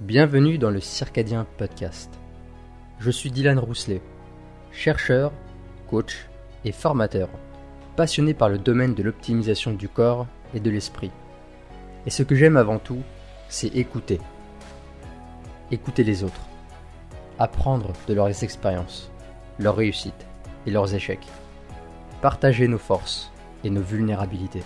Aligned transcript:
Bienvenue 0.00 0.58
dans 0.58 0.70
le 0.70 0.78
Circadien 0.78 1.44
Podcast. 1.56 2.08
Je 3.00 3.10
suis 3.10 3.32
Dylan 3.32 3.58
Rousselet, 3.58 4.00
chercheur, 4.70 5.32
coach 5.90 6.28
et 6.64 6.70
formateur, 6.70 7.28
passionné 7.96 8.32
par 8.32 8.48
le 8.48 8.58
domaine 8.58 8.94
de 8.94 9.02
l'optimisation 9.02 9.72
du 9.72 9.88
corps 9.88 10.28
et 10.54 10.60
de 10.60 10.70
l'esprit. 10.70 11.10
Et 12.06 12.10
ce 12.10 12.22
que 12.22 12.36
j'aime 12.36 12.56
avant 12.56 12.78
tout, 12.78 13.02
c'est 13.48 13.74
écouter. 13.74 14.20
Écouter 15.72 16.04
les 16.04 16.22
autres. 16.22 16.46
Apprendre 17.40 17.92
de 18.06 18.14
leurs 18.14 18.44
expériences, 18.44 19.10
leurs 19.58 19.74
réussites 19.74 20.26
et 20.64 20.70
leurs 20.70 20.94
échecs. 20.94 21.26
Partager 22.22 22.68
nos 22.68 22.78
forces 22.78 23.32
et 23.64 23.70
nos 23.70 23.82
vulnérabilités. 23.82 24.62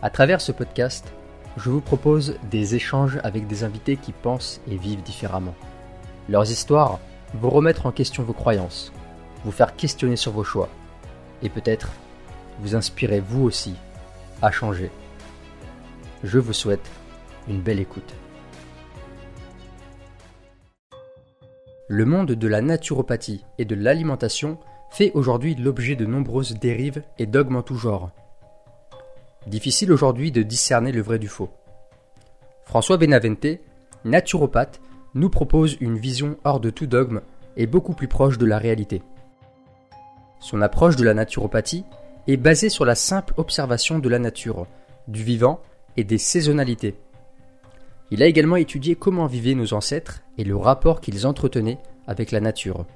À 0.00 0.10
travers 0.10 0.40
ce 0.40 0.52
podcast, 0.52 1.12
je 1.56 1.70
vous 1.70 1.80
propose 1.80 2.36
des 2.50 2.74
échanges 2.74 3.18
avec 3.24 3.46
des 3.46 3.64
invités 3.64 3.96
qui 3.96 4.12
pensent 4.12 4.60
et 4.70 4.76
vivent 4.76 5.02
différemment. 5.02 5.54
Leurs 6.28 6.50
histoires 6.50 7.00
vont 7.34 7.50
remettre 7.50 7.86
en 7.86 7.92
question 7.92 8.22
vos 8.22 8.32
croyances, 8.32 8.92
vous 9.44 9.52
faire 9.52 9.74
questionner 9.76 10.16
sur 10.16 10.32
vos 10.32 10.44
choix, 10.44 10.68
et 11.42 11.48
peut-être 11.48 11.90
vous 12.60 12.74
inspirer 12.74 13.20
vous 13.20 13.42
aussi 13.42 13.74
à 14.42 14.50
changer. 14.50 14.90
Je 16.22 16.38
vous 16.38 16.52
souhaite 16.52 16.88
une 17.48 17.60
belle 17.60 17.80
écoute. 17.80 18.14
Le 21.88 22.04
monde 22.04 22.32
de 22.32 22.48
la 22.48 22.60
naturopathie 22.60 23.44
et 23.58 23.64
de 23.64 23.74
l'alimentation 23.74 24.58
fait 24.90 25.10
aujourd'hui 25.14 25.56
l'objet 25.56 25.96
de 25.96 26.06
nombreuses 26.06 26.54
dérives 26.54 27.02
et 27.18 27.26
dogmes 27.26 27.56
en 27.56 27.62
tout 27.62 27.76
genre. 27.76 28.10
Difficile 29.50 29.90
aujourd'hui 29.90 30.30
de 30.30 30.44
discerner 30.44 30.92
le 30.92 31.02
vrai 31.02 31.18
du 31.18 31.26
faux. 31.26 31.50
François 32.64 32.98
Benavente, 32.98 33.58
naturopathe, 34.04 34.80
nous 35.14 35.28
propose 35.28 35.76
une 35.80 35.98
vision 35.98 36.36
hors 36.44 36.60
de 36.60 36.70
tout 36.70 36.86
dogme 36.86 37.20
et 37.56 37.66
beaucoup 37.66 37.94
plus 37.94 38.06
proche 38.06 38.38
de 38.38 38.46
la 38.46 38.58
réalité. 38.58 39.02
Son 40.38 40.62
approche 40.62 40.94
de 40.94 41.02
la 41.02 41.14
naturopathie 41.14 41.84
est 42.28 42.36
basée 42.36 42.68
sur 42.68 42.84
la 42.84 42.94
simple 42.94 43.34
observation 43.38 43.98
de 43.98 44.08
la 44.08 44.20
nature, 44.20 44.68
du 45.08 45.24
vivant 45.24 45.58
et 45.96 46.04
des 46.04 46.18
saisonnalités. 46.18 46.94
Il 48.12 48.22
a 48.22 48.26
également 48.26 48.54
étudié 48.54 48.94
comment 48.94 49.26
vivaient 49.26 49.56
nos 49.56 49.74
ancêtres 49.74 50.22
et 50.38 50.44
le 50.44 50.56
rapport 50.56 51.00
qu'ils 51.00 51.26
entretenaient 51.26 51.80
avec 52.06 52.30
la 52.30 52.38
nature. 52.38 52.86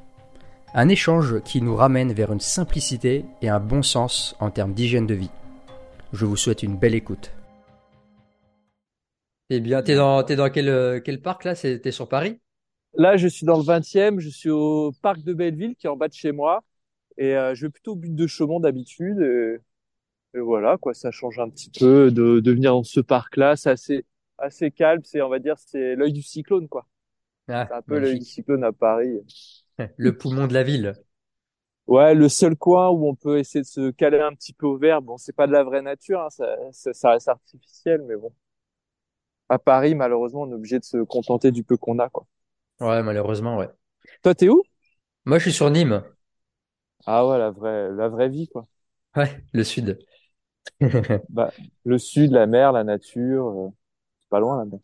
Un 0.73 0.89
échange 0.89 1.41
qui 1.41 1.61
nous 1.61 1.75
ramène 1.75 2.13
vers 2.13 2.33
une 2.33 2.39
simplicité 2.39 3.25
et 3.43 3.49
un 3.49 3.59
bon 3.59 3.83
sens 3.83 4.37
en 4.39 4.51
termes 4.51 4.73
d'hygiène 4.73 5.09
de 5.09 5.15
vie. 5.15 5.31
Je 6.13 6.25
vous 6.25 6.37
souhaite 6.37 6.63
une 6.63 6.77
belle 6.77 6.95
écoute. 6.95 7.31
Eh 9.49 9.61
bien, 9.61 9.83
t'es 9.83 9.95
dans, 9.97 10.23
t'es 10.23 10.37
dans 10.37 10.51
quel, 10.51 10.69
euh, 10.69 11.01
quel 11.01 11.21
parc 11.23 11.45
là? 11.45 11.55
T'es 11.57 11.91
sur 11.93 12.09
Paris? 12.11 12.41
Là, 12.97 13.17
je 13.17 13.27
suis 13.27 13.45
dans 13.47 13.57
le 13.57 13.65
20e, 13.65 14.21
je 14.21 14.29
suis 14.29 14.51
au 14.51 14.93
parc 15.03 15.23
de 15.23 15.33
Belleville 15.35 15.75
qui 15.77 15.87
est 15.87 15.91
en 15.91 15.97
bas 15.97 16.09
de 16.09 16.13
chez 16.15 16.33
moi 16.33 16.63
et 17.19 17.37
euh, 17.37 17.55
je 17.55 17.67
vais 17.67 17.71
plutôt 17.71 17.93
au 17.93 17.97
but 17.97 18.15
de 18.15 18.27
Chaumont 18.27 18.61
d'habitude 18.61 19.21
et, 19.21 19.59
et 20.39 20.41
voilà 20.41 20.79
quoi, 20.79 20.95
ça 20.95 21.11
change 21.13 21.39
un 21.41 21.51
petit 21.51 21.71
peu 21.71 22.11
de, 22.13 22.41
de 22.41 22.53
venir 22.53 22.73
dans 22.73 22.85
ce 22.85 23.01
parc-là, 23.01 23.57
c'est 23.57 23.71
assez 23.71 24.07
assez 24.39 24.71
calme, 24.73 25.03
c'est 25.05 25.23
on 25.23 25.29
va 25.31 25.39
dire 25.41 25.57
c'est 25.59 25.97
l'œil 25.97 26.13
du 26.13 26.23
cyclone 26.23 26.69
quoi. 26.69 26.87
Ah, 27.49 27.71
C'est 27.71 27.75
un 27.77 27.83
peu 27.83 27.99
l'œil 27.99 28.19
du 28.21 28.27
cyclone 28.27 28.65
à 28.65 28.73
Paris. 28.73 29.21
Le 29.97 30.17
poumon 30.19 30.47
de 30.49 30.55
la 30.55 30.63
ville. 30.65 30.95
Ouais, 31.87 32.15
le 32.15 32.29
seul 32.31 32.57
coin 32.57 32.89
où 32.91 33.07
on 33.09 33.15
peut 33.15 33.39
essayer 33.39 33.61
de 33.63 33.67
se 33.67 33.91
caler 33.91 34.19
un 34.21 34.35
petit 34.35 34.53
peu 34.55 34.67
au 34.67 34.79
vert, 34.79 35.03
bon, 35.03 35.19
c'est 35.19 35.35
pas 35.35 35.47
de 35.47 35.53
la 35.53 35.63
vraie 35.65 35.83
nature, 35.83 36.21
hein, 36.23 36.31
ça, 36.31 36.47
ça, 36.73 36.93
ça 36.95 37.11
reste 37.11 37.29
artificiel, 37.29 38.03
mais 38.09 38.17
bon. 38.17 38.33
À 39.49 39.59
Paris, 39.59 39.95
malheureusement, 39.95 40.43
on 40.43 40.51
est 40.51 40.55
obligé 40.55 40.79
de 40.79 40.85
se 40.85 40.99
contenter 41.03 41.51
du 41.51 41.65
peu 41.65 41.79
qu'on 41.79 41.99
a 41.99 42.11
quoi. 42.11 42.27
Ouais, 42.81 43.03
malheureusement, 43.03 43.57
ouais. 43.59 43.69
Toi, 44.23 44.35
t'es 44.35 44.49
où? 44.49 44.63
Moi, 45.27 45.39
je 45.39 45.45
suis 45.45 45.53
sur 45.53 45.71
Nîmes. 45.71 46.03
Ah 47.07 47.27
ouais, 47.27 47.39
la 47.39 47.51
vraie 47.51 47.91
la 47.93 48.09
vraie 48.11 48.29
vie 48.29 48.47
quoi. 48.49 48.67
Ouais, 49.17 49.45
le 49.53 49.65
sud. 49.65 49.99
Bah, 51.29 51.53
le 51.85 51.99
sud, 51.99 52.31
la 52.33 52.47
mer, 52.47 52.73
la 52.73 52.85
nature, 52.85 53.47
euh, 53.49 53.69
c'est 54.21 54.29
pas 54.31 54.41
loin 54.41 54.59
là-bas. 54.59 54.79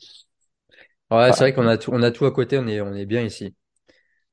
Ouais, 1.11 1.33
c'est 1.33 1.39
Bah, 1.39 1.45
vrai 1.45 1.53
qu'on 1.55 1.67
a 1.69 1.77
tout, 1.79 1.91
on 1.93 2.03
a 2.03 2.11
tout 2.13 2.25
à 2.27 2.31
côté, 2.33 2.59
on 2.59 2.67
est, 2.69 2.81
on 2.81 2.95
est 2.95 3.07
bien 3.07 3.23
ici. 3.23 3.55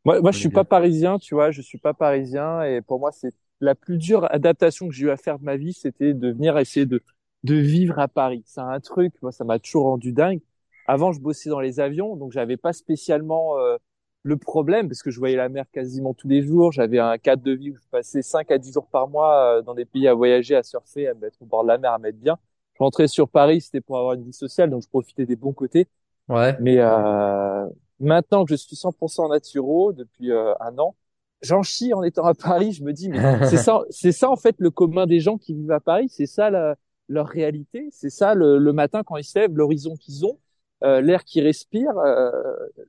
Moi, 0.07 0.21
moi, 0.21 0.31
je 0.31 0.39
suis 0.39 0.49
pas 0.49 0.63
parisien, 0.63 1.19
tu 1.19 1.35
vois, 1.35 1.51
je 1.51 1.61
suis 1.61 1.77
pas 1.77 1.93
parisien 1.93 2.63
et 2.63 2.81
pour 2.81 2.97
moi, 2.97 3.11
c'est 3.11 3.33
la 3.59 3.75
plus 3.75 3.97
dure 3.97 4.25
adaptation 4.31 4.87
que 4.87 4.93
j'ai 4.93 5.07
eu 5.07 5.09
à 5.09 5.17
faire 5.17 5.37
de 5.37 5.43
ma 5.43 5.57
vie, 5.57 5.73
c'était 5.73 6.13
de 6.13 6.29
venir 6.29 6.57
essayer 6.57 6.85
de, 6.85 7.03
de 7.43 7.55
vivre 7.55 7.99
à 7.99 8.07
Paris. 8.07 8.41
C'est 8.45 8.61
un 8.61 8.79
truc, 8.79 9.13
moi, 9.21 9.33
ça 9.33 9.43
m'a 9.43 9.59
toujours 9.59 9.83
rendu 9.83 10.13
dingue. 10.13 10.39
Avant, 10.87 11.11
je 11.11 11.19
bossais 11.19 11.49
dans 11.49 11.59
les 11.59 11.81
avions, 11.81 12.15
donc 12.15 12.31
j'avais 12.31 12.55
pas 12.55 12.71
spécialement 12.71 13.59
euh, 13.59 13.75
le 14.23 14.37
problème 14.37 14.87
parce 14.87 15.03
que 15.03 15.11
je 15.11 15.19
voyais 15.19 15.35
la 15.35 15.49
mer 15.49 15.65
quasiment 15.73 16.13
tous 16.13 16.29
les 16.29 16.41
jours. 16.41 16.71
J'avais 16.71 16.99
un 16.99 17.17
cadre 17.17 17.43
de 17.43 17.51
vie 17.51 17.71
où 17.71 17.75
je 17.75 17.89
passais 17.91 18.21
5 18.21 18.49
à 18.49 18.57
10 18.57 18.71
jours 18.71 18.87
par 18.87 19.09
mois 19.09 19.57
euh, 19.57 19.61
dans 19.61 19.73
des 19.73 19.83
pays 19.83 20.07
à 20.07 20.13
voyager, 20.13 20.55
à 20.55 20.63
surfer, 20.63 21.09
à 21.09 21.15
me 21.15 21.19
mettre 21.19 21.41
au 21.41 21.45
bord 21.45 21.63
de 21.63 21.67
la 21.67 21.77
mer, 21.77 21.91
à 21.91 21.99
mettre 21.99 22.19
bien. 22.19 22.37
Je 22.75 22.79
rentrais 22.81 23.09
sur 23.09 23.27
Paris, 23.27 23.59
c'était 23.59 23.81
pour 23.81 23.97
avoir 23.97 24.13
une 24.13 24.23
vie 24.23 24.31
sociale, 24.31 24.69
donc 24.69 24.83
je 24.83 24.87
profitais 24.87 25.25
des 25.25 25.35
bons 25.35 25.51
côtés. 25.51 25.89
Ouais. 26.29 26.55
Mais 26.61 26.77
euh, 26.79 27.67
maintenant 27.99 28.45
que 28.45 28.51
je 28.51 28.55
suis 28.55 28.75
100% 28.75 29.29
naturo 29.29 29.93
depuis 29.93 30.31
euh, 30.31 30.53
un 30.59 30.77
an, 30.79 30.95
j'en 31.41 31.63
chie 31.63 31.93
en 31.93 32.03
étant 32.03 32.25
à 32.25 32.33
Paris. 32.33 32.71
Je 32.73 32.83
me 32.83 32.93
dis, 32.93 33.09
mais 33.09 33.21
c'est 33.41 33.57
ça, 33.57 33.81
c'est 33.89 34.11
ça 34.11 34.29
en 34.29 34.35
fait 34.35 34.55
le 34.59 34.71
commun 34.71 35.05
des 35.07 35.19
gens 35.19 35.37
qui 35.37 35.53
vivent 35.53 35.71
à 35.71 35.79
Paris. 35.79 36.07
C'est 36.09 36.25
ça 36.27 36.49
la- 36.49 36.75
leur 37.09 37.27
réalité. 37.27 37.87
C'est 37.91 38.09
ça 38.09 38.33
le, 38.35 38.57
le 38.57 38.73
matin 38.73 39.03
quand 39.03 39.17
ils 39.17 39.23
se 39.23 39.39
lèvent, 39.39 39.55
l'horizon 39.55 39.95
qu'ils 39.95 40.25
ont, 40.25 40.39
euh, 40.83 41.01
l'air 41.01 41.23
qu'ils 41.23 41.43
respirent, 41.43 41.97
euh, 41.99 42.31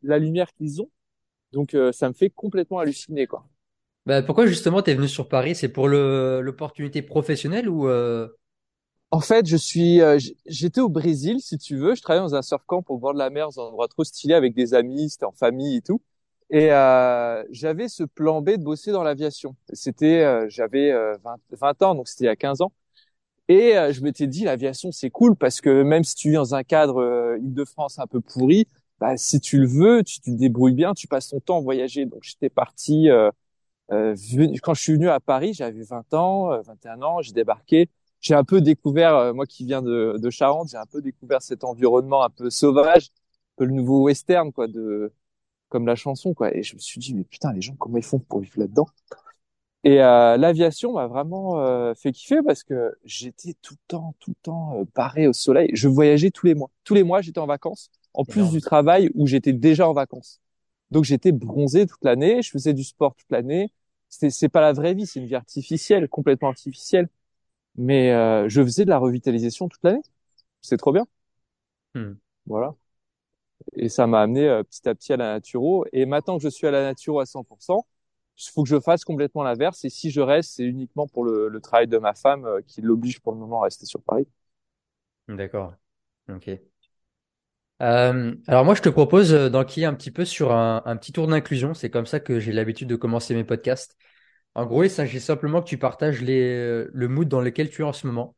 la 0.02 0.18
lumière 0.18 0.52
qu'ils 0.54 0.82
ont. 0.82 0.91
Donc 1.52 1.74
euh, 1.74 1.92
ça 1.92 2.08
me 2.08 2.14
fait 2.14 2.30
complètement 2.30 2.78
halluciner 2.80 3.26
quoi. 3.26 3.47
Bah, 4.06 4.22
pourquoi 4.22 4.47
justement 4.47 4.82
t'es 4.82 4.94
venu 4.94 5.08
sur 5.08 5.28
Paris? 5.28 5.54
C'est 5.54 5.68
pour 5.68 5.88
le, 5.88 6.41
l'opportunité 6.42 7.02
professionnelle 7.02 7.68
ou 7.68 7.88
euh... 7.88 8.28
En 9.10 9.20
fait, 9.20 9.46
je 9.46 9.56
suis, 9.56 10.02
euh, 10.02 10.19
j'étais 10.46 10.80
au 10.82 10.88
Brésil, 10.91 11.41
si 11.41 11.56
tu 11.56 11.76
veux. 11.78 11.94
Je 11.94 12.02
travaillais 12.02 12.22
dans 12.26 12.34
un 12.34 12.42
surf 12.42 12.62
camp 12.66 12.84
au 12.88 12.98
bord 12.98 13.14
de 13.14 13.19
la 13.19 13.30
mer, 13.30 13.48
dans 13.48 13.62
un 13.62 13.69
endroit 13.69 13.88
trop 13.88 14.04
stylé 14.04 14.34
avec 14.34 14.54
des 14.54 14.74
amis, 14.74 15.08
c'était 15.10 15.24
en 15.24 15.32
famille 15.32 15.76
et 15.76 15.80
tout. 15.80 16.02
Et 16.50 16.72
euh, 16.72 17.42
j'avais 17.50 17.88
ce 17.88 18.04
plan 18.04 18.42
B 18.42 18.50
de 18.50 18.62
bosser 18.62 18.92
dans 18.92 19.02
l'aviation. 19.02 19.56
C'était, 19.72 20.22
euh, 20.24 20.47
j'avais 20.50 20.91
euh, 20.92 21.16
20, 21.24 21.36
20 21.52 21.82
ans, 21.82 21.94
donc 21.94 22.08
c'était 22.08 22.24
il 22.24 22.26
y 22.26 22.30
a 22.30 22.36
15 22.36 22.60
ans. 22.60 22.72
Et 23.48 23.76
euh, 23.78 23.92
je 23.92 24.02
m'étais 24.02 24.26
dit, 24.26 24.44
l'aviation, 24.44 24.92
c'est 24.92 25.10
cool 25.10 25.36
parce 25.36 25.60
que 25.60 25.82
même 25.82 26.04
si 26.04 26.14
tu 26.16 26.30
vis 26.30 26.36
dans 26.36 26.54
un 26.54 26.64
cadre 26.64 26.98
euh, 27.02 27.38
Île-de-France 27.38 27.98
un 28.00 28.06
peu 28.06 28.20
pourri, 28.20 28.66
bah, 29.00 29.16
si 29.16 29.41
tu 29.41 29.58
le 29.60 29.66
veux, 29.68 30.04
tu 30.04 30.20
te 30.20 30.30
débrouilles 30.30 30.74
bien, 30.74 30.94
tu 30.94 31.08
passes 31.08 31.28
ton 31.30 31.41
temps 31.41 31.58
à 31.58 31.60
voyager. 31.62 32.06
Donc 32.06 32.20
j'étais 32.24 32.50
parti, 32.50 33.10
euh, 33.10 33.30
euh, 33.92 34.14
quand 34.62 34.74
je 34.74 34.82
suis 34.82 34.92
venu 34.94 35.08
à 35.08 35.20
Paris, 35.20 35.54
j'avais 35.54 35.82
20 35.82 36.12
ans, 36.14 36.52
euh, 36.52 36.60
21 36.62 37.02
ans, 37.02 37.22
j'ai 37.22 37.32
débarqué. 37.32 37.88
J'ai 38.20 38.34
un 38.34 38.44
peu 38.44 38.60
découvert, 38.60 39.14
euh, 39.16 39.32
moi 39.32 39.46
qui 39.46 39.64
viens 39.64 39.82
de, 39.82 40.16
de 40.18 40.30
Charente, 40.30 40.70
j'ai 40.70 40.76
un 40.76 40.86
peu 40.86 41.00
découvert 41.02 41.42
cet 41.42 41.64
environnement 41.64 42.22
un 42.24 42.30
peu 42.30 42.50
sauvage, 42.50 43.06
un 43.06 43.54
peu 43.58 43.64
le 43.66 43.72
nouveau 43.72 44.02
western, 44.04 44.52
quoi, 44.52 44.66
de, 44.68 45.12
comme 45.68 45.86
la 45.86 45.96
chanson, 45.96 46.34
quoi. 46.34 46.54
Et 46.56 46.62
je 46.62 46.74
me 46.74 46.80
suis 46.80 47.00
dit, 47.00 47.14
mais 47.14 47.24
putain, 47.24 47.52
les 47.52 47.62
gens, 47.62 47.74
comment 47.76 47.98
ils 47.98 48.04
font 48.04 48.18
pour 48.18 48.40
vivre 48.40 48.58
là-dedans? 48.60 48.86
Et 49.84 50.02
euh, 50.02 50.36
l'aviation 50.36 50.92
m'a 50.92 51.06
vraiment 51.06 51.60
euh, 51.60 51.94
fait 51.94 52.12
kiffer 52.12 52.42
parce 52.44 52.64
que 52.64 52.96
j'étais 53.04 53.54
tout 53.62 53.74
le 53.74 53.80
temps, 53.86 54.14
tout 54.18 54.30
le 54.30 54.36
temps 54.42 54.80
euh, 54.80 54.84
paré 54.92 55.28
au 55.28 55.32
soleil. 55.32 55.70
Je 55.72 55.88
voyageais 55.88 56.30
tous 56.30 56.46
les 56.46 56.54
mois. 56.54 56.70
Tous 56.84 56.94
les 56.94 57.04
mois, 57.04 57.20
j'étais 57.22 57.38
en 57.38 57.46
vacances, 57.46 57.90
en 58.12 58.24
plus 58.24 58.50
du 58.50 58.60
travail 58.60 59.10
où 59.14 59.26
j'étais 59.26 59.52
déjà 59.52 59.88
en 59.88 59.92
vacances. 59.92 60.40
Donc 60.90 61.04
j'étais 61.04 61.32
bronzé 61.32 61.86
toute 61.86 62.02
l'année, 62.02 62.42
je 62.42 62.50
faisais 62.50 62.72
du 62.74 62.82
sport 62.82 63.14
toute 63.14 63.30
l'année. 63.30 63.70
C'est 64.08 64.48
pas 64.48 64.62
la 64.62 64.72
vraie 64.72 64.94
vie, 64.94 65.06
c'est 65.06 65.20
une 65.20 65.26
vie 65.26 65.34
artificielle, 65.34 66.08
complètement 66.08 66.48
artificielle. 66.48 67.08
Mais 67.78 68.12
euh, 68.12 68.49
je 68.50 68.62
faisais 68.62 68.84
de 68.87 68.91
la 68.91 68.99
revitalisation 68.99 69.69
toute 69.69 69.83
l'année. 69.84 70.03
C'est 70.62 70.78
trop 70.78 70.93
bien. 70.93 71.06
Hmm. 71.94 72.21
Voilà. 72.47 72.75
Et 73.77 73.89
ça 73.89 74.07
m'a 74.07 74.22
amené 74.22 74.48
euh, 74.48 74.63
petit 74.63 74.89
à 74.89 74.95
petit 74.95 75.13
à 75.13 75.16
la 75.16 75.33
naturo. 75.34 75.84
Et 75.92 76.07
maintenant 76.07 76.36
que 76.39 76.42
je 76.42 76.48
suis 76.48 76.66
à 76.66 76.71
la 76.71 76.83
naturo 76.83 77.21
à 77.21 77.27
100%, 77.27 77.86
il 78.39 78.51
faut 78.53 78.63
que 78.63 78.69
je 78.69 78.80
fasse 78.80 79.04
complètement 79.04 79.42
l'inverse. 79.42 79.84
Et 79.84 79.91
si 79.91 80.10
je 80.10 80.21
reste, 80.21 80.53
c'est 80.57 80.65
uniquement 80.65 81.07
pour 81.09 81.25
le, 81.25 81.48
le 81.48 81.60
travail 81.60 81.89
de 81.89 81.98
ma 81.98 82.15
femme 82.15 82.45
euh, 82.47 82.60
qui 82.66 82.83
l'oblige 82.83 83.21
pour 83.21 83.33
le 83.33 83.39
moment 83.39 83.60
à 83.63 83.65
rester 83.65 83.86
sur 83.86 84.03
Paris. 84.03 84.27
D'accord. 85.28 85.74
Ok. 86.28 86.48
Euh, 87.81 88.34
alors 88.48 88.65
moi, 88.65 88.74
je 88.74 88.83
te 88.83 88.89
propose 88.89 89.33
euh, 89.33 89.48
d'enquiller 89.51 89.86
un 89.86 89.95
petit 89.95 90.10
peu 90.10 90.24
sur 90.24 90.53
un, 90.53 90.83
un 90.84 90.97
petit 90.97 91.13
tour 91.13 91.28
d'inclusion. 91.28 91.74
C'est 91.74 91.91
comme 91.91 92.07
ça 92.07 92.19
que 92.21 92.41
j'ai 92.41 92.53
l'habitude 92.53 92.89
de 92.89 92.97
commencer 92.97 93.34
mes 93.34 93.45
podcasts. 93.45 93.97
En 94.54 94.66
gros, 94.66 94.83
il 94.84 94.91
s'agit 94.91 95.21
simplement 95.21 95.62
que 95.62 95.68
tu 95.68 95.78
partages 95.78 96.21
les, 96.22 96.41
euh, 96.42 96.91
le 96.92 97.09
mood 97.09 97.28
dans 97.28 97.41
lequel 97.41 97.71
tu 97.71 97.83
es 97.83 97.84
en 97.84 97.92
ce 97.92 98.06
moment. 98.06 98.34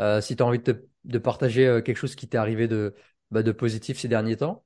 Euh, 0.00 0.20
si 0.20 0.36
tu 0.36 0.44
as 0.44 0.46
envie 0.46 0.60
de, 0.60 0.72
te- 0.72 0.86
de 1.04 1.18
partager 1.18 1.66
euh, 1.66 1.82
quelque 1.82 1.96
chose 1.98 2.16
qui 2.16 2.28
t'est 2.28 2.38
arrivé 2.38 2.68
de, 2.68 2.94
bah, 3.32 3.42
de 3.42 3.52
positif 3.52 3.98
ces 3.98 4.08
derniers 4.08 4.36
temps. 4.38 4.64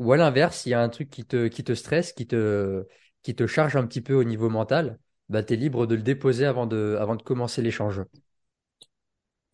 Ou 0.00 0.12
à 0.12 0.18
l'inverse, 0.18 0.58
s'il 0.60 0.72
y 0.72 0.74
a 0.74 0.82
un 0.82 0.88
truc 0.90 1.10
qui 1.10 1.26
te, 1.26 1.48
qui 1.48 1.64
te 1.64 1.74
stresse, 1.74 2.12
qui 2.14 2.26
te, 2.28 2.86
qui 3.22 3.34
te 3.36 3.46
charge 3.46 3.76
un 3.76 3.86
petit 3.86 4.02
peu 4.02 4.14
au 4.14 4.24
niveau 4.24 4.50
mental, 4.50 4.98
bah, 5.30 5.42
tu 5.44 5.54
es 5.54 5.56
libre 5.56 5.86
de 5.86 5.96
le 5.96 6.02
déposer 6.02 6.46
avant 6.46 6.66
de, 6.66 6.96
avant 7.00 7.16
de 7.16 7.22
commencer 7.22 7.62
l'échange. 7.62 8.02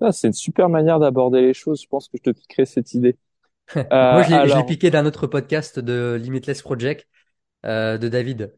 Ah, 0.00 0.10
c'est 0.12 0.26
une 0.28 0.32
super 0.32 0.68
manière 0.70 0.98
d'aborder 0.98 1.42
les 1.42 1.52
choses. 1.54 1.82
Je 1.82 1.86
pense 1.88 2.08
que 2.08 2.16
je 2.16 2.22
te 2.22 2.30
piquerai 2.30 2.64
cette 2.66 2.94
idée. 2.94 3.18
Moi, 4.10 4.22
je 4.22 4.34
l'ai 4.54 4.64
piqué 4.64 4.90
d'un 4.90 5.06
autre 5.06 5.26
podcast 5.26 5.78
de 5.78 6.18
Limitless 6.20 6.62
Project 6.62 7.08
de 7.64 8.08
David. 8.08 8.54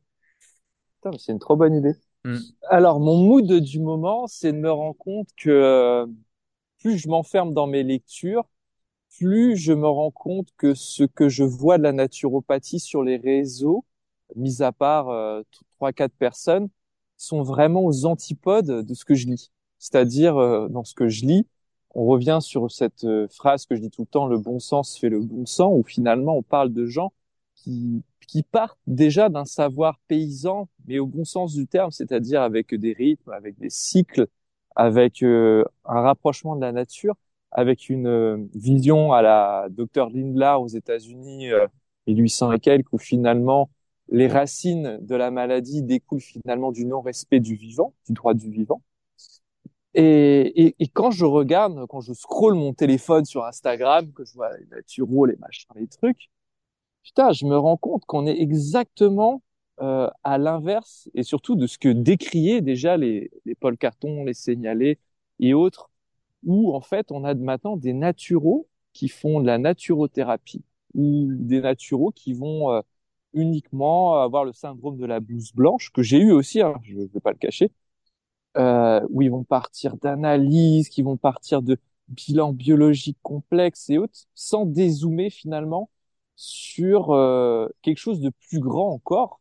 C'est 1.19 1.32
une 1.32 1.40
trop 1.40 1.56
bonne 1.56 1.75
idée. 1.75 1.96
Mm. 2.24 2.38
Alors, 2.68 3.00
mon 3.00 3.16
mood 3.16 3.52
du 3.52 3.80
moment, 3.80 4.26
c'est 4.26 4.52
de 4.52 4.58
me 4.58 4.70
rendre 4.70 4.96
compte 4.96 5.28
que 5.36 6.06
plus 6.78 6.98
je 6.98 7.08
m'enferme 7.08 7.54
dans 7.54 7.66
mes 7.66 7.82
lectures, 7.82 8.44
plus 9.18 9.56
je 9.56 9.72
me 9.72 9.88
rends 9.88 10.10
compte 10.10 10.48
que 10.56 10.74
ce 10.74 11.04
que 11.04 11.28
je 11.28 11.44
vois 11.44 11.78
de 11.78 11.82
la 11.82 11.92
naturopathie 11.92 12.80
sur 12.80 13.02
les 13.02 13.16
réseaux, 13.16 13.84
mis 14.36 14.62
à 14.62 14.72
part 14.72 15.08
euh, 15.08 15.42
trois 15.76 15.92
quatre 15.92 16.14
personnes, 16.14 16.68
sont 17.16 17.42
vraiment 17.42 17.84
aux 17.84 18.04
antipodes 18.04 18.84
de 18.86 18.94
ce 18.94 19.04
que 19.04 19.14
je 19.14 19.26
lis. 19.26 19.50
C'est-à-dire 19.78 20.36
euh, 20.36 20.68
dans 20.68 20.84
ce 20.84 20.94
que 20.94 21.08
je 21.08 21.24
lis, 21.24 21.46
on 21.94 22.06
revient 22.06 22.38
sur 22.40 22.70
cette 22.70 23.04
euh, 23.04 23.26
phrase 23.28 23.66
que 23.66 23.74
je 23.74 23.80
dis 23.80 23.90
tout 23.90 24.02
le 24.02 24.06
temps, 24.06 24.26
le 24.26 24.38
bon 24.38 24.60
sens 24.60 24.98
fait 24.98 25.08
le 25.08 25.20
bon 25.20 25.46
sang, 25.46 25.72
où 25.72 25.82
finalement 25.82 26.36
on 26.36 26.42
parle 26.42 26.72
de 26.72 26.86
gens 26.86 27.12
qui, 27.62 28.02
qui 28.26 28.43
partent 28.43 28.78
déjà 28.87 29.28
d'un 29.28 29.44
savoir 29.44 29.99
paysan, 30.08 30.69
mais 30.87 30.99
au 30.99 31.06
bon 31.06 31.25
sens 31.25 31.55
du 31.55 31.66
terme, 31.66 31.90
c'est-à-dire 31.90 32.43
avec 32.43 32.75
des 32.75 32.93
rythmes, 32.93 33.31
avec 33.31 33.58
des 33.58 33.70
cycles, 33.70 34.26
avec 34.76 35.22
un 35.22 35.64
rapprochement 35.84 36.56
de 36.56 36.60
la 36.60 36.72
nature, 36.72 37.14
avec 37.50 37.88
une 37.88 38.06
euh, 38.06 38.37
vision 38.55 39.12
à 39.12 39.22
la 39.22 39.69
docteur 39.70 40.10
Lindlar 40.10 40.60
aux 40.62 40.69
États-Unis, 40.69 41.49
1800 42.06 42.50
euh, 42.50 42.55
et 42.55 42.60
quelques, 42.60 42.93
où 42.93 42.99
finalement 42.99 43.70
les 44.11 44.28
racines 44.28 44.99
de 45.00 45.14
la 45.14 45.31
maladie 45.31 45.82
découlent 45.82 46.20
finalement 46.20 46.72
du 46.72 46.84
non-respect 46.84 47.40
du 47.40 47.56
vivant, 47.56 47.94
du 48.06 48.12
droit 48.14 48.34
du 48.34 48.50
vivant. 48.50 48.82
Et, 49.94 50.66
et, 50.66 50.76
et, 50.78 50.88
quand 50.88 51.11
je 51.11 51.25
regarde, 51.25 51.87
quand 51.88 52.00
je 52.00 52.12
scrolle 52.12 52.54
mon 52.54 52.72
téléphone 52.72 53.25
sur 53.25 53.44
Instagram, 53.44 54.12
que 54.12 54.25
je 54.25 54.34
vois 54.34 54.56
les 54.58 54.66
naturaux, 54.66 55.26
les 55.26 55.37
machins, 55.37 55.69
les 55.75 55.88
trucs, 55.88 56.31
putain, 57.04 57.32
je 57.32 57.46
me 57.46 57.56
rends 57.58 57.76
compte 57.76 58.04
qu'on 58.06 58.26
est 58.26 58.38
exactement 58.40 59.42
euh, 59.80 60.10
à 60.24 60.38
l'inverse, 60.38 61.08
et 61.14 61.22
surtout 61.22 61.56
de 61.56 61.66
ce 61.66 61.78
que 61.78 61.88
décriaient 61.88 62.60
déjà 62.60 62.96
les, 62.96 63.30
les 63.44 63.54
Paul 63.54 63.76
Carton, 63.78 64.24
les 64.24 64.34
Signalés 64.34 64.98
et 65.40 65.54
autres 65.54 65.90
où 66.44 66.74
en 66.74 66.80
fait 66.80 67.10
on 67.12 67.24
a 67.24 67.34
maintenant 67.34 67.76
des 67.76 67.92
naturaux 67.92 68.68
qui 68.92 69.08
font 69.08 69.40
de 69.40 69.46
la 69.46 69.58
naturothérapie 69.58 70.64
ou 70.94 71.28
des 71.30 71.60
naturaux 71.60 72.10
qui 72.12 72.32
vont 72.32 72.72
euh, 72.72 72.80
uniquement 73.34 74.20
avoir 74.22 74.44
le 74.44 74.52
syndrome 74.52 74.96
de 74.96 75.06
la 75.06 75.20
blouse 75.20 75.52
blanche 75.52 75.90
que 75.92 76.02
j'ai 76.02 76.18
eu 76.18 76.32
aussi, 76.32 76.60
hein, 76.62 76.74
je 76.82 76.94
ne 76.96 77.06
vais 77.06 77.20
pas 77.20 77.32
le 77.32 77.38
cacher, 77.38 77.70
euh, 78.56 79.00
où 79.10 79.22
ils 79.22 79.30
vont 79.30 79.44
partir 79.44 79.96
d'analyses, 79.96 80.88
qui 80.88 81.02
vont 81.02 81.16
partir 81.16 81.62
de 81.62 81.78
bilans 82.08 82.52
biologiques 82.52 83.18
complexes 83.22 83.90
et 83.90 83.98
autres, 83.98 84.20
sans 84.34 84.64
dézoomer 84.66 85.30
finalement 85.30 85.90
sur 86.38 87.11
euh, 87.11 87.69
quelque 87.82 87.99
chose 87.99 88.20
de 88.20 88.31
plus 88.49 88.61
grand 88.61 88.90
encore, 88.93 89.40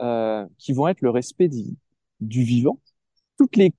euh, 0.00 0.46
qui 0.58 0.72
vont 0.72 0.88
être 0.88 1.00
le 1.00 1.10
respect 1.10 1.48
du, 1.48 1.76
du 2.20 2.42
vivant. 2.42 2.80
Toutes 3.38 3.56
les 3.56 3.72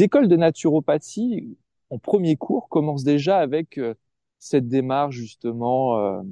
écoles 0.00 0.28
de 0.28 0.36
naturopathie 0.36 1.56
en 1.90 1.98
premier 1.98 2.36
cours 2.36 2.68
commence 2.68 3.04
déjà 3.04 3.38
avec 3.38 3.78
euh, 3.78 3.94
cette 4.38 4.68
démarche 4.68 5.16
justement 5.16 5.98
euh, 5.98 6.22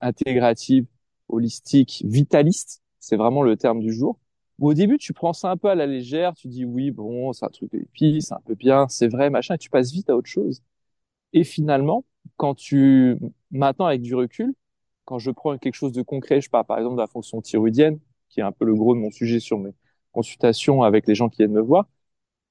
intégrative, 0.00 0.86
holistique, 1.28 2.02
vitaliste. 2.04 2.82
C'est 2.98 3.16
vraiment 3.16 3.42
le 3.42 3.56
terme 3.56 3.80
du 3.80 3.92
jour. 3.92 4.18
au 4.60 4.74
début, 4.74 4.98
tu 4.98 5.12
prends 5.12 5.32
ça 5.32 5.50
un 5.52 5.56
peu 5.56 5.68
à 5.68 5.76
la 5.76 5.86
légère, 5.86 6.34
tu 6.34 6.48
dis 6.48 6.64
oui, 6.64 6.90
bon, 6.90 7.32
c'est 7.32 7.46
un 7.46 7.50
truc 7.50 7.70
d'épices, 7.70 8.26
c'est 8.28 8.34
un 8.34 8.40
peu 8.44 8.56
bien, 8.56 8.88
c'est 8.88 9.08
vrai, 9.08 9.30
machin, 9.30 9.54
et 9.54 9.58
tu 9.58 9.70
passes 9.70 9.92
vite 9.92 10.10
à 10.10 10.16
autre 10.16 10.28
chose. 10.28 10.60
Et 11.32 11.44
finalement, 11.44 12.04
quand 12.36 12.54
tu, 12.54 13.18
maintenant 13.50 13.86
avec 13.86 14.02
du 14.02 14.14
recul, 14.14 14.54
quand 15.08 15.18
je 15.18 15.30
prends 15.30 15.56
quelque 15.56 15.74
chose 15.74 15.92
de 15.92 16.02
concret, 16.02 16.42
je 16.42 16.50
parle 16.50 16.66
par 16.66 16.76
exemple 16.76 16.96
de 16.96 17.00
la 17.00 17.06
fonction 17.06 17.40
thyroïdienne, 17.40 17.98
qui 18.28 18.40
est 18.40 18.42
un 18.42 18.52
peu 18.52 18.66
le 18.66 18.74
gros 18.74 18.94
de 18.94 19.00
mon 19.00 19.10
sujet 19.10 19.40
sur 19.40 19.58
mes 19.58 19.72
consultations 20.12 20.82
avec 20.82 21.06
les 21.06 21.14
gens 21.14 21.30
qui 21.30 21.38
viennent 21.38 21.52
me 21.52 21.62
voir, 21.62 21.88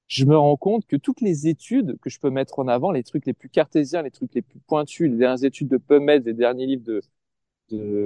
je 0.08 0.24
me 0.24 0.36
rends 0.36 0.56
compte 0.56 0.84
que 0.84 0.96
toutes 0.96 1.20
les 1.20 1.46
études 1.46 1.96
que 2.00 2.10
je 2.10 2.18
peux 2.18 2.30
mettre 2.30 2.58
en 2.58 2.66
avant, 2.66 2.90
les 2.90 3.04
trucs 3.04 3.26
les 3.26 3.32
plus 3.32 3.48
cartésiens, 3.48 4.02
les 4.02 4.10
trucs 4.10 4.34
les 4.34 4.42
plus 4.42 4.58
pointus, 4.58 5.08
les 5.08 5.16
dernières 5.16 5.44
études 5.44 5.68
de 5.68 5.76
PubMed, 5.76 6.26
les 6.26 6.34
derniers 6.34 6.66
livres 6.66 6.82
de 6.84 7.00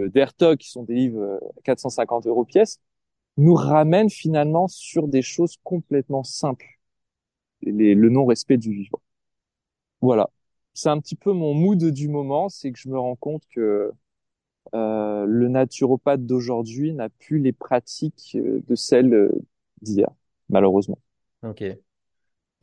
d'Airtog, 0.09 0.59
qui 0.59 0.69
sont 0.69 0.83
des 0.83 0.95
livres 0.95 1.41
450 1.65 2.27
euh, 2.27 2.29
euros 2.29 2.45
pièce, 2.45 2.79
nous 3.39 3.55
ramènent 3.55 4.11
finalement 4.11 4.69
sur 4.69 5.09
des 5.09 5.23
choses 5.23 5.57
complètement 5.65 6.25
simples. 6.25 6.67
Les, 7.63 7.95
le 7.95 8.11
non-respect 8.11 8.59
du 8.59 8.75
vivant. 8.75 9.01
Voilà. 10.03 10.29
C'est 10.75 10.91
un 10.91 10.99
petit 11.01 11.15
peu 11.15 11.33
mon 11.33 11.55
mood 11.55 11.83
du 11.83 12.09
moment, 12.09 12.51
c'est 12.51 12.71
que 12.73 12.79
je 12.79 12.89
me 12.89 12.99
rends 12.99 13.17
compte 13.17 13.45
que 13.55 13.93
euh, 14.75 15.25
le 15.27 15.49
naturopathe 15.49 16.25
d'aujourd'hui 16.27 16.93
n'a 16.95 17.09
plus 17.09 17.39
les 17.39 17.53
pratiques 17.53 18.37
euh, 18.37 18.63
de 18.69 18.75
celles 18.75 19.31
d'hier, 19.83 20.09
malheureusement. 20.49 20.99
Ok. 21.43 21.65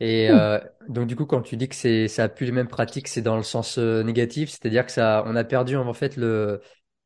Et 0.00 0.30
euh, 0.30 0.58
donc 0.88 1.06
du 1.08 1.16
coup, 1.16 1.26
quand 1.26 1.42
tu 1.42 1.56
dis 1.58 1.68
que 1.68 1.74
c'est 1.74 2.08
ça 2.08 2.24
a 2.24 2.28
plus 2.28 2.46
les 2.46 2.52
mêmes 2.52 2.68
pratiques, 2.68 3.06
c'est 3.06 3.20
dans 3.20 3.36
le 3.36 3.42
sens 3.42 3.78
euh, 3.78 4.02
négatif, 4.02 4.48
c'est-à-dire 4.50 4.86
que 4.86 4.92
ça, 4.92 5.22
on 5.26 5.36
a 5.36 5.44
perdu 5.44 5.76
en 5.76 5.92
fait 5.92 6.16
le 6.16 6.62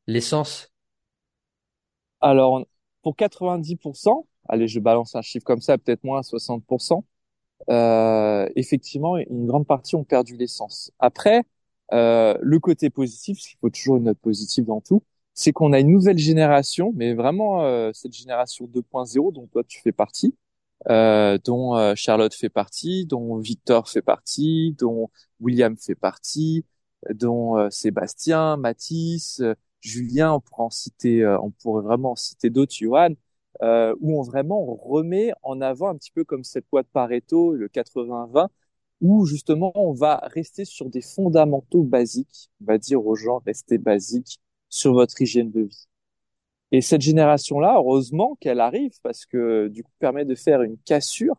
l'essence? 0.07 0.73
Alors 2.21 2.65
pour 3.01 3.15
90%, 3.15 4.27
allez, 4.47 4.67
je 4.67 4.79
balance 4.79 5.15
un 5.15 5.21
chiffre 5.21 5.45
comme 5.45 5.61
ça, 5.61 5.77
peut-être 5.77 6.03
moins 6.03 6.23
60%. 6.23 7.05
Euh, 7.69 8.47
effectivement, 8.55 9.17
une 9.17 9.45
grande 9.47 9.67
partie 9.67 9.95
ont 9.95 10.03
perdu 10.03 10.37
l'essence. 10.37 10.91
Après, 10.99 11.43
euh, 11.93 12.37
le 12.41 12.59
côté 12.59 12.89
positif, 12.89 13.37
parce 13.37 13.47
qu'il 13.47 13.57
faut 13.59 13.69
toujours 13.69 13.97
une 13.97 14.03
note 14.05 14.19
positive 14.19 14.65
dans 14.65 14.81
tout, 14.81 15.03
c'est 15.33 15.51
qu'on 15.51 15.73
a 15.73 15.79
une 15.79 15.91
nouvelle 15.91 16.17
génération, 16.17 16.93
mais 16.95 17.13
vraiment 17.13 17.63
euh, 17.63 17.91
cette 17.93 18.13
génération 18.13 18.67
2.0 18.67 19.33
dont 19.33 19.47
toi 19.47 19.63
tu 19.63 19.81
fais 19.81 19.91
partie, 19.91 20.35
euh, 20.89 21.37
dont 21.43 21.75
euh, 21.77 21.93
Charlotte 21.95 22.33
fait 22.33 22.49
partie, 22.49 23.05
dont 23.05 23.37
Victor 23.39 23.89
fait 23.89 24.01
partie, 24.01 24.75
dont 24.77 25.09
William 25.39 25.75
fait 25.77 25.95
partie, 25.95 26.65
dont 27.13 27.57
euh, 27.57 27.69
Sébastien, 27.69 28.57
Mathis, 28.57 29.41
Julien, 29.81 30.33
on 30.33 30.39
pourrait 30.41 30.63
en 30.63 30.69
citer, 30.69 31.25
on 31.41 31.51
pourrait 31.51 31.83
vraiment 31.83 32.11
en 32.13 32.15
citer 32.15 32.49
d'autres, 32.49 32.73
Johan, 32.75 33.11
où 33.61 34.19
on 34.19 34.23
vraiment 34.23 34.65
remet 34.65 35.31
en 35.43 35.61
avant 35.61 35.89
un 35.89 35.95
petit 35.95 36.11
peu 36.11 36.23
comme 36.23 36.43
cette 36.43 36.65
loi 36.71 36.81
de 36.83 36.87
Pareto, 36.91 37.53
le 37.53 37.67
80-20, 37.67 38.49
où 39.01 39.25
justement 39.25 39.71
on 39.75 39.93
va 39.93 40.17
rester 40.33 40.65
sur 40.65 40.89
des 40.89 41.01
fondamentaux 41.01 41.83
basiques, 41.83 42.49
on 42.61 42.65
va 42.65 42.77
dire 42.77 43.05
aux 43.05 43.15
gens 43.15 43.41
restez 43.45 43.77
basiques 43.77 44.39
sur 44.69 44.93
votre 44.93 45.21
hygiène 45.21 45.51
de 45.51 45.61
vie. 45.63 45.87
Et 46.71 46.81
cette 46.81 47.01
génération-là, 47.01 47.75
heureusement 47.77 48.35
qu'elle 48.41 48.59
arrive 48.59 48.93
parce 49.03 49.25
que 49.25 49.67
du 49.69 49.83
coup 49.83 49.91
permet 49.99 50.25
de 50.25 50.35
faire 50.35 50.61
une 50.61 50.77
cassure 50.79 51.35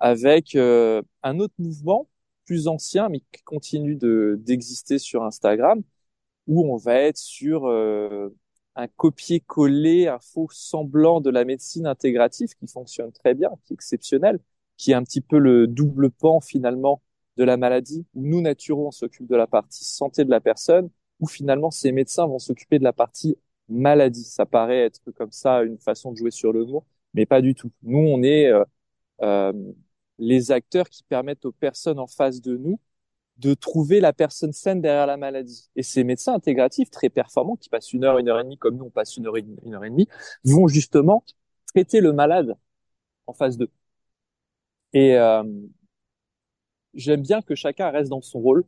avec 0.00 0.54
euh, 0.56 1.02
un 1.22 1.38
autre 1.40 1.54
mouvement 1.58 2.08
plus 2.46 2.68
ancien 2.68 3.08
mais 3.08 3.20
qui 3.32 3.42
continue 3.44 3.96
de 3.96 4.38
d'exister 4.42 4.98
sur 4.98 5.24
Instagram 5.24 5.82
où 6.46 6.72
on 6.72 6.76
va 6.76 6.96
être 6.96 7.18
sur 7.18 7.66
euh, 7.66 8.30
un 8.76 8.88
copier-coller, 8.88 10.08
un 10.08 10.18
faux 10.20 10.48
semblant 10.50 11.20
de 11.20 11.30
la 11.30 11.44
médecine 11.44 11.86
intégrative 11.86 12.54
qui 12.54 12.66
fonctionne 12.66 13.12
très 13.12 13.34
bien, 13.34 13.50
qui 13.64 13.72
est 13.72 13.74
exceptionnel, 13.74 14.40
qui 14.76 14.92
est 14.92 14.94
un 14.94 15.02
petit 15.02 15.20
peu 15.20 15.38
le 15.38 15.66
double 15.66 16.10
pan 16.10 16.40
finalement 16.40 17.02
de 17.36 17.44
la 17.44 17.56
maladie 17.56 18.04
où 18.14 18.26
nous 18.26 18.40
naturaux 18.40 18.88
on 18.88 18.90
s'occupe 18.90 19.26
de 19.26 19.36
la 19.36 19.46
partie 19.46 19.84
santé 19.84 20.24
de 20.24 20.30
la 20.30 20.40
personne 20.40 20.90
où 21.20 21.26
finalement 21.26 21.70
ces 21.70 21.92
médecins 21.92 22.26
vont 22.26 22.38
s'occuper 22.38 22.78
de 22.78 22.84
la 22.84 22.92
partie 22.92 23.36
maladie. 23.68 24.24
Ça 24.24 24.46
paraît 24.46 24.84
être 24.84 25.00
comme 25.12 25.32
ça 25.32 25.62
une 25.62 25.78
façon 25.78 26.12
de 26.12 26.16
jouer 26.16 26.30
sur 26.30 26.52
le 26.52 26.64
mot, 26.64 26.84
mais 27.14 27.26
pas 27.26 27.40
du 27.40 27.54
tout. 27.54 27.70
Nous, 27.82 27.98
on 27.98 28.22
est 28.22 28.46
euh, 28.48 28.64
euh, 29.22 29.52
les 30.18 30.50
acteurs 30.52 30.88
qui 30.88 31.02
permettent 31.04 31.44
aux 31.44 31.52
personnes 31.52 31.98
en 31.98 32.06
face 32.06 32.40
de 32.40 32.56
nous 32.56 32.78
de 33.38 33.54
trouver 33.54 34.00
la 34.00 34.12
personne 34.12 34.52
saine 34.52 34.80
derrière 34.80 35.06
la 35.06 35.16
maladie. 35.16 35.70
Et 35.74 35.82
ces 35.82 36.04
médecins 36.04 36.34
intégratifs 36.34 36.90
très 36.90 37.08
performants, 37.08 37.56
qui 37.56 37.68
passent 37.68 37.92
une 37.92 38.04
heure, 38.04 38.18
une 38.18 38.28
heure 38.28 38.38
et 38.38 38.44
demie, 38.44 38.58
comme 38.58 38.76
nous 38.76 38.84
on 38.84 38.90
passe 38.90 39.16
une 39.16 39.26
heure, 39.26 39.36
une 39.36 39.74
heure 39.74 39.84
et 39.84 39.90
demie, 39.90 40.08
vont 40.44 40.68
justement 40.68 41.24
traiter 41.66 42.00
le 42.00 42.12
malade 42.12 42.56
en 43.26 43.32
face 43.32 43.56
d'eux. 43.56 43.70
Et 44.94 45.16
euh, 45.16 45.42
j'aime 46.94 47.22
bien 47.22 47.42
que 47.42 47.54
chacun 47.54 47.90
reste 47.90 48.10
dans 48.10 48.20
son 48.20 48.40
rôle. 48.40 48.64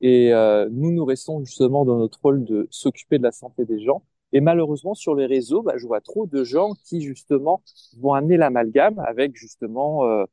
Et 0.00 0.32
euh, 0.32 0.68
nous, 0.72 0.92
nous 0.92 1.04
restons 1.04 1.44
justement 1.44 1.84
dans 1.84 1.98
notre 1.98 2.20
rôle 2.22 2.44
de 2.44 2.68
s'occuper 2.70 3.18
de 3.18 3.24
la 3.24 3.32
santé 3.32 3.64
des 3.66 3.80
gens 3.80 4.02
et 4.32 4.40
malheureusement, 4.40 4.94
sur 4.94 5.14
les 5.14 5.26
réseaux, 5.26 5.62
bah, 5.62 5.74
je 5.76 5.86
vois 5.86 6.00
trop 6.00 6.26
de 6.26 6.44
gens 6.44 6.74
qui 6.84 7.00
justement 7.00 7.62
vont 7.98 8.14
amener 8.14 8.36
l'amalgame 8.36 8.98
avec 9.00 9.36
justement 9.36 10.04
euh, 10.04 10.24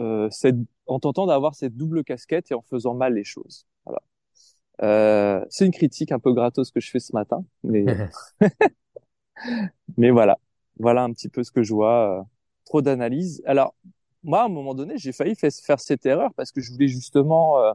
euh, 0.00 0.28
cette, 0.30 0.56
en 0.86 1.00
tentant 1.00 1.26
d'avoir 1.26 1.54
cette 1.54 1.76
double 1.76 2.04
casquette 2.04 2.50
et 2.50 2.54
en 2.54 2.62
faisant 2.62 2.94
mal 2.94 3.14
les 3.14 3.24
choses. 3.24 3.66
Voilà. 3.86 4.02
Euh, 4.82 5.44
c'est 5.50 5.66
une 5.66 5.72
critique 5.72 6.12
un 6.12 6.18
peu 6.18 6.32
gratos 6.32 6.70
que 6.70 6.80
je 6.80 6.90
fais 6.90 7.00
ce 7.00 7.12
matin, 7.12 7.44
mais 7.64 7.84
mais 9.96 10.10
voilà, 10.10 10.38
voilà 10.78 11.02
un 11.04 11.12
petit 11.12 11.28
peu 11.28 11.42
ce 11.44 11.50
que 11.52 11.62
je 11.62 11.72
vois. 11.74 12.20
Euh, 12.20 12.22
trop 12.64 12.82
d'analyse. 12.82 13.42
Alors 13.46 13.74
moi, 14.24 14.42
à 14.42 14.44
un 14.46 14.48
moment 14.48 14.74
donné, 14.74 14.98
j'ai 14.98 15.12
failli 15.12 15.34
faire 15.36 15.80
cette 15.80 16.06
erreur 16.06 16.32
parce 16.34 16.52
que 16.52 16.60
je 16.60 16.72
voulais 16.72 16.88
justement 16.88 17.60
euh, 17.60 17.72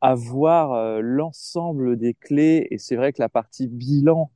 avoir 0.00 1.00
l'ensemble 1.02 1.96
des 1.98 2.14
clés. 2.14 2.68
Et 2.70 2.78
c'est 2.78 2.96
vrai 2.96 3.12
que 3.12 3.20
la 3.22 3.28
partie 3.30 3.68
bilan 3.68 4.30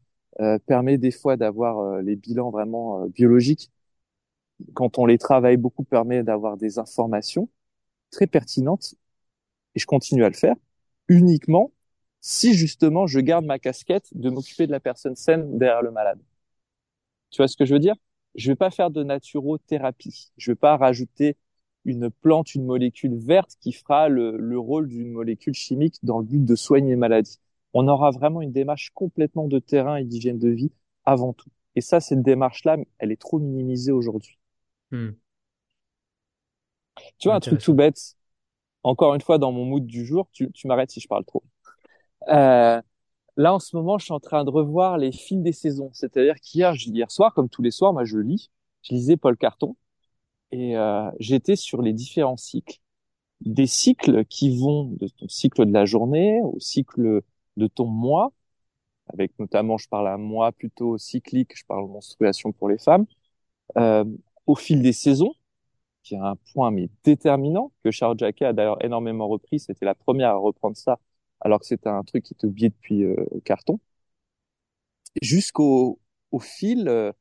permet 0.67 0.99
des 0.99 1.11
fois 1.13 1.37
d'avoir 1.37 2.03
les 2.03 2.17
bilans 2.17 2.51
vraiment 2.51 3.07
biologiques. 3.09 3.71
Quand 4.75 4.99
on 4.99 5.07
les 5.07 5.19
travaille 5.19 5.57
beaucoup, 5.57 5.85
permet 5.85 6.23
d'avoir 6.23 6.57
des 6.57 6.79
informations 6.79 7.49
très 8.11 8.27
pertinentes. 8.29 8.95
Et 9.77 9.81
je 9.81 9.87
continue 9.87 10.25
à 10.25 10.29
le 10.31 10.37
faire 10.37 10.57
uniquement 11.09 11.73
si 12.21 12.55
justement 12.55 13.07
je 13.07 13.21
garde 13.21 13.47
ma 13.47 13.59
casquette 13.61 14.09
de 14.15 14.31
m'occuper 14.31 14.67
de 14.67 14.73
la 14.73 14.81
personne 14.81 15.17
saine 15.17 15.59
derrière 15.59 15.83
le 15.83 15.91
malade. 15.93 16.21
Tu 17.31 17.39
vois 17.39 17.49
ce 17.49 17.57
que 17.57 17.65
je 17.65 17.75
veux 17.75 17.81
dire? 17.81 17.97
Je 18.35 18.51
vais 18.51 18.57
pas 18.57 18.71
faire 18.71 18.91
de 18.91 19.03
naturothérapie. 19.03 20.33
Je 20.37 20.53
vais 20.53 20.57
pas 20.57 20.77
rajouter 20.77 21.37
une 21.85 22.11
plante, 22.11 22.55
une 22.55 22.65
molécule 22.65 23.15
verte 23.17 23.57
qui 23.61 23.73
fera 23.73 24.09
le, 24.09 24.37
le 24.37 24.59
rôle 24.59 24.89
d'une 24.89 25.11
molécule 25.11 25.55
chimique 25.55 25.97
dans 26.03 26.19
le 26.19 26.25
but 26.25 26.45
de 26.45 26.55
soigner 26.55 26.97
maladie. 26.97 27.39
On 27.75 27.89
aura 27.89 28.11
vraiment 28.11 28.41
une 28.43 28.53
démarche 28.53 28.91
complètement 28.95 29.49
de 29.49 29.59
terrain 29.59 29.97
et 29.97 30.05
d'hygiène 30.05 30.39
de 30.39 30.49
vie 30.49 30.73
avant 31.05 31.33
tout. 31.33 31.51
Et 31.75 31.81
ça, 31.81 32.01
cette 32.01 32.23
démarche-là, 32.23 32.77
elle 32.99 33.13
est 33.13 33.21
trop 33.21 33.39
minimisée 33.39 33.93
aujourd'hui. 33.93 34.39
Hmm. 34.91 35.13
Tu 37.19 37.29
vois, 37.29 37.37
un 37.37 37.41
truc 37.41 37.61
tout 37.61 37.75
bête. 37.75 38.17
Encore 38.85 39.15
une 39.15 39.21
fois, 39.21 39.39
dans 39.39 39.53
mon 39.53 39.65
mood 39.65 39.87
du 39.87 40.05
jour, 40.07 40.29
tu, 40.33 40.51
tu 40.53 40.67
m'arrêtes 40.67 40.91
si 40.91 41.01
je 41.01 41.09
parle 41.09 41.25
trop. 41.25 41.43
Euh, 42.29 42.81
là, 43.37 43.55
en 43.55 43.59
ce 43.59 43.77
moment, 43.77 43.99
je 43.99 44.05
suis 44.07 44.15
en 44.15 44.21
train 44.21 44.45
de 44.45 44.51
revoir 44.51 44.99
les 44.99 45.13
fils 45.13 45.43
des 45.43 45.53
saisons. 45.53 45.91
C'est-à-dire 45.93 46.37
qu'hier, 46.41 46.75
hier 46.77 47.11
soir, 47.11 47.35
comme 47.35 47.49
tous 47.49 47.63
les 47.63 47.71
soirs, 47.71 47.93
moi, 47.93 48.05
je 48.05 48.19
lis. 48.19 48.51
Je 48.83 48.95
lisais 48.95 49.17
Paul 49.17 49.37
Carton 49.37 49.77
et 50.53 50.77
euh, 50.77 51.11
j'étais 51.21 51.57
sur 51.57 51.83
les 51.83 51.93
différents 51.93 52.37
cycles. 52.37 52.79
Des 53.43 53.67
cycles 53.67 54.25
qui 54.27 54.59
vont 54.59 54.85
de 55.01 55.09
ton 55.09 55.29
cycle 55.29 55.67
de 55.67 55.73
la 55.73 55.85
journée 55.85 56.41
au 56.43 56.61
cycle 56.61 57.23
de 57.57 57.67
ton 57.67 57.87
mois, 57.87 58.33
avec 59.13 59.39
notamment, 59.39 59.79
je 59.79 59.89
parle 59.89 60.09
à 60.09 60.17
moi 60.19 60.53
plutôt 60.53 60.99
cyclique, 60.99 61.57
je 61.57 61.65
parle 61.67 61.89
menstruation 61.89 62.53
pour 62.53 62.69
les 62.69 62.79
femmes, 62.79 63.07
euh, 63.79 64.05
au 64.47 64.55
fil 64.57 64.83
des 64.83 64.93
saisons, 64.93 65.35
qui 66.03 66.15
est 66.15 66.19
un 66.19 66.37
point 66.53 66.71
mais 66.71 66.89
déterminant 67.05 67.73
que 67.85 67.91
Charles 67.91 68.19
Jacquet 68.19 68.47
a 68.47 68.53
d'ailleurs 68.53 68.85
énormément 68.85 69.29
repris. 69.29 69.61
C'était 69.61 69.87
la 69.87 69.95
première 69.95 70.31
à 70.31 70.37
reprendre 70.37 70.77
ça 70.77 70.99
alors 71.43 71.61
que 71.61 71.67
c'était 71.67 71.89
un 71.89 72.03
truc 72.05 72.25
qui 72.25 72.35
était 72.35 72.47
oublié 72.47 72.71
depuis 72.71 73.05
euh, 73.05 73.17
carton, 73.45 73.81
jusqu'au 75.21 76.01
au 76.31 76.39
fil 76.41 76.89
euh, 76.89 77.13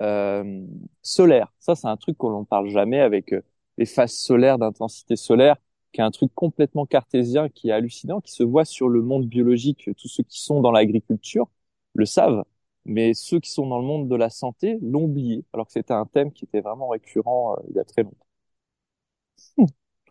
euh, 0.00 0.66
solaire. 1.02 1.52
Ça, 1.60 1.74
c'est 1.74 1.88
un 1.88 1.96
truc 1.96 2.16
qu'on 2.18 2.30
n'en 2.30 2.44
parle 2.44 2.68
jamais 2.70 3.00
avec 3.00 3.34
les 3.78 3.86
phases 3.86 4.14
solaires 4.14 4.58
d'intensité 4.58 5.16
solaire, 5.16 5.56
qui 5.92 6.00
est 6.00 6.04
un 6.04 6.10
truc 6.10 6.32
complètement 6.34 6.86
cartésien, 6.86 7.48
qui 7.48 7.70
est 7.70 7.72
hallucinant, 7.72 8.20
qui 8.20 8.32
se 8.32 8.42
voit 8.44 8.64
sur 8.64 8.88
le 8.88 9.02
monde 9.02 9.26
biologique. 9.26 9.90
Tous 9.98 10.08
ceux 10.08 10.24
qui 10.24 10.42
sont 10.42 10.60
dans 10.60 10.72
l'agriculture 10.72 11.48
le 11.94 12.06
savent, 12.06 12.44
mais 12.86 13.14
ceux 13.14 13.40
qui 13.40 13.50
sont 13.50 13.66
dans 13.66 13.78
le 13.78 13.86
monde 13.86 14.08
de 14.08 14.16
la 14.16 14.30
santé 14.30 14.78
l'ont 14.82 15.04
oublié, 15.04 15.44
alors 15.52 15.66
que 15.66 15.72
c'était 15.72 15.94
un 15.94 16.06
thème 16.06 16.32
qui 16.32 16.44
était 16.44 16.60
vraiment 16.60 16.88
récurrent 16.88 17.56
il 17.70 17.76
y 17.76 17.80
a 17.80 17.84
très 17.84 18.02
longtemps. 18.04 18.26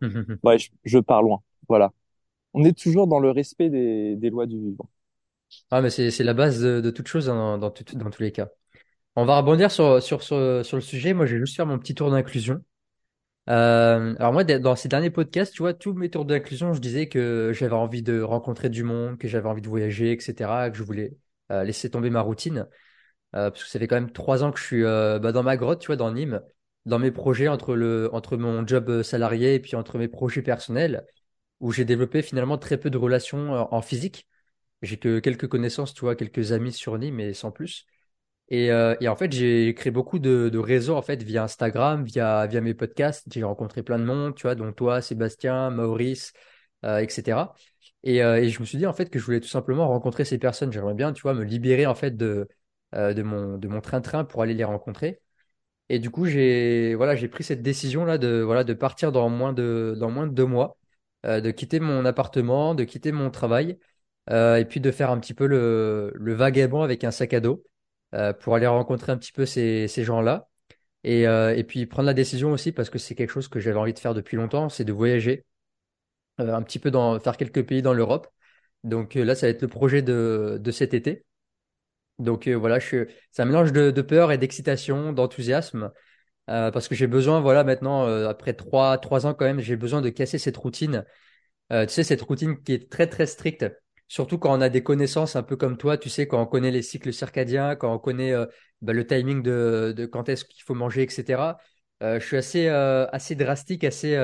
ouais, 0.43 0.57
je, 0.59 0.69
je 0.83 0.99
pars 0.99 1.23
loin. 1.23 1.41
Voilà 1.67 1.93
on 2.53 2.63
est 2.63 2.77
toujours 2.77 3.07
dans 3.07 3.19
le 3.19 3.31
respect 3.31 3.69
des, 3.69 4.29
lois 4.29 4.45
du 4.45 4.59
vivant. 4.59 4.89
Ah, 5.69 5.81
mais 5.81 5.89
c'est, 5.89 6.11
la 6.23 6.33
base 6.33 6.61
de, 6.61 6.89
toute 6.89 7.07
chose 7.07 7.25
dans, 7.25 7.57
dans, 7.57 7.71
tous 7.71 8.21
les 8.21 8.31
cas. 8.31 8.49
On 9.15 9.25
va 9.25 9.37
rebondir 9.37 9.71
sur, 9.71 9.95
le 9.95 10.81
sujet. 10.81 11.13
Moi, 11.13 11.25
je 11.25 11.35
vais 11.35 11.39
juste 11.39 11.55
faire 11.55 11.65
mon 11.65 11.79
petit 11.79 11.95
tour 11.95 12.11
d'inclusion. 12.11 12.61
Euh, 13.49 14.15
alors 14.19 14.33
moi, 14.33 14.43
dans 14.43 14.75
ces 14.75 14.87
derniers 14.87 15.09
podcasts, 15.09 15.53
tu 15.53 15.63
vois, 15.63 15.73
tous 15.73 15.93
mes 15.93 16.09
tours 16.09 16.25
d'inclusion, 16.25 16.73
je 16.73 16.79
disais 16.79 17.07
que 17.07 17.51
j'avais 17.53 17.73
envie 17.73 18.03
de 18.03 18.21
rencontrer 18.21 18.69
du 18.69 18.83
monde, 18.83 19.17
que 19.17 19.27
j'avais 19.27 19.49
envie 19.49 19.61
de 19.61 19.67
voyager, 19.67 20.11
etc., 20.11 20.69
que 20.69 20.77
je 20.77 20.83
voulais 20.83 21.17
euh, 21.51 21.63
laisser 21.63 21.89
tomber 21.89 22.09
ma 22.09 22.21
routine. 22.21 22.67
Euh, 23.35 23.49
parce 23.49 23.63
que 23.63 23.69
ça 23.69 23.79
fait 23.79 23.87
quand 23.87 23.95
même 23.95 24.11
trois 24.11 24.43
ans 24.43 24.51
que 24.51 24.59
je 24.59 24.65
suis 24.65 24.83
bah, 24.83 25.31
dans 25.31 25.43
ma 25.43 25.57
grotte, 25.57 25.81
tu 25.81 25.87
vois, 25.87 25.95
dans 25.95 26.11
Nîmes, 26.11 26.41
dans 26.85 26.99
mes 26.99 27.11
projets 27.11 27.47
entre 27.47 28.09
entre 28.13 28.37
mon 28.37 28.65
job 28.65 29.01
salarié 29.03 29.55
et 29.55 29.59
puis 29.59 29.75
entre 29.75 29.97
mes 29.97 30.07
projets 30.07 30.41
personnels 30.41 31.05
où 31.61 31.71
j'ai 31.71 31.85
développé 31.85 32.21
finalement 32.23 32.57
très 32.57 32.77
peu 32.79 32.89
de 32.89 32.97
relations 32.97 33.55
euh, 33.55 33.63
en 33.71 33.81
physique. 33.81 34.27
J'ai 34.81 34.97
que 34.97 35.19
quelques 35.19 35.47
connaissances, 35.47 35.93
tu 35.93 36.01
vois, 36.01 36.15
quelques 36.15 36.51
amis 36.53 36.73
sur 36.73 36.97
Nîmes, 36.97 37.15
mais 37.15 37.33
sans 37.33 37.51
plus. 37.51 37.85
Et, 38.49 38.71
euh, 38.71 38.95
et 39.01 39.07
en 39.09 39.15
fait, 39.15 39.31
j'ai 39.31 39.73
créé 39.75 39.91
beaucoup 39.91 40.19
de, 40.19 40.57
réseaux 40.57 40.95
en 40.95 41.01
fait 41.01 41.23
via 41.23 41.43
Instagram, 41.43 42.03
via 42.05 42.47
via 42.47 42.61
mes 42.61 42.73
podcasts. 42.73 43.27
J'ai 43.31 43.43
rencontré 43.43 43.83
plein 43.83 43.99
de 43.99 44.05
monde, 44.05 44.35
tu 44.35 44.43
vois, 44.43 44.55
dont 44.55 44.73
toi, 44.73 45.01
Sébastien, 45.01 45.69
Maurice, 45.71 46.33
etc. 46.83 47.53
Et, 48.03 48.23
euh, 48.23 48.37
et 48.41 48.49
je 48.49 48.59
me 48.59 48.65
suis 48.65 48.77
dit 48.77 48.87
en 48.87 48.93
fait 48.93 49.09
que 49.09 49.19
je 49.19 49.25
voulais 49.25 49.39
tout 49.39 49.47
simplement 49.47 49.87
rencontrer 49.87 50.25
ces 50.25 50.39
personnes. 50.39 50.71
J'aimerais 50.71 50.95
bien, 50.95 51.13
tu 51.13 51.21
vois, 51.21 51.33
me 51.33 51.43
libérer 51.43 51.85
en 51.85 51.95
fait 51.95 52.17
de 52.17 52.47
de 52.93 53.23
mon 53.23 53.57
de 53.57 53.67
mon 53.69 53.81
train-train 53.81 54.25
pour 54.25 54.41
aller 54.43 54.53
les 54.53 54.65
rencontrer. 54.65 55.21
Et 55.89 55.99
du 55.99 56.09
coup, 56.11 56.25
j'ai 56.25 56.95
voilà, 56.95 57.15
j'ai 57.15 57.27
pris 57.29 57.43
cette 57.43 57.61
décision 57.61 58.05
là 58.05 58.17
de 58.17 58.41
voilà 58.41 58.63
de 58.63 58.73
partir 58.73 59.11
dans 59.11 59.29
moins 59.29 59.53
de 59.53 59.95
dans 59.99 60.11
moins 60.11 60.27
de 60.27 60.33
deux 60.33 60.45
mois 60.45 60.77
euh, 61.25 61.39
de 61.41 61.51
quitter 61.51 61.79
mon 61.79 62.05
appartement, 62.05 62.73
de 62.75 62.83
quitter 62.83 63.11
mon 63.11 63.29
travail, 63.29 63.77
euh, 64.29 64.57
et 64.57 64.65
puis 64.65 64.79
de 64.79 64.91
faire 64.91 65.11
un 65.11 65.19
petit 65.19 65.33
peu 65.33 65.45
le, 65.47 66.13
vagabond 66.33 66.81
avec 66.81 67.03
un 67.03 67.11
sac 67.11 67.33
à 67.33 67.39
dos 67.39 67.63
euh, 68.15 68.33
pour 68.33 68.55
aller 68.55 68.67
rencontrer 68.67 69.11
un 69.11 69.17
petit 69.17 69.31
peu 69.31 69.45
ces, 69.45 69.87
gens-là. 69.87 70.49
Et, 71.03 71.63
puis 71.67 71.85
prendre 71.85 72.07
la 72.07 72.13
décision 72.13 72.51
aussi, 72.51 72.71
parce 72.71 72.89
que 72.89 72.99
c'est 72.99 73.15
quelque 73.15 73.31
chose 73.31 73.47
que 73.47 73.59
j'avais 73.59 73.77
envie 73.79 73.93
de 73.93 73.99
faire 73.99 74.13
depuis 74.13 74.37
longtemps, 74.37 74.69
c'est 74.69 74.85
de 74.85 74.93
voyager 74.93 75.45
un 76.37 76.61
petit 76.63 76.79
peu 76.79 76.91
dans 76.91 77.19
faire 77.19 77.37
quelques 77.37 77.65
pays 77.65 77.81
dans 77.81 77.93
l'Europe. 77.93 78.27
Donc 78.83 79.15
là, 79.15 79.35
ça 79.35 79.47
va 79.47 79.51
être 79.51 79.61
le 79.61 79.67
projet 79.67 80.01
de, 80.01 80.71
cet 80.71 80.93
été. 80.93 81.25
Donc 82.19 82.47
voilà, 82.47 82.79
c'est 82.79 83.07
un 83.39 83.45
mélange 83.45 83.71
de 83.73 84.01
peur 84.01 84.31
et 84.31 84.37
d'excitation, 84.37 85.13
d'enthousiasme. 85.13 85.91
Euh, 86.51 86.69
parce 86.71 86.87
que 86.89 86.95
j'ai 86.95 87.07
besoin, 87.07 87.39
voilà, 87.39 87.63
maintenant, 87.63 88.05
euh, 88.07 88.27
après 88.27 88.53
trois, 88.53 88.97
trois 88.97 89.25
ans 89.25 89.33
quand 89.33 89.45
même, 89.45 89.61
j'ai 89.61 89.77
besoin 89.77 90.01
de 90.01 90.09
casser 90.09 90.37
cette 90.37 90.57
routine. 90.57 91.05
Euh, 91.71 91.85
tu 91.85 91.93
sais, 91.93 92.03
cette 92.03 92.21
routine 92.21 92.61
qui 92.61 92.73
est 92.73 92.91
très, 92.91 93.07
très 93.07 93.25
stricte, 93.25 93.65
surtout 94.09 94.37
quand 94.37 94.57
on 94.57 94.61
a 94.61 94.69
des 94.69 94.83
connaissances 94.83 95.35
un 95.37 95.43
peu 95.43 95.55
comme 95.55 95.77
toi, 95.77 95.97
tu 95.97 96.09
sais, 96.09 96.27
quand 96.27 96.41
on 96.41 96.45
connaît 96.45 96.71
les 96.71 96.81
cycles 96.81 97.13
circadiens, 97.13 97.75
quand 97.77 97.93
on 97.93 97.99
connaît 97.99 98.33
bah, 98.81 98.93
le 98.93 99.07
timing 99.07 99.41
de, 99.43 99.93
de 99.95 100.05
quand 100.05 100.29
est-ce 100.29 100.45
qu'il 100.45 100.63
faut 100.63 100.75
manger, 100.75 101.03
etc. 101.03 101.57
je 102.01 102.19
suis 102.19 102.37
assez, 102.37 102.67
assez 102.67 103.35
drastique, 103.35 103.83
assez, 103.85 104.15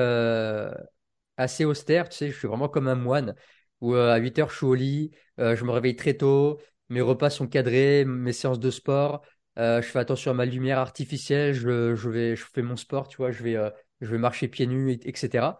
assez 1.36 1.64
austère, 1.64 2.08
tu 2.08 2.16
sais, 2.16 2.30
je 2.30 2.38
suis 2.38 2.48
vraiment 2.48 2.68
comme 2.68 2.88
un 2.88 2.94
moine, 2.94 3.34
où 3.80 3.94
à 3.94 4.16
8 4.18 4.38
heures, 4.38 4.50
je 4.50 4.56
suis 4.56 4.66
au 4.66 4.74
lit, 4.74 5.12
je 5.38 5.64
me 5.64 5.70
réveille 5.70 5.96
très 5.96 6.14
tôt, 6.14 6.60
mes 6.88 7.00
repas 7.00 7.30
sont 7.30 7.46
cadrés, 7.46 8.04
mes 8.04 8.32
séances 8.32 8.60
de 8.60 8.70
sport. 8.70 9.22
Euh, 9.58 9.82
je 9.82 9.88
fais 9.88 9.98
attention 9.98 10.30
à 10.30 10.34
ma 10.34 10.44
lumière 10.44 10.78
artificielle. 10.78 11.52
Je, 11.52 11.94
je 11.94 12.08
vais, 12.08 12.36
je 12.36 12.44
fais 12.52 12.62
mon 12.62 12.76
sport, 12.76 13.08
tu 13.08 13.16
vois. 13.16 13.30
Je 13.32 13.42
vais, 13.42 13.56
euh, 13.56 13.70
je 14.00 14.10
vais 14.10 14.18
marcher 14.18 14.48
pieds 14.48 14.66
nus, 14.66 14.92
etc. 15.04 15.58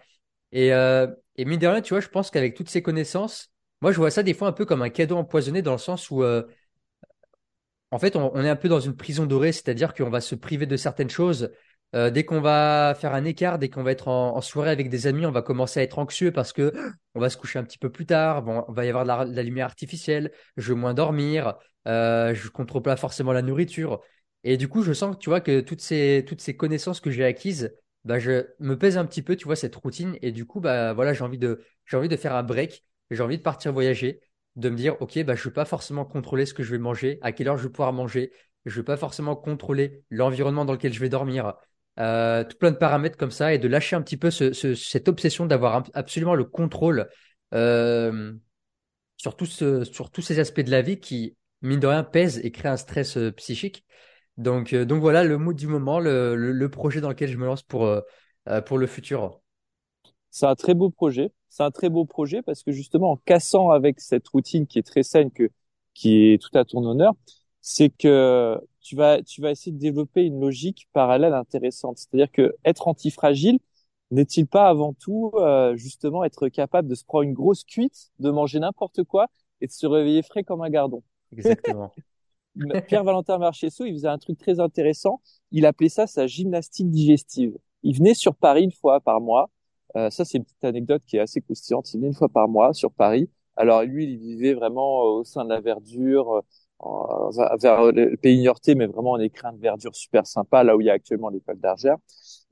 Et, 0.52 0.72
euh, 0.72 1.08
et 1.36 1.44
mine 1.44 1.58
de 1.58 1.66
rien, 1.66 1.82
tu 1.82 1.94
vois, 1.94 2.00
je 2.00 2.08
pense 2.08 2.30
qu'avec 2.30 2.54
toutes 2.54 2.68
ces 2.70 2.82
connaissances, 2.82 3.52
moi, 3.80 3.92
je 3.92 3.98
vois 3.98 4.10
ça 4.10 4.22
des 4.22 4.34
fois 4.34 4.48
un 4.48 4.52
peu 4.52 4.64
comme 4.64 4.82
un 4.82 4.90
cadeau 4.90 5.16
empoisonné 5.16 5.62
dans 5.62 5.72
le 5.72 5.78
sens 5.78 6.10
où, 6.10 6.24
en 6.24 7.98
fait, 7.98 8.16
on, 8.16 8.44
est 8.44 8.48
un 8.48 8.56
peu 8.56 8.68
dans 8.68 8.80
une 8.80 8.96
prison 8.96 9.24
dorée, 9.26 9.52
c'est-à-dire 9.52 9.94
qu'on 9.94 10.10
va 10.10 10.20
se 10.20 10.34
priver 10.34 10.66
de 10.66 10.76
certaines 10.76 11.10
choses. 11.10 11.50
Dès 11.92 12.24
qu'on 12.24 12.40
va 12.40 12.94
faire 12.98 13.14
un 13.14 13.24
écart, 13.24 13.58
dès 13.58 13.70
qu'on 13.70 13.82
va 13.82 13.92
être 13.92 14.08
en, 14.08 14.40
soirée 14.40 14.70
avec 14.70 14.90
des 14.90 15.06
amis, 15.06 15.26
on 15.26 15.30
va 15.30 15.42
commencer 15.42 15.80
à 15.80 15.84
être 15.84 15.98
anxieux 15.98 16.32
parce 16.32 16.52
que 16.52 16.72
on 17.14 17.20
va 17.20 17.30
se 17.30 17.36
coucher 17.36 17.60
un 17.60 17.64
petit 17.64 17.78
peu 17.78 17.90
plus 17.90 18.04
tard. 18.04 18.42
Bon, 18.42 18.64
on 18.66 18.72
va 18.72 18.84
y 18.84 18.88
avoir 18.88 19.04
de 19.04 19.08
la, 19.08 19.24
de 19.26 19.36
la 19.36 19.42
lumière 19.42 19.66
artificielle. 19.66 20.32
Je 20.56 20.72
vais 20.72 20.78
moins 20.78 20.92
dormir 20.92 21.54
euh, 21.88 22.34
je 22.34 22.48
contrôle 22.50 22.82
pas 22.82 22.96
forcément 22.96 23.32
la 23.32 23.42
nourriture. 23.42 24.00
Et 24.44 24.56
du 24.56 24.68
coup, 24.68 24.82
je 24.82 24.92
sens 24.92 25.16
que 25.16 25.20
tu 25.20 25.30
vois 25.30 25.40
que 25.40 25.60
toutes 25.60 25.80
ces, 25.80 26.24
toutes 26.26 26.40
ces 26.40 26.56
connaissances 26.56 27.00
que 27.00 27.10
j'ai 27.10 27.24
acquises, 27.24 27.74
bah, 28.04 28.18
je 28.18 28.46
me 28.60 28.78
pèse 28.78 28.96
un 28.98 29.04
petit 29.06 29.22
peu, 29.22 29.36
tu 29.36 29.44
vois, 29.46 29.56
cette 29.56 29.74
routine. 29.76 30.16
Et 30.22 30.32
du 30.32 30.46
coup, 30.46 30.60
bah, 30.60 30.92
voilà, 30.92 31.12
j'ai 31.12 31.24
envie 31.24 31.38
de, 31.38 31.64
envie 31.92 32.08
de 32.08 32.16
faire 32.16 32.34
un 32.34 32.42
break. 32.42 32.84
J'ai 33.10 33.22
envie 33.22 33.38
de 33.38 33.42
partir 33.42 33.72
voyager, 33.72 34.20
de 34.56 34.68
me 34.70 34.76
dire, 34.76 35.00
OK, 35.00 35.22
bah, 35.24 35.34
je 35.34 35.44
vais 35.44 35.52
pas 35.54 35.64
forcément 35.64 36.04
contrôler 36.04 36.46
ce 36.46 36.54
que 36.54 36.62
je 36.62 36.70
vais 36.70 36.78
manger, 36.78 37.18
à 37.22 37.32
quelle 37.32 37.48
heure 37.48 37.56
je 37.56 37.64
vais 37.64 37.72
pouvoir 37.72 37.92
manger. 37.92 38.32
Je 38.64 38.76
vais 38.80 38.84
pas 38.84 38.96
forcément 38.96 39.34
contrôler 39.34 40.04
l'environnement 40.10 40.64
dans 40.64 40.72
lequel 40.72 40.92
je 40.92 41.00
vais 41.00 41.08
dormir. 41.08 41.54
Euh, 41.98 42.44
tout 42.44 42.56
plein 42.56 42.70
de 42.70 42.76
paramètres 42.76 43.16
comme 43.16 43.32
ça 43.32 43.52
et 43.54 43.58
de 43.58 43.66
lâcher 43.66 43.96
un 43.96 44.02
petit 44.02 44.16
peu 44.16 44.30
ce, 44.30 44.52
ce, 44.52 44.74
cette 44.74 45.08
obsession 45.08 45.46
d'avoir 45.46 45.82
absolument 45.94 46.36
le 46.36 46.44
contrôle 46.44 47.08
euh, 47.54 48.34
sur, 49.16 49.36
tout 49.36 49.46
sur 49.46 50.10
tous 50.10 50.22
ces 50.22 50.38
aspects 50.38 50.60
de 50.60 50.70
la 50.70 50.82
vie 50.82 51.00
qui, 51.00 51.36
mine 51.62 51.80
de 51.80 51.86
rien, 51.86 52.04
pèse 52.04 52.40
et 52.44 52.50
crée 52.50 52.68
un 52.68 52.76
stress 52.76 53.16
euh, 53.16 53.32
psychique. 53.32 53.84
Donc, 54.36 54.72
euh, 54.72 54.84
donc 54.84 55.00
voilà 55.00 55.24
le 55.24 55.36
mood 55.38 55.56
du 55.56 55.66
moment, 55.66 55.98
le, 55.98 56.36
le, 56.36 56.68
projet 56.68 57.00
dans 57.00 57.08
lequel 57.08 57.28
je 57.28 57.36
me 57.36 57.46
lance 57.46 57.62
pour, 57.62 57.86
euh, 57.86 58.00
pour 58.66 58.78
le 58.78 58.86
futur. 58.86 59.40
C'est 60.30 60.46
un 60.46 60.54
très 60.54 60.74
beau 60.74 60.90
projet. 60.90 61.32
C'est 61.48 61.62
un 61.62 61.70
très 61.70 61.88
beau 61.88 62.04
projet 62.04 62.42
parce 62.42 62.62
que 62.62 62.70
justement, 62.70 63.12
en 63.12 63.16
cassant 63.16 63.70
avec 63.70 64.00
cette 64.00 64.28
routine 64.28 64.66
qui 64.66 64.78
est 64.78 64.86
très 64.86 65.02
saine, 65.02 65.30
que, 65.30 65.50
qui 65.94 66.32
est 66.32 66.40
tout 66.40 66.56
à 66.56 66.64
ton 66.64 66.84
honneur, 66.84 67.14
c'est 67.60 67.88
que 67.88 68.60
tu 68.80 68.94
vas, 68.94 69.20
tu 69.22 69.40
vas 69.40 69.50
essayer 69.50 69.72
de 69.72 69.78
développer 69.78 70.22
une 70.22 70.40
logique 70.40 70.88
parallèle 70.92 71.34
intéressante. 71.34 71.98
C'est-à-dire 71.98 72.30
que 72.30 72.54
être 72.64 72.86
antifragile, 72.86 73.58
n'est-il 74.10 74.46
pas 74.46 74.68
avant 74.68 74.94
tout 74.94 75.32
euh, 75.34 75.76
justement 75.76 76.24
être 76.24 76.48
capable 76.48 76.88
de 76.88 76.94
se 76.94 77.04
prendre 77.04 77.24
une 77.24 77.34
grosse 77.34 77.64
cuite, 77.64 78.10
de 78.18 78.30
manger 78.30 78.58
n'importe 78.60 79.04
quoi 79.04 79.28
et 79.60 79.66
de 79.66 79.72
se 79.72 79.86
réveiller 79.86 80.22
frais 80.22 80.44
comme 80.44 80.62
un 80.62 80.70
gardon? 80.70 81.02
Exactement. 81.32 81.92
Pierre-Valentin 82.88 83.38
Marchesso, 83.38 83.84
il 83.84 83.92
faisait 83.92 84.08
un 84.08 84.18
truc 84.18 84.38
très 84.38 84.60
intéressant. 84.60 85.20
Il 85.52 85.66
appelait 85.66 85.88
ça 85.88 86.06
sa 86.06 86.26
gymnastique 86.26 86.90
digestive. 86.90 87.56
Il 87.82 87.96
venait 87.96 88.14
sur 88.14 88.34
Paris 88.34 88.64
une 88.64 88.72
fois 88.72 89.00
par 89.00 89.20
mois. 89.20 89.50
Euh, 89.96 90.10
ça, 90.10 90.24
c'est 90.24 90.38
une 90.38 90.44
petite 90.44 90.64
anecdote 90.64 91.02
qui 91.06 91.16
est 91.16 91.20
assez 91.20 91.40
croustillante. 91.40 91.92
Il 91.92 91.98
venait 91.98 92.08
une 92.08 92.14
fois 92.14 92.28
par 92.28 92.48
mois 92.48 92.72
sur 92.72 92.92
Paris. 92.92 93.30
Alors 93.56 93.82
lui, 93.82 94.04
il 94.04 94.18
vivait 94.18 94.54
vraiment 94.54 95.02
au 95.02 95.24
sein 95.24 95.44
de 95.44 95.50
la 95.50 95.60
verdure, 95.60 96.42
euh, 96.84 97.56
vers 97.60 97.92
le 97.92 98.16
pays 98.16 98.38
niortais, 98.38 98.74
mais 98.74 98.86
vraiment 98.86 99.12
en 99.12 99.20
écrin 99.20 99.52
de 99.52 99.58
verdure 99.60 99.94
super 99.96 100.26
sympa, 100.26 100.62
là 100.62 100.76
où 100.76 100.80
il 100.80 100.86
y 100.86 100.90
a 100.90 100.92
actuellement 100.92 101.28
l'école 101.28 101.58
d'Argère. 101.58 101.96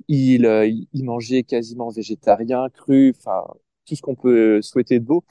Il, 0.09 0.47
euh, 0.47 0.67
il 0.67 1.05
mangeait 1.05 1.43
quasiment 1.43 1.91
végétarien, 1.91 2.69
cru, 2.71 3.15
enfin 3.17 3.45
tout 3.87 3.95
ce 3.95 4.03
qu'on 4.03 4.17
peut 4.17 4.61
souhaiter 4.63 4.99
de 4.99 5.05
beau. 5.05 5.25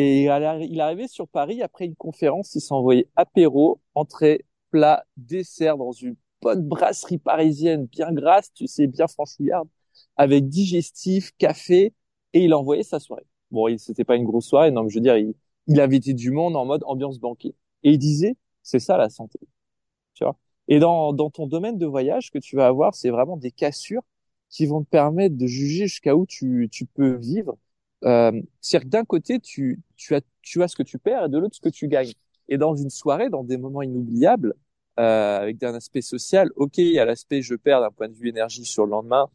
Et 0.00 0.22
il 0.24 0.80
arrivait 0.80 1.08
sur 1.08 1.28
Paris 1.28 1.62
après 1.62 1.84
une 1.84 1.96
conférence, 1.96 2.54
il 2.54 2.60
s'envoyait 2.60 3.08
apéro, 3.16 3.80
entrée, 3.94 4.46
plat, 4.70 5.04
dessert 5.16 5.76
dans 5.76 5.92
une 5.92 6.16
bonne 6.40 6.66
brasserie 6.66 7.18
parisienne 7.18 7.86
bien 7.86 8.12
grasse, 8.12 8.52
tu 8.54 8.66
sais, 8.66 8.86
bien 8.86 9.06
franchouillarde, 9.08 9.68
avec 10.16 10.48
digestif, 10.48 11.32
café, 11.38 11.92
et 12.32 12.44
il 12.44 12.54
envoyait 12.54 12.82
sa 12.82 12.98
soirée. 13.00 13.26
Bon, 13.50 13.76
c'était 13.78 14.04
pas 14.04 14.16
une 14.16 14.24
grosse 14.24 14.46
soirée, 14.46 14.70
non, 14.70 14.84
mais 14.84 14.90
je 14.90 14.94
veux 14.96 15.02
dire, 15.02 15.16
il, 15.16 15.34
il 15.66 15.80
invitait 15.80 16.14
du 16.14 16.30
monde 16.30 16.56
en 16.56 16.64
mode 16.64 16.82
ambiance 16.86 17.18
banquet. 17.18 17.54
Et 17.82 17.92
il 17.92 17.98
disait, 17.98 18.36
c'est 18.62 18.78
ça 18.78 18.96
la 18.96 19.10
santé. 19.10 19.38
Tu 20.14 20.24
vois? 20.24 20.36
Et 20.68 20.78
dans, 20.78 21.12
dans 21.12 21.30
ton 21.30 21.46
domaine 21.46 21.78
de 21.78 21.86
voyage, 21.86 22.30
que 22.30 22.38
tu 22.38 22.56
vas 22.56 22.66
avoir, 22.68 22.94
c'est 22.94 23.10
vraiment 23.10 23.36
des 23.36 23.50
cassures 23.50 24.02
qui 24.50 24.66
vont 24.66 24.82
te 24.82 24.88
permettre 24.88 25.36
de 25.36 25.46
juger 25.46 25.88
jusqu'à 25.88 26.16
où 26.16 26.26
tu, 26.26 26.68
tu 26.72 26.86
peux 26.86 27.16
vivre 27.16 27.58
euh, 28.04 28.40
c'est-à-dire 28.60 28.86
que 28.86 28.90
d'un 28.90 29.04
côté, 29.04 29.40
tu, 29.40 29.80
tu, 29.96 30.14
as, 30.14 30.20
tu 30.42 30.62
as 30.62 30.68
ce 30.68 30.76
que 30.76 30.82
tu 30.82 30.98
perds 30.98 31.26
et 31.26 31.28
de 31.28 31.38
l'autre 31.38 31.56
ce 31.56 31.60
que 31.60 31.68
tu 31.68 31.88
gagnes. 31.88 32.12
Et 32.48 32.58
dans 32.58 32.74
une 32.74 32.90
soirée, 32.90 33.30
dans 33.30 33.44
des 33.44 33.56
moments 33.56 33.82
inoubliables, 33.82 34.54
euh, 34.98 35.38
avec 35.40 35.62
un 35.62 35.74
aspect 35.74 36.02
social, 36.02 36.50
ok, 36.56 36.78
il 36.78 36.92
y 36.92 36.98
a 36.98 37.04
l'aspect 37.04 37.42
je 37.42 37.54
perds 37.54 37.80
d'un 37.80 37.90
point 37.90 38.08
de 38.08 38.14
vue 38.14 38.28
énergie 38.28 38.64
sur 38.64 38.84
le 38.84 38.90
lendemain. 38.90 39.28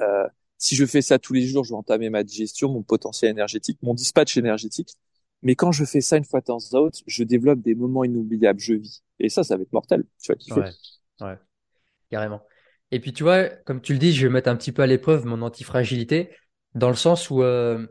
Euh, 0.00 0.26
si 0.58 0.76
je 0.76 0.86
fais 0.86 1.02
ça 1.02 1.18
tous 1.18 1.32
les 1.32 1.46
jours, 1.46 1.64
je 1.64 1.70
vais 1.70 1.76
entamer 1.76 2.08
ma 2.08 2.22
digestion, 2.22 2.68
mon 2.68 2.82
potentiel 2.82 3.32
énergétique, 3.32 3.78
mon 3.82 3.94
dispatch 3.94 4.36
énergétique. 4.36 4.94
Mais 5.42 5.56
quand 5.56 5.72
je 5.72 5.84
fais 5.84 6.00
ça 6.00 6.16
une 6.16 6.24
fois 6.24 6.40
de 6.40 6.44
temps 6.44 6.58
je 7.06 7.24
développe 7.24 7.60
des 7.60 7.74
moments 7.74 8.04
inoubliables, 8.04 8.60
je 8.60 8.74
vis. 8.74 9.02
Et 9.18 9.28
ça, 9.28 9.42
ça 9.42 9.56
va 9.56 9.62
être 9.62 9.72
mortel. 9.72 10.04
Tu 10.20 10.32
vois. 10.48 10.64
Ouais, 10.64 10.70
ouais, 11.20 11.38
carrément. 12.10 12.42
Et 12.92 13.00
puis 13.00 13.12
tu 13.12 13.24
vois, 13.24 13.48
comme 13.48 13.80
tu 13.80 13.92
le 13.92 13.98
dis, 13.98 14.12
je 14.12 14.26
vais 14.26 14.32
mettre 14.32 14.48
un 14.48 14.56
petit 14.56 14.70
peu 14.70 14.82
à 14.82 14.86
l'épreuve 14.86 15.26
mon 15.26 15.42
antifragilité 15.42 16.30
dans 16.74 16.88
le 16.88 16.94
sens 16.94 17.30
où, 17.30 17.42
euh, 17.42 17.86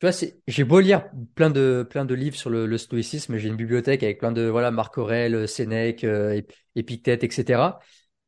tu 0.00 0.06
vois, 0.08 0.28
j'ai 0.46 0.64
beau 0.64 0.80
lire 0.80 1.08
plein 1.34 1.50
de, 1.50 1.86
plein 1.88 2.04
de 2.04 2.14
livres 2.14 2.36
sur 2.36 2.50
le, 2.50 2.78
stoïcisme, 2.78 3.36
j'ai 3.36 3.48
une 3.48 3.56
bibliothèque 3.56 4.02
avec 4.02 4.18
plein 4.18 4.32
de, 4.32 4.42
voilà, 4.42 4.70
Marc 4.70 4.98
Aurèle, 4.98 5.46
Sénèque, 5.48 6.04
euh, 6.04 6.40
Épictète, 6.74 7.24
etc. 7.24 7.78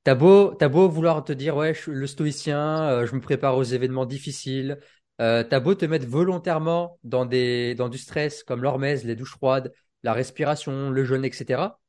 T'as 0.05 0.15
beau, 0.15 0.55
beau 0.57 0.89
vouloir 0.89 1.25
te 1.25 1.33
dire, 1.33 1.57
ouais, 1.57 1.73
je 1.75 1.81
suis 1.81 1.93
le 1.93 2.07
stoïcien, 2.07 2.83
euh, 2.91 3.07
je 3.07 3.15
me 3.15 3.21
prépare 3.21 3.57
aux 3.57 3.63
événements 3.63 4.05
difficiles. 4.07 4.79
Euh, 5.21 5.43
t'as 5.45 5.61
beau 5.61 5.75
te 5.75 5.87
mettre 5.87 6.07
volontairement 6.07 6.99
dans 7.05 7.25
des, 7.25 7.75
dans 7.75 7.89
du 7.89 7.99
stress 7.99 8.43
comme 8.45 8.63
l'hormèse, 8.63 9.05
les 9.05 9.17
douches 9.17 9.37
froides, 9.37 9.73
la 10.03 10.13
respiration, 10.13 10.91
le 10.91 11.05
jeûne, 11.05 11.25
etc. 11.25 11.81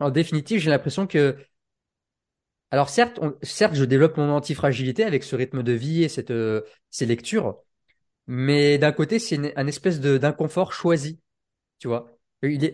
En 0.00 0.10
définitive, 0.10 0.60
j'ai 0.60 0.70
l'impression 0.70 1.06
que 1.06 1.36
alors 2.70 2.88
certes, 2.88 3.20
certes, 3.42 3.74
je 3.74 3.84
développe 3.84 4.16
mon 4.16 4.30
antifragilité 4.30 5.04
avec 5.04 5.22
ce 5.22 5.36
rythme 5.36 5.62
de 5.62 5.72
vie 5.72 6.02
et 6.04 6.08
euh, 6.30 6.62
ces 6.90 7.06
lectures, 7.06 7.58
mais 8.26 8.78
d'un 8.78 8.92
côté, 8.92 9.18
c'est 9.18 9.56
un 9.56 9.66
espèce 9.66 10.00
d'inconfort 10.00 10.72
choisi, 10.72 11.20
tu 11.78 11.88
vois. 11.88 12.18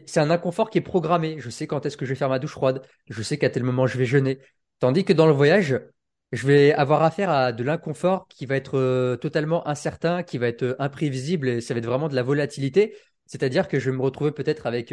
C'est 0.06 0.20
un 0.20 0.30
inconfort 0.30 0.70
qui 0.70 0.78
est 0.78 0.82
programmé. 0.82 1.36
Je 1.38 1.48
sais 1.48 1.66
quand 1.66 1.86
est-ce 1.86 1.96
que 1.96 2.04
je 2.04 2.10
vais 2.10 2.16
faire 2.16 2.28
ma 2.28 2.38
douche 2.38 2.52
froide, 2.52 2.82
je 3.08 3.22
sais 3.22 3.38
qu'à 3.38 3.50
tel 3.50 3.62
moment 3.62 3.86
je 3.86 3.96
vais 3.98 4.04
jeûner. 4.06 4.38
Tandis 4.80 5.04
que 5.04 5.12
dans 5.12 5.26
le 5.26 5.32
voyage, 5.32 5.80
je 6.32 6.46
vais 6.46 6.72
avoir 6.72 7.02
affaire 7.02 7.30
à 7.30 7.52
de 7.52 7.62
l'inconfort 7.62 8.26
qui 8.28 8.46
va 8.46 8.56
être 8.56 8.78
euh, 8.78 9.16
totalement 9.16 9.66
incertain, 9.68 10.22
qui 10.22 10.38
va 10.38 10.48
être 10.48 10.62
euh, 10.62 10.76
imprévisible, 10.78 11.48
et 11.48 11.60
ça 11.60 11.74
va 11.74 11.78
être 11.78 11.86
vraiment 11.86 12.08
de 12.08 12.16
la 12.16 12.22
volatilité. 12.22 12.96
C'est-à-dire 13.26 13.68
que 13.68 13.78
je 13.78 13.90
vais 13.90 13.96
me 13.96 14.02
retrouver 14.02 14.32
peut-être 14.32 14.66
avec 14.66 14.92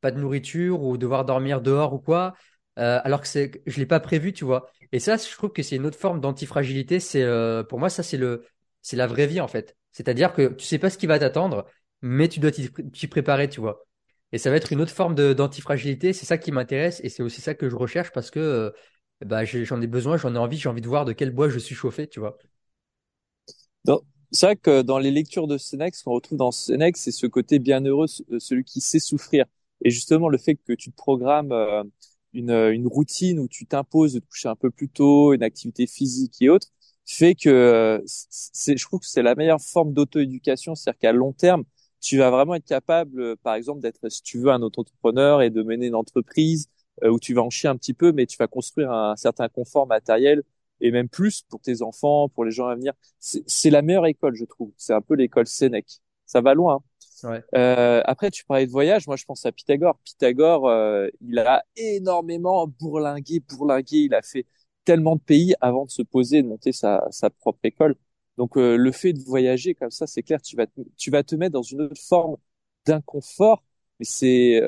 pas 0.00 0.10
de 0.10 0.20
nourriture 0.20 0.82
ou 0.82 0.96
devoir 0.96 1.24
dormir 1.24 1.60
dehors 1.60 1.92
ou 1.94 1.98
quoi, 1.98 2.34
euh, 2.80 3.00
alors 3.04 3.20
que 3.22 3.28
je 3.66 3.78
l'ai 3.78 3.86
pas 3.86 4.00
prévu, 4.00 4.32
tu 4.32 4.44
vois. 4.44 4.70
Et 4.92 4.98
ça, 5.00 5.16
je 5.16 5.30
trouve 5.36 5.52
que 5.52 5.62
c'est 5.62 5.76
une 5.76 5.86
autre 5.86 5.98
forme 5.98 6.20
d'antifragilité. 6.20 7.00
C'est, 7.00 7.22
euh, 7.22 7.62
pour 7.62 7.78
moi, 7.78 7.88
ça, 7.90 8.02
c'est 8.02 8.16
le, 8.16 8.44
c'est 8.82 8.96
la 8.96 9.06
vraie 9.06 9.26
vie 9.26 9.40
en 9.40 9.48
fait. 9.48 9.76
C'est-à-dire 9.92 10.32
que 10.32 10.48
tu 10.54 10.64
sais 10.66 10.78
pas 10.78 10.90
ce 10.90 10.98
qui 10.98 11.06
va 11.06 11.18
t'attendre, 11.18 11.66
mais 12.02 12.28
tu 12.28 12.40
dois 12.40 12.50
t'y 12.52 13.06
préparer, 13.08 13.48
tu 13.48 13.60
vois. 13.60 13.86
Et 14.32 14.38
ça 14.38 14.50
va 14.50 14.56
être 14.56 14.72
une 14.72 14.80
autre 14.80 14.92
forme 14.92 15.14
d'antifragilité. 15.34 16.12
C'est 16.12 16.26
ça 16.26 16.38
qui 16.38 16.52
m'intéresse 16.52 17.00
et 17.04 17.08
c'est 17.08 17.22
aussi 17.22 17.40
ça 17.40 17.54
que 17.54 17.68
je 17.68 17.76
recherche 17.76 18.12
parce 18.12 18.30
que 18.30 18.38
euh, 18.40 18.70
bah, 19.24 19.44
j'en 19.44 19.80
ai 19.82 19.86
besoin, 19.86 20.16
j'en 20.16 20.34
ai 20.34 20.38
envie, 20.38 20.56
j'ai 20.56 20.68
envie 20.68 20.80
de 20.82 20.88
voir 20.88 21.04
de 21.04 21.12
quel 21.12 21.30
bois 21.32 21.48
je 21.48 21.58
suis 21.58 21.74
chauffé, 21.74 22.06
tu 22.08 22.20
vois. 22.20 22.38
C'est 24.32 24.46
vrai 24.46 24.56
que 24.56 24.82
dans 24.82 24.98
les 24.98 25.10
lectures 25.10 25.46
de 25.48 25.58
Sénèque, 25.58 25.94
ce 25.96 26.04
qu'on 26.04 26.12
retrouve 26.12 26.38
dans 26.38 26.52
Sénèque, 26.52 26.96
c'est 26.96 27.10
ce 27.10 27.26
côté 27.26 27.58
bienheureux, 27.58 28.06
celui 28.38 28.64
qui 28.64 28.80
sait 28.80 29.00
souffrir. 29.00 29.44
Et 29.84 29.90
justement, 29.90 30.28
le 30.28 30.38
fait 30.38 30.54
que 30.56 30.72
tu 30.72 30.90
te 30.90 30.96
programmes 30.96 31.52
une, 32.32 32.50
une 32.50 32.86
routine 32.86 33.38
où 33.40 33.48
tu 33.48 33.66
t'imposes 33.66 34.14
de 34.14 34.20
te 34.20 34.26
coucher 34.26 34.48
un 34.48 34.56
peu 34.56 34.70
plus 34.70 34.88
tôt, 34.88 35.32
une 35.32 35.42
activité 35.42 35.86
physique 35.86 36.36
et 36.40 36.48
autres, 36.48 36.68
fait 37.04 37.34
que 37.34 38.02
c'est, 38.06 38.76
je 38.76 38.84
trouve 38.84 39.00
que 39.00 39.06
c'est 39.06 39.22
la 39.22 39.34
meilleure 39.34 39.60
forme 39.60 39.92
d'auto-éducation, 39.92 40.74
c'est-à-dire 40.74 40.98
qu'à 40.98 41.12
long 41.12 41.32
terme, 41.32 41.64
tu 42.00 42.18
vas 42.18 42.30
vraiment 42.30 42.54
être 42.54 42.64
capable, 42.64 43.36
par 43.38 43.54
exemple, 43.54 43.80
d'être, 43.80 44.08
si 44.08 44.22
tu 44.22 44.38
veux, 44.38 44.50
un 44.50 44.62
auto-entrepreneur 44.62 45.42
et 45.42 45.50
de 45.50 45.62
mener 45.62 45.86
une 45.88 45.94
entreprise 45.94 46.68
euh, 47.02 47.10
où 47.10 47.18
tu 47.18 47.34
vas 47.34 47.42
en 47.42 47.50
chier 47.50 47.68
un 47.68 47.76
petit 47.76 47.94
peu, 47.94 48.12
mais 48.12 48.26
tu 48.26 48.36
vas 48.38 48.46
construire 48.46 48.90
un, 48.92 49.16
certain 49.16 49.48
confort 49.48 49.86
matériel 49.86 50.42
et 50.80 50.90
même 50.92 51.08
plus 51.08 51.42
pour 51.42 51.60
tes 51.60 51.82
enfants, 51.82 52.28
pour 52.28 52.44
les 52.44 52.50
gens 52.52 52.68
à 52.68 52.74
venir. 52.74 52.92
C'est, 53.18 53.42
c'est 53.48 53.70
la 53.70 53.82
meilleure 53.82 54.06
école, 54.06 54.34
je 54.34 54.44
trouve. 54.44 54.72
C'est 54.76 54.94
un 54.94 55.02
peu 55.02 55.14
l'école 55.14 55.46
Sénèque. 55.46 56.00
Ça 56.26 56.40
va 56.40 56.54
loin. 56.54 56.82
Euh, 57.56 58.02
après, 58.04 58.30
tu 58.30 58.44
parlais 58.44 58.66
de 58.66 58.70
voyage. 58.70 59.06
Moi, 59.06 59.16
je 59.16 59.24
pense 59.24 59.44
à 59.46 59.52
Pythagore. 59.52 59.98
Pythagore, 60.04 60.68
euh, 60.68 61.08
il 61.20 61.38
a 61.38 61.64
énormément 61.76 62.66
bourlingué, 62.66 63.40
bourlingué. 63.40 63.98
Il 63.98 64.14
a 64.14 64.22
fait 64.22 64.46
tellement 64.84 65.16
de 65.16 65.20
pays 65.20 65.54
avant 65.60 65.84
de 65.84 65.90
se 65.90 66.02
poser 66.02 66.38
et 66.38 66.42
de 66.42 66.48
monter 66.48 66.72
sa, 66.72 67.06
sa 67.10 67.30
propre 67.30 67.60
école. 67.64 67.96
Donc, 68.36 68.56
euh, 68.56 68.76
le 68.76 68.92
fait 68.92 69.12
de 69.12 69.20
voyager 69.20 69.74
comme 69.74 69.90
ça, 69.90 70.06
c'est 70.06 70.22
clair, 70.22 70.40
tu 70.40 70.56
vas, 70.56 70.66
te, 70.66 70.80
tu 70.96 71.10
vas 71.10 71.22
te 71.22 71.34
mettre 71.34 71.52
dans 71.52 71.62
une 71.62 71.82
autre 71.82 72.00
forme 72.00 72.36
d'inconfort, 72.86 73.62
mais 73.98 74.06
c'est, 74.06 74.62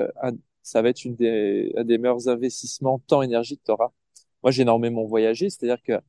ça 0.62 0.82
va 0.82 0.90
être 0.90 1.04
une 1.04 1.16
des, 1.16 1.72
un 1.76 1.84
des 1.84 1.98
meilleurs 1.98 2.28
investissements 2.28 2.98
temps 2.98 3.22
énergie 3.22 3.56
que 3.58 3.64
tu 3.64 3.70
auras. 3.72 3.90
Moi, 4.42 4.50
j'ai 4.50 4.62
énormément 4.62 5.04
voyagé, 5.04 5.48
c'est-à-dire 5.50 5.82
que 5.82 6.00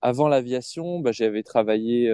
avant 0.00 0.28
l'aviation, 0.28 1.00
bah, 1.00 1.12
j'avais 1.12 1.42
travaillé 1.42 2.10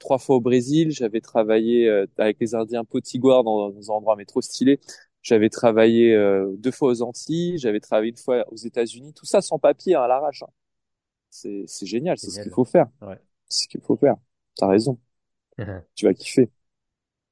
trois 0.00 0.18
fois 0.18 0.36
au 0.38 0.40
Brésil, 0.42 0.90
j'avais 0.92 1.22
travaillé 1.22 1.88
euh, 1.88 2.06
avec 2.18 2.38
les 2.40 2.56
Indiens 2.56 2.84
potiguar 2.84 3.44
dans, 3.44 3.70
dans 3.70 3.92
un 3.92 3.94
endroit 3.96 4.16
mais 4.16 4.26
trop 4.26 4.42
stylé. 4.42 4.80
J'avais 5.22 5.50
travaillé 5.50 6.14
euh, 6.16 6.54
deux 6.58 6.72
fois 6.72 6.90
aux 6.90 7.02
Antilles, 7.02 7.58
j'avais 7.58 7.80
travaillé 7.80 8.10
une 8.12 8.18
fois 8.18 8.44
aux 8.52 8.56
États-Unis, 8.56 9.14
tout 9.14 9.26
ça 9.26 9.42
sans 9.42 9.58
papier 9.60 9.94
hein, 9.96 10.02
à 10.02 10.08
l'arrache. 10.08 10.42
Hein. 10.42 10.48
C'est 11.30 11.64
c'est 11.66 11.86
génial, 11.86 12.18
c'est 12.18 12.30
ce 12.30 12.40
qu'il 12.40 12.52
faut 12.52 12.64
faire. 12.64 12.86
Ouais. 13.02 13.18
C'est 13.48 13.64
ce 13.64 13.68
qu'il 13.68 13.80
faut 13.82 13.96
faire. 13.96 14.16
T'as 14.56 14.68
raison. 14.68 14.98
tu 15.94 16.06
vas 16.06 16.14
kiffer. 16.14 16.50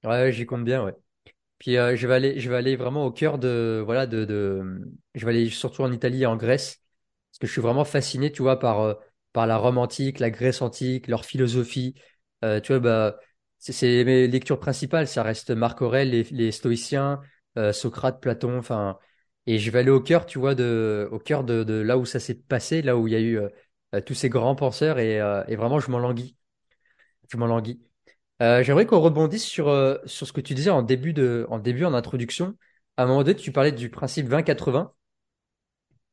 Ouais, 0.04 0.32
j'y 0.32 0.46
compte 0.46 0.64
bien, 0.64 0.84
ouais. 0.84 0.94
Puis 1.58 1.76
euh, 1.78 1.96
je 1.96 2.06
vais 2.08 2.14
aller, 2.14 2.40
je 2.40 2.50
vais 2.50 2.56
aller 2.56 2.76
vraiment 2.76 3.06
au 3.06 3.12
cœur 3.12 3.38
de, 3.38 3.82
voilà, 3.84 4.06
de, 4.06 4.24
de, 4.24 4.80
je 5.14 5.26
vais 5.26 5.32
aller 5.32 5.50
surtout 5.50 5.82
en 5.82 5.92
Italie 5.92 6.22
et 6.24 6.26
en 6.26 6.36
Grèce, 6.36 6.82
parce 7.30 7.40
que 7.40 7.46
je 7.48 7.52
suis 7.52 7.62
vraiment 7.62 7.84
fasciné, 7.84 8.32
tu 8.32 8.42
vois, 8.42 8.58
par, 8.60 8.98
par 9.32 9.46
la 9.46 9.58
Rome 9.58 9.78
antique, 9.78 10.20
la 10.20 10.30
Grèce 10.30 10.62
antique, 10.62 11.08
leur 11.08 11.24
philosophie, 11.24 11.94
euh, 12.44 12.60
tu 12.60 12.72
vois, 12.72 12.80
bah, 12.80 13.18
c'est 13.58 14.04
mes 14.04 14.26
lectures 14.28 14.60
principales, 14.60 15.08
ça 15.08 15.22
reste 15.22 15.50
Marc 15.50 15.82
Aurèle, 15.82 16.10
les, 16.10 16.52
stoïciens, 16.52 17.20
euh, 17.56 17.72
Socrate, 17.72 18.20
Platon, 18.20 18.58
enfin, 18.58 18.98
et 19.46 19.58
je 19.58 19.70
vais 19.70 19.80
aller 19.80 19.90
au 19.90 20.00
cœur, 20.00 20.26
tu 20.26 20.38
vois, 20.38 20.54
de, 20.54 21.08
au 21.10 21.18
cœur 21.18 21.44
de, 21.44 21.64
de 21.64 21.74
là 21.74 21.98
où 21.98 22.04
ça 22.04 22.20
s'est 22.20 22.34
passé, 22.34 22.82
là 22.82 22.96
où 22.96 23.08
il 23.08 23.12
y 23.12 23.16
a 23.16 23.20
eu 23.20 23.38
euh, 23.38 24.00
tous 24.06 24.14
ces 24.14 24.28
grands 24.28 24.54
penseurs, 24.54 24.98
et, 24.98 25.16
et 25.48 25.56
vraiment, 25.56 25.80
je 25.80 25.90
m'en 25.90 25.98
languis. 25.98 26.36
Je 27.30 27.36
m'en 27.36 27.46
languis. 27.46 27.82
J'aimerais 28.40 28.86
qu'on 28.86 29.00
rebondisse 29.00 29.44
sur, 29.44 29.66
sur 30.06 30.26
ce 30.26 30.32
que 30.32 30.40
tu 30.40 30.54
disais 30.54 30.70
en 30.70 30.82
début 30.82 31.12
de, 31.12 31.46
en 31.50 31.58
début, 31.58 31.84
en 31.84 31.94
introduction. 31.94 32.56
À 32.96 33.04
un 33.04 33.06
moment 33.06 33.22
donné, 33.24 33.36
tu 33.36 33.52
parlais 33.52 33.72
du 33.72 33.90
principe 33.90 34.28
20-80. 34.28 34.94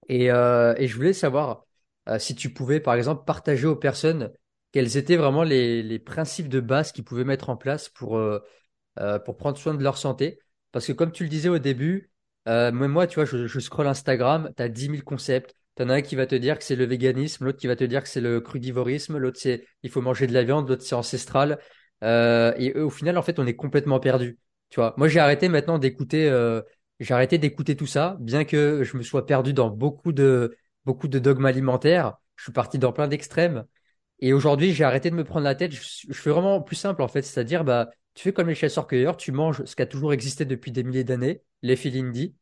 Et, 0.09 0.25
et 0.27 0.87
je 0.87 0.95
voulais 0.95 1.13
savoir 1.13 1.65
si 2.19 2.35
tu 2.35 2.53
pouvais, 2.53 2.79
par 2.79 2.95
exemple, 2.95 3.25
partager 3.25 3.67
aux 3.67 3.75
personnes 3.75 4.31
quels 4.75 4.97
étaient 4.97 5.15
vraiment 5.15 5.43
les, 5.43 5.99
principes 5.99 6.49
de 6.49 6.59
base 6.59 6.91
qu'ils 6.91 7.05
pouvaient 7.05 7.23
mettre 7.23 7.49
en 7.49 7.55
place 7.55 7.87
pour, 7.87 8.17
euh, 8.17 8.43
euh, 8.99 9.19
pour 9.19 9.37
prendre 9.37 9.57
soin 9.57 9.73
de 9.73 9.81
leur 9.81 9.97
santé. 9.97 10.37
Parce 10.73 10.85
que 10.85 10.91
comme 10.91 11.13
tu 11.13 11.23
le 11.23 11.29
disais 11.29 11.47
au 11.47 11.59
début, 11.59 12.11
euh, 12.49 12.73
moi, 12.73 13.07
tu 13.07 13.15
vois, 13.15 13.23
je, 13.23 13.47
je 13.47 13.59
scroll 13.61 13.87
Instagram, 13.87 14.51
tu 14.57 14.61
as 14.61 14.67
10 14.67 14.87
000 14.87 14.97
concepts, 15.05 15.55
T'en 15.75 15.87
as 15.89 15.95
un 15.95 16.01
qui 16.01 16.17
va 16.17 16.27
te 16.27 16.35
dire 16.35 16.57
que 16.57 16.65
c'est 16.65 16.75
le 16.75 16.85
véganisme, 16.85 17.45
l'autre 17.45 17.57
qui 17.57 17.67
va 17.67 17.77
te 17.77 17.85
dire 17.85 18.03
que 18.03 18.09
c'est 18.09 18.21
le 18.21 18.41
crudivorisme, 18.41 19.17
l'autre 19.17 19.37
c'est 19.39 19.65
il 19.83 19.89
faut 19.89 20.01
manger 20.01 20.27
de 20.27 20.33
la 20.33 20.43
viande, 20.43 20.67
l'autre 20.69 20.83
c'est 20.83 20.95
ancestral. 20.95 21.59
Et 22.01 22.73
au 22.75 22.89
final, 22.89 23.17
en 23.17 23.21
fait, 23.21 23.39
on 23.39 23.47
est 23.47 23.55
complètement 23.55 23.99
perdu. 23.99 24.39
Tu 24.69 24.79
vois, 24.79 24.93
moi 24.97 25.07
j'ai 25.09 25.19
arrêté 25.19 25.49
maintenant 25.49 25.77
d'écouter, 25.77 26.29
j'ai 27.01 27.13
arrêté 27.13 27.37
d'écouter 27.37 27.75
tout 27.75 27.87
ça, 27.87 28.17
bien 28.21 28.45
que 28.45 28.83
je 28.83 28.95
me 28.97 29.03
sois 29.03 29.25
perdu 29.25 29.53
dans 29.53 29.69
beaucoup 29.69 30.13
de 30.13 30.55
beaucoup 30.85 31.07
de 31.09 31.19
dogmes 31.19 31.45
alimentaires. 31.45 32.15
Je 32.37 32.43
suis 32.43 32.53
parti 32.53 32.77
dans 32.79 32.93
plein 32.93 33.07
d'extrêmes. 33.09 33.65
Et 34.19 34.33
aujourd'hui, 34.33 34.73
j'ai 34.73 34.83
arrêté 34.83 35.09
de 35.09 35.15
me 35.15 35.23
prendre 35.23 35.43
la 35.43 35.55
tête. 35.55 35.73
Je, 35.73 36.13
fais 36.13 36.29
vraiment 36.29 36.61
plus 36.61 36.75
simple 36.75 37.01
en 37.01 37.07
fait, 37.07 37.21
c'est-à-dire 37.21 37.63
bah 37.63 37.89
tu 38.13 38.23
fais 38.23 38.33
comme 38.33 38.47
les 38.47 38.55
chasseurs-cueilleurs, 38.55 39.17
tu 39.17 39.31
manges 39.31 39.63
ce 39.65 39.75
qui 39.75 39.81
a 39.81 39.85
toujours 39.85 40.13
existé 40.13 40.45
depuis 40.45 40.71
des 40.71 40.83
milliers 40.83 41.03
d'années, 41.03 41.41
les 41.61 41.75
filindis. 41.75 42.35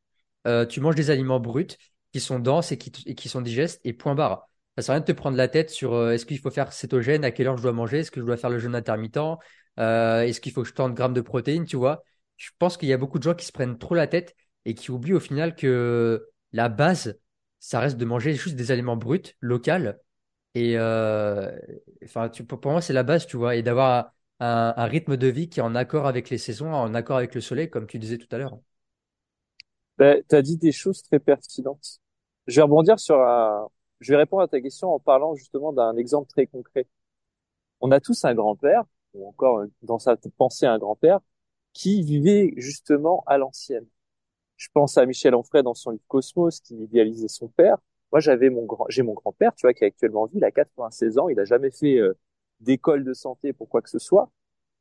Euh, 0.46 0.66
tu 0.66 0.82
manges 0.82 0.96
des 0.96 1.10
aliments 1.10 1.40
bruts 1.40 1.68
qui 2.12 2.20
sont 2.20 2.40
denses 2.40 2.72
et 2.72 2.78
qui, 2.78 2.92
et 3.08 3.16
qui 3.16 3.28
sont 3.28 3.42
digestes 3.42 3.82
et 3.84 3.94
point 3.94 4.14
barre. 4.14 4.48
Ça 4.78 4.84
sert 4.84 4.92
à 4.94 4.96
rien 4.96 5.02
de 5.02 5.06
te 5.06 5.12
prendre 5.12 5.38
la 5.38 5.48
tête 5.48 5.70
sur 5.70 5.94
euh, 5.94 6.12
est-ce 6.12 6.26
qu'il 6.26 6.40
faut 6.40 6.52
faire 6.52 6.74
cétogène, 6.74 7.24
à 7.24 7.32
quelle 7.32 7.48
heure 7.48 7.58
je 7.58 7.64
dois 7.64 7.74
manger, 7.74 8.00
est-ce 8.00 8.12
que 8.12 8.20
je 8.20 8.26
dois 8.26 8.38
faire 8.38 8.50
le 8.50 8.60
jeûne 8.60 8.76
intermittent, 8.76 9.18
euh, 9.80 10.22
est-ce 10.22 10.42
qu'il 10.42 10.52
faut 10.52 10.62
que 10.62 10.68
je 10.68 10.74
tente 10.74 10.94
grammes 10.94 11.14
de 11.14 11.22
protéines, 11.22 11.66
tu 11.66 11.76
vois. 11.76 12.04
Je 12.38 12.50
pense 12.60 12.78
qu'il 12.78 12.90
y 12.90 12.94
a 12.94 12.98
beaucoup 12.98 13.20
de 13.20 13.24
gens 13.24 13.34
qui 13.36 13.46
se 13.46 13.52
prennent 13.52 13.78
trop 13.78 13.96
la 13.96 14.08
tête 14.08 14.36
et 14.66 14.76
qui 14.76 14.92
oublient 14.92 15.14
au 15.14 15.20
final 15.20 15.56
que 15.56 16.28
la 16.52 16.70
base, 16.70 17.20
ça 17.60 17.80
reste 17.80 17.98
de 17.98 18.06
manger 18.06 18.34
juste 18.34 18.56
des 18.56 18.72
aliments 18.72 18.98
bruts, 18.98 19.36
locaux. 19.40 19.94
Et 20.56 20.78
euh, 20.78 21.52
enfin, 22.04 22.30
tu, 22.30 22.44
pour 22.46 22.72
moi, 22.72 22.82
c'est 22.82 22.94
la 22.94 23.04
base, 23.04 23.26
tu 23.26 23.38
vois, 23.38 23.56
et 23.56 23.64
d'avoir 23.64 24.14
un, 24.40 24.86
rythme 24.86 25.18
de 25.18 25.28
vie 25.28 25.50
qui 25.50 25.60
est 25.60 25.64
en 25.64 25.76
accord 25.76 26.06
avec 26.06 26.30
les 26.30 26.38
saisons, 26.38 26.72
en 26.72 26.94
accord 26.94 27.18
avec 27.18 27.34
le 27.34 27.42
soleil, 27.42 27.70
comme 27.70 27.88
tu 27.88 27.98
disais 28.00 28.18
tout 28.18 28.28
à 28.32 28.38
l'heure. 28.38 28.58
Ben, 29.98 30.22
tu 30.28 30.36
as 30.36 30.42
dit 30.42 30.58
des 30.58 30.72
choses 30.72 31.02
très 31.04 31.20
pertinentes. 31.20 32.00
Je 32.48 32.58
vais 32.58 32.64
rebondir 32.64 33.00
sur 33.00 33.20
un... 33.20 33.68
Je 34.00 34.12
vais 34.12 34.18
répondre 34.18 34.44
à 34.44 34.48
ta 34.48 34.60
question 34.60 34.94
en 34.94 35.00
parlant 35.00 35.34
justement 35.34 35.72
d'un 35.72 35.96
exemple 35.96 36.30
très 36.30 36.46
concret. 36.46 36.88
On 37.80 37.92
a 37.92 38.00
tous 38.00 38.26
un 38.26 38.36
grand-père, 38.36 38.84
ou 39.14 39.28
encore 39.28 39.64
dans 39.82 40.00
sa 40.00 40.18
pensée 40.38 40.66
un 40.66 40.78
grand-père, 40.78 41.20
qui 41.74 42.04
vivait 42.04 42.54
justement 42.58 43.24
à 43.28 43.38
l'ancienne. 43.38 43.88
Je 44.58 44.68
pense 44.74 44.98
à 44.98 45.06
Michel 45.06 45.36
Onfray 45.36 45.64
dans 45.64 45.74
son 45.74 45.92
livre 45.92 46.04
Cosmos, 46.08 46.60
qui 46.60 46.76
idéalisait 46.76 47.28
son 47.28 47.48
père. 47.48 47.78
Moi, 48.14 48.20
j'avais 48.20 48.50
mon 48.50 48.66
grand, 48.66 48.86
j'ai 48.90 49.02
mon 49.04 49.14
grand-père, 49.14 49.54
tu 49.56 49.66
vois, 49.66 49.74
qui 49.74 49.84
est 49.84 49.88
actuellement 49.88 50.24
en 50.24 50.26
vie, 50.28 50.38
il 50.38 50.44
a 50.46 50.52
96 50.52 51.18
ans, 51.18 51.30
il 51.30 51.40
a 51.40 51.46
jamais 51.46 51.72
fait 51.72 51.98
euh, 51.98 52.14
d'école 52.62 53.04
de 53.04 53.14
santé 53.14 53.54
pour 53.54 53.68
quoi 53.68 53.82
que 53.82 53.90
ce 53.90 54.00
soit. 54.00 54.30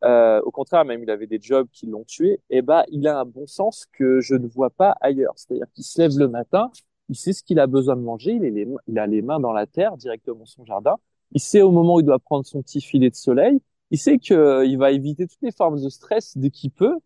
Euh, 0.05 0.41
au 0.43 0.51
contraire, 0.51 0.85
même 0.85 1.03
il 1.03 1.11
avait 1.11 1.27
des 1.27 1.41
jobs 1.41 1.69
qui 1.73 1.87
l'ont 1.87 2.05
tué. 2.05 2.33
Et 2.51 2.59
eh 2.59 2.63
ben, 2.63 2.85
il 2.89 3.09
a 3.09 3.21
un 3.21 3.25
bon 3.25 3.47
sens 3.47 3.87
que 3.93 4.21
je 4.21 4.35
ne 4.35 4.47
vois 4.47 4.71
pas 4.71 4.97
ailleurs. 5.01 5.33
C'est-à-dire 5.37 5.67
qu'il 5.75 5.85
se 5.85 6.01
lève 6.01 6.19
le 6.19 6.29
matin, 6.29 6.71
il 7.09 7.17
sait 7.17 7.33
ce 7.33 7.43
qu'il 7.43 7.59
a 7.61 7.67
besoin 7.67 7.97
de 7.97 8.03
manger, 8.03 8.33
il, 8.33 8.45
est 8.45 8.69
il 8.87 8.99
a 8.99 9.07
les 9.07 9.23
mains 9.23 9.41
dans 9.41 9.53
la 9.53 9.67
terre, 9.67 9.97
directement 9.97 10.45
son 10.45 10.65
jardin. 10.65 10.97
Il 11.33 11.41
sait 11.41 11.63
au 11.63 11.71
moment 11.71 11.97
où 11.97 12.01
il 12.01 12.07
doit 12.07 12.19
prendre 12.19 12.45
son 12.45 12.63
petit 12.63 12.81
filet 12.81 13.11
de 13.11 13.15
soleil. 13.15 13.61
Il 13.91 13.99
sait 13.99 14.19
qu'il 14.19 14.37
euh, 14.37 14.77
va 14.77 14.91
éviter 14.91 15.27
toutes 15.27 15.43
les 15.43 15.53
formes 15.53 15.81
de 15.81 15.89
stress 15.89 16.37
dès 16.37 16.51
qu'il 16.51 16.71
peut. 16.71 16.97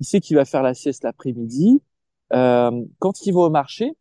Il 0.00 0.06
sait 0.06 0.20
qu'il 0.20 0.36
va 0.36 0.44
faire 0.44 0.62
la 0.62 0.74
sieste 0.74 1.04
l'après-midi. 1.04 1.82
Euh, 2.32 2.84
quand 2.98 3.26
il 3.26 3.32
va 3.32 3.40
au 3.42 3.50
marché, 3.50 3.94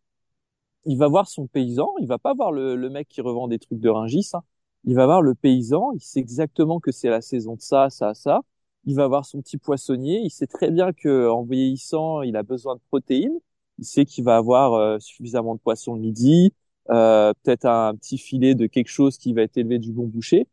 il 0.88 0.98
va 0.98 1.08
voir 1.08 1.28
son 1.28 1.48
paysan. 1.48 1.94
Il 2.00 2.08
va 2.08 2.18
pas 2.18 2.34
voir 2.34 2.52
le, 2.52 2.76
le 2.76 2.90
mec 2.90 3.08
qui 3.10 3.22
revend 3.22 3.48
des 3.48 3.60
trucs 3.60 3.80
de 3.80 3.90
ringis. 3.90 4.30
Hein 4.34 4.44
il 4.86 4.96
va 4.96 5.06
voir 5.06 5.22
le 5.22 5.36
paysan, 5.36 5.92
il 5.94 6.02
sait 6.02 6.20
exactement 6.20 6.80
que 6.80 6.92
c'est 6.92 7.10
la 7.10 7.22
saison 7.22 7.56
de 7.56 7.62
ça, 7.62 7.90
ça, 7.90 8.14
ça. 8.14 8.42
Il 8.86 8.96
va 8.96 9.08
voir 9.08 9.26
son 9.26 9.42
petit 9.42 9.58
poissonnier, 9.58 10.22
il 10.24 10.30
sait 10.32 10.48
très 10.48 10.72
bien 10.72 10.94
que 10.94 11.28
en 11.30 11.44
vieillissant, 11.44 12.22
il 12.22 12.38
a 12.38 12.44
besoin 12.44 12.76
de 12.76 12.82
protéines. 12.90 13.38
Il 13.80 13.86
sait 13.86 14.06
qu'il 14.06 14.24
va 14.24 14.38
avoir 14.38 14.74
euh, 14.74 14.98
suffisamment 15.00 15.56
de 15.56 15.60
poisson 15.60 15.96
le 15.96 16.02
midi, 16.02 16.54
euh, 16.90 17.34
peut-être 17.44 17.66
un 17.66 17.96
petit 17.96 18.18
filet 18.18 18.56
de 18.56 18.66
quelque 18.66 18.88
chose 18.90 19.18
qui 19.18 19.34
va 19.34 19.42
être 19.44 19.58
élevé 19.58 19.78
du 19.80 19.92
bon 19.92 20.08
boucher. 20.08 20.48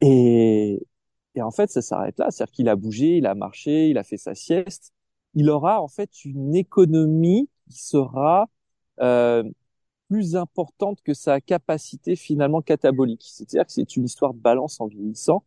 Et, 0.00 0.86
et 1.34 1.42
en 1.42 1.50
fait, 1.50 1.70
ça 1.70 1.82
s'arrête 1.82 2.18
là. 2.18 2.30
C'est-à-dire 2.30 2.52
qu'il 2.52 2.68
a 2.68 2.76
bougé, 2.76 3.16
il 3.18 3.26
a 3.26 3.34
marché, 3.34 3.88
il 3.90 3.98
a 3.98 4.04
fait 4.04 4.16
sa 4.16 4.34
sieste. 4.34 4.92
Il 5.34 5.50
aura 5.50 5.80
en 5.82 5.88
fait 5.88 6.24
une 6.24 6.54
économie 6.56 7.48
qui 7.70 7.78
sera 7.82 8.48
euh, 9.00 9.42
plus 10.08 10.36
importante 10.36 11.00
que 11.02 11.14
sa 11.14 11.40
capacité 11.40 12.16
finalement 12.16 12.62
catabolique. 12.62 13.22
C'est-à-dire 13.24 13.66
que 13.66 13.72
c'est 13.72 13.96
une 13.96 14.04
histoire 14.04 14.34
de 14.34 14.40
balance 14.40 14.80
en 14.80 14.86
vieillissant. 14.86 15.44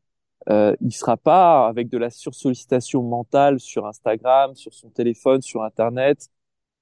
Euh, 0.49 0.75
il 0.81 0.91
sera 0.93 1.17
pas 1.17 1.67
avec 1.67 1.89
de 1.89 1.97
la 1.97 2.09
sursollicitation 2.09 3.03
mentale 3.03 3.59
sur 3.59 3.85
Instagram, 3.87 4.55
sur 4.55 4.73
son 4.73 4.89
téléphone, 4.89 5.41
sur 5.41 5.63
Internet 5.63 6.29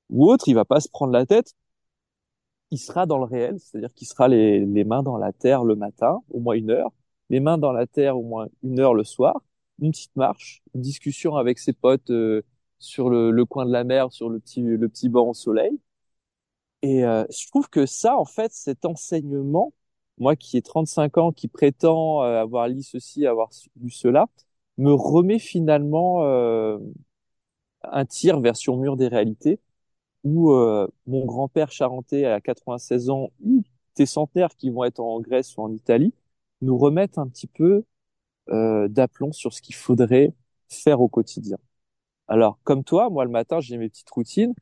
ou 0.10 0.32
autre. 0.32 0.48
Il 0.48 0.56
va 0.56 0.66
pas 0.66 0.80
se 0.80 0.90
prendre 0.90 1.14
la 1.14 1.26
tête. 1.26 1.54
Il 2.72 2.78
sera 2.80 3.06
dans 3.06 3.18
le 3.18 3.26
réel, 3.26 3.60
c'est-à-dire 3.60 3.94
qu'il 3.94 4.08
sera 4.08 4.28
les, 4.28 4.66
les 4.66 4.84
mains 4.84 5.04
dans 5.04 5.18
la 5.18 5.34
terre 5.34 5.64
le 5.64 5.76
matin, 5.76 6.22
au 6.30 6.40
moins 6.40 6.56
une 6.56 6.72
heure, 6.72 6.92
les 7.30 7.40
mains 7.40 7.58
dans 7.58 7.72
la 7.74 7.86
terre 7.88 8.18
au 8.18 8.24
moins 8.24 8.48
une 8.64 8.80
heure 8.80 8.94
le 8.94 9.04
soir, 9.04 9.42
une 9.80 9.92
petite 9.92 10.16
marche, 10.16 10.64
une 10.74 10.82
discussion 10.82 11.36
avec 11.36 11.60
ses 11.60 11.74
potes 11.74 12.10
euh, 12.12 12.44
sur 12.80 13.10
le, 13.10 13.32
le, 13.32 13.46
coin 13.46 13.66
de 13.66 13.72
la 13.72 13.84
mer, 13.84 14.12
sur 14.14 14.30
le 14.30 14.40
petit, 14.40 14.62
le 14.62 14.88
petit 14.90 15.10
banc 15.10 15.30
au 15.30 15.34
soleil, 15.34 15.80
et 16.82 17.04
euh, 17.06 17.26
je 17.30 17.48
trouve 17.48 17.70
que 17.70 17.86
ça, 17.86 18.18
en 18.18 18.26
fait, 18.26 18.52
cet 18.54 18.86
enseignement, 18.86 19.74
moi 20.18 20.36
qui 20.36 20.58
ai 20.58 20.62
35 20.62 21.18
ans, 21.18 21.32
qui 21.32 21.48
prétend 21.48 22.24
euh, 22.24 22.42
avoir 22.42 22.68
lu 22.68 22.82
ceci, 22.84 23.26
avoir 23.28 23.50
lu 23.80 23.90
cela, 23.92 24.28
me 24.78 24.92
remet 24.94 25.40
finalement 25.40 26.24
euh, 26.26 26.78
un 27.84 28.06
tir 28.06 28.40
vers 28.40 28.56
sur 28.56 28.78
mur 28.78 28.98
des 28.98 29.08
réalités, 29.08 29.60
où 30.24 30.52
mon 31.08 31.26
grand-père 31.26 31.72
charentais 31.72 32.26
à 32.26 32.42
96 32.42 33.10
ans, 33.10 33.30
ou 33.44 33.64
tes 33.96 34.06
centenaires 34.06 34.56
qui 34.56 34.70
vont 34.70 34.84
être 34.86 35.00
en 35.00 35.20
Grèce 35.22 35.58
ou 35.58 35.64
en 35.64 35.72
Italie, 35.74 36.14
nous 36.62 36.78
remettent 36.78 37.18
un 37.18 37.28
petit 37.28 37.48
peu 37.48 37.84
d'aplomb 38.50 39.32
sur 39.34 39.54
ce 39.54 39.62
qu'il 39.62 39.76
faudrait 39.76 40.34
faire 40.70 41.02
au 41.02 41.10
quotidien. 41.10 41.58
Alors, 42.28 42.60
comme 42.64 42.84
toi, 42.84 43.10
moi 43.10 43.26
le 43.26 43.32
matin, 43.32 43.60
j'ai 43.62 43.78
mes 43.78 43.90
petites 43.90 44.10
routines. 44.12 44.54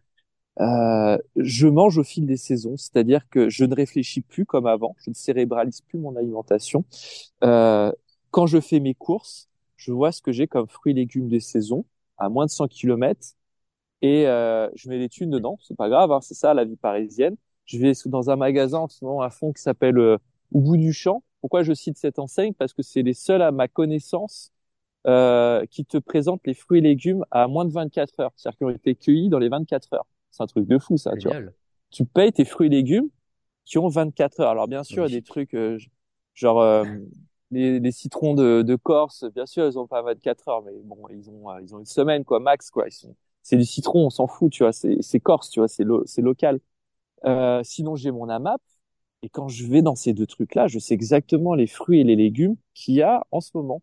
Euh, 0.61 1.17
je 1.37 1.67
mange 1.67 1.97
au 1.97 2.03
fil 2.03 2.25
des 2.25 2.37
saisons, 2.37 2.75
c'est-à-dire 2.77 3.29
que 3.29 3.49
je 3.49 3.63
ne 3.63 3.73
réfléchis 3.73 4.21
plus 4.21 4.45
comme 4.45 4.65
avant, 4.67 4.95
je 4.99 5.09
ne 5.09 5.15
cérébralise 5.15 5.81
plus 5.81 5.97
mon 5.99 6.15
alimentation. 6.17 6.83
Euh, 7.43 7.91
quand 8.31 8.45
je 8.47 8.59
fais 8.59 8.79
mes 8.79 8.93
courses, 8.93 9.49
je 9.77 9.91
vois 9.93 10.11
ce 10.11 10.21
que 10.21 10.31
j'ai 10.31 10.47
comme 10.47 10.67
fruits 10.67 10.91
et 10.91 10.95
légumes 10.95 11.29
des 11.29 11.39
saisons 11.39 11.85
à 12.17 12.29
moins 12.29 12.45
de 12.45 12.51
100 12.51 12.67
km 12.67 13.35
et 14.01 14.27
euh, 14.27 14.69
je 14.75 14.89
mets 14.89 14.97
les 14.97 15.09
thunes 15.09 15.29
dedans. 15.29 15.57
C'est 15.61 15.75
pas 15.77 15.89
grave, 15.89 16.11
hein, 16.11 16.19
c'est 16.21 16.33
ça 16.33 16.53
la 16.53 16.65
vie 16.65 16.77
parisienne. 16.77 17.35
Je 17.65 17.77
vais 17.77 17.93
dans 18.05 18.29
un 18.29 18.35
magasin 18.35 18.79
en 18.79 18.87
ce 18.87 19.03
moment 19.05 19.21
à 19.21 19.29
fond 19.29 19.51
qui 19.53 19.61
s'appelle 19.61 19.97
euh, 19.97 20.17
Au 20.53 20.61
bout 20.61 20.77
du 20.77 20.93
champ. 20.93 21.23
Pourquoi 21.41 21.63
je 21.63 21.73
cite 21.73 21.97
cette 21.97 22.19
enseigne? 22.19 22.53
Parce 22.53 22.73
que 22.73 22.81
c'est 22.83 23.01
les 23.01 23.13
seuls 23.13 23.41
à 23.41 23.51
ma 23.51 23.67
connaissance 23.67 24.51
euh, 25.07 25.65
qui 25.67 25.85
te 25.85 25.97
présentent 25.97 26.45
les 26.45 26.53
fruits 26.53 26.79
et 26.79 26.81
légumes 26.81 27.25
à 27.31 27.47
moins 27.47 27.65
de 27.65 27.71
24 27.71 28.19
heures, 28.19 28.31
c'est-à-dire 28.35 28.57
qu'ils 28.57 28.67
ont 28.67 28.69
été 28.71 28.95
cueillis 28.95 29.29
dans 29.29 29.39
les 29.39 29.49
24 29.49 29.93
heures. 29.93 30.07
C'est 30.31 30.43
un 30.43 30.47
truc 30.47 30.67
de 30.67 30.77
fou, 30.77 30.97
ça, 30.97 31.15
tu 31.17 31.27
vois. 31.27 31.37
Tu 31.89 32.05
payes 32.05 32.31
tes 32.31 32.45
fruits 32.45 32.67
et 32.67 32.69
légumes 32.69 33.09
qui 33.65 33.77
ont 33.77 33.87
24 33.87 34.41
heures. 34.41 34.49
Alors, 34.49 34.67
bien 34.67 34.83
sûr, 34.83 35.05
il 35.07 35.13
y 35.13 35.15
a 35.15 35.19
des 35.19 35.23
trucs, 35.23 35.53
euh, 35.55 35.77
genre, 36.33 36.61
euh, 36.61 36.85
les, 37.51 37.79
les, 37.79 37.91
citrons 37.91 38.33
de, 38.35 38.61
de, 38.61 38.75
Corse, 38.75 39.25
bien 39.33 39.45
sûr, 39.45 39.65
ils 39.65 39.77
ont 39.79 39.87
pas 39.87 40.01
24 40.01 40.47
heures, 40.47 40.61
mais 40.63 40.71
bon, 40.83 40.97
ils 41.09 41.29
ont, 41.29 41.49
euh, 41.49 41.61
ils 41.61 41.73
ont 41.73 41.79
une 41.79 41.85
semaine, 41.85 42.23
quoi, 42.23 42.39
max, 42.39 42.69
quoi. 42.69 42.87
Ils 42.87 42.91
sont, 42.91 43.15
c'est 43.41 43.57
du 43.57 43.65
citron, 43.65 44.05
on 44.05 44.09
s'en 44.09 44.27
fout, 44.27 44.51
tu 44.51 44.63
vois. 44.63 44.71
C'est, 44.71 45.01
c'est 45.01 45.19
Corse, 45.19 45.49
tu 45.49 45.59
vois, 45.59 45.67
c'est 45.67 45.83
lo, 45.83 46.03
c'est 46.05 46.21
local. 46.21 46.59
Euh, 47.25 47.61
sinon, 47.63 47.95
j'ai 47.95 48.11
mon 48.11 48.29
AMAP. 48.29 48.61
Et 49.21 49.29
quand 49.29 49.49
je 49.49 49.65
vais 49.65 49.81
dans 49.81 49.95
ces 49.95 50.13
deux 50.13 50.27
trucs-là, 50.27 50.67
je 50.67 50.79
sais 50.79 50.93
exactement 50.93 51.53
les 51.53 51.67
fruits 51.67 51.99
et 51.99 52.03
les 52.03 52.15
légumes 52.15 52.55
qu'il 52.73 52.95
y 52.95 53.01
a 53.01 53.25
en 53.31 53.41
ce 53.41 53.51
moment. 53.53 53.81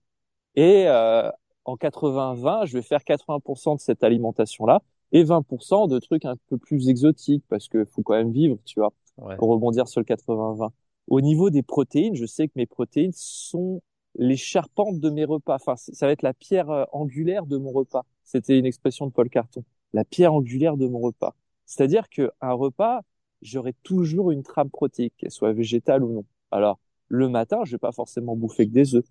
Et 0.55 0.89
euh, 0.89 1.31
en 1.65 1.77
80-20, 1.77 2.67
je 2.67 2.75
vais 2.75 2.83
faire 2.83 3.05
80% 3.05 3.77
de 3.77 3.81
cette 3.81 4.03
alimentation-là 4.03 4.83
et 5.13 5.25
20% 5.25 5.89
de 5.89 5.99
trucs 5.99 6.25
un 6.25 6.37
peu 6.49 6.59
plus 6.59 6.89
exotiques 6.89 7.45
parce 7.49 7.69
que 7.69 7.85
faut 7.85 8.03
quand 8.03 8.15
même 8.15 8.33
vivre, 8.33 8.59
tu 8.65 8.81
vois, 8.81 8.93
pour 9.39 9.49
rebondir 9.51 9.89
sur 9.89 10.01
le 10.01 10.05
80-20. 10.05 10.71
Au 11.09 11.21
niveau 11.21 11.51
des 11.51 11.63
protéines, 11.63 12.17
je 12.17 12.27
sais 12.27 12.49
que 12.49 12.53
mes 12.57 12.67
protéines 12.67 13.13
sont 13.15 13.81
les 14.19 14.37
charpentes 14.37 14.99
de 14.99 15.11
mes 15.11 15.25
repas. 15.25 15.57
Enfin, 15.57 15.77
ça 15.77 16.07
va 16.07 16.13
être 16.13 16.23
la 16.23 16.35
pierre 16.35 16.71
euh, 16.71 16.85
angulaire 16.93 17.47
de 17.47 17.57
mon 17.59 17.71
repas. 17.71 18.05
C'était 18.25 18.59
une 18.59 18.67
expression 18.67 19.07
de 19.07 19.13
Paul 19.13 19.29
Carton. 19.29 19.65
La 19.93 20.05
pierre 20.05 20.35
angulaire 20.35 20.77
de 20.77 20.87
mon 20.87 20.99
repas. 21.01 21.35
C'est-à-dire 21.67 22.09
que 22.09 22.31
un 22.41 22.53
repas, 22.53 23.03
j'aurai 23.43 23.75
toujours 23.83 24.31
une 24.31 24.43
trame 24.43 24.71
protéique, 24.71 25.15
qu'elle 25.19 25.31
soit 25.31 25.53
végétale 25.53 26.03
ou 26.03 26.13
non. 26.13 26.25
Alors, 26.51 26.79
le 27.09 27.29
matin, 27.29 27.61
je 27.65 27.73
vais 27.73 27.79
pas 27.79 27.93
forcément 27.93 28.37
bouffer 28.37 28.67
que 28.67 28.73
des 28.73 28.95
œufs. 28.95 29.05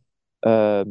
Euh, 0.46 0.84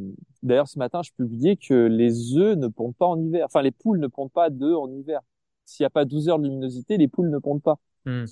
D'ailleurs, 0.44 0.68
ce 0.68 0.78
matin, 0.78 1.00
je 1.02 1.10
publiais 1.10 1.56
que 1.56 1.72
les 1.72 2.36
œufs 2.36 2.56
ne 2.58 2.68
pondent 2.68 2.94
pas 2.94 3.06
en 3.06 3.18
hiver. 3.18 3.46
Enfin, 3.46 3.62
les 3.62 3.70
poules 3.70 3.98
ne 3.98 4.08
pondent 4.08 4.30
pas 4.30 4.50
d'œufs 4.50 4.76
en 4.76 4.92
hiver. 4.92 5.20
S'il 5.64 5.84
n'y 5.84 5.86
a 5.86 5.90
pas 5.90 6.04
12 6.04 6.28
heures 6.28 6.38
de 6.38 6.44
luminosité, 6.44 6.98
les 6.98 7.08
poules 7.08 7.30
ne 7.30 7.38
pondent 7.38 7.62
pas. 7.62 7.78
Hmm. 8.04 8.26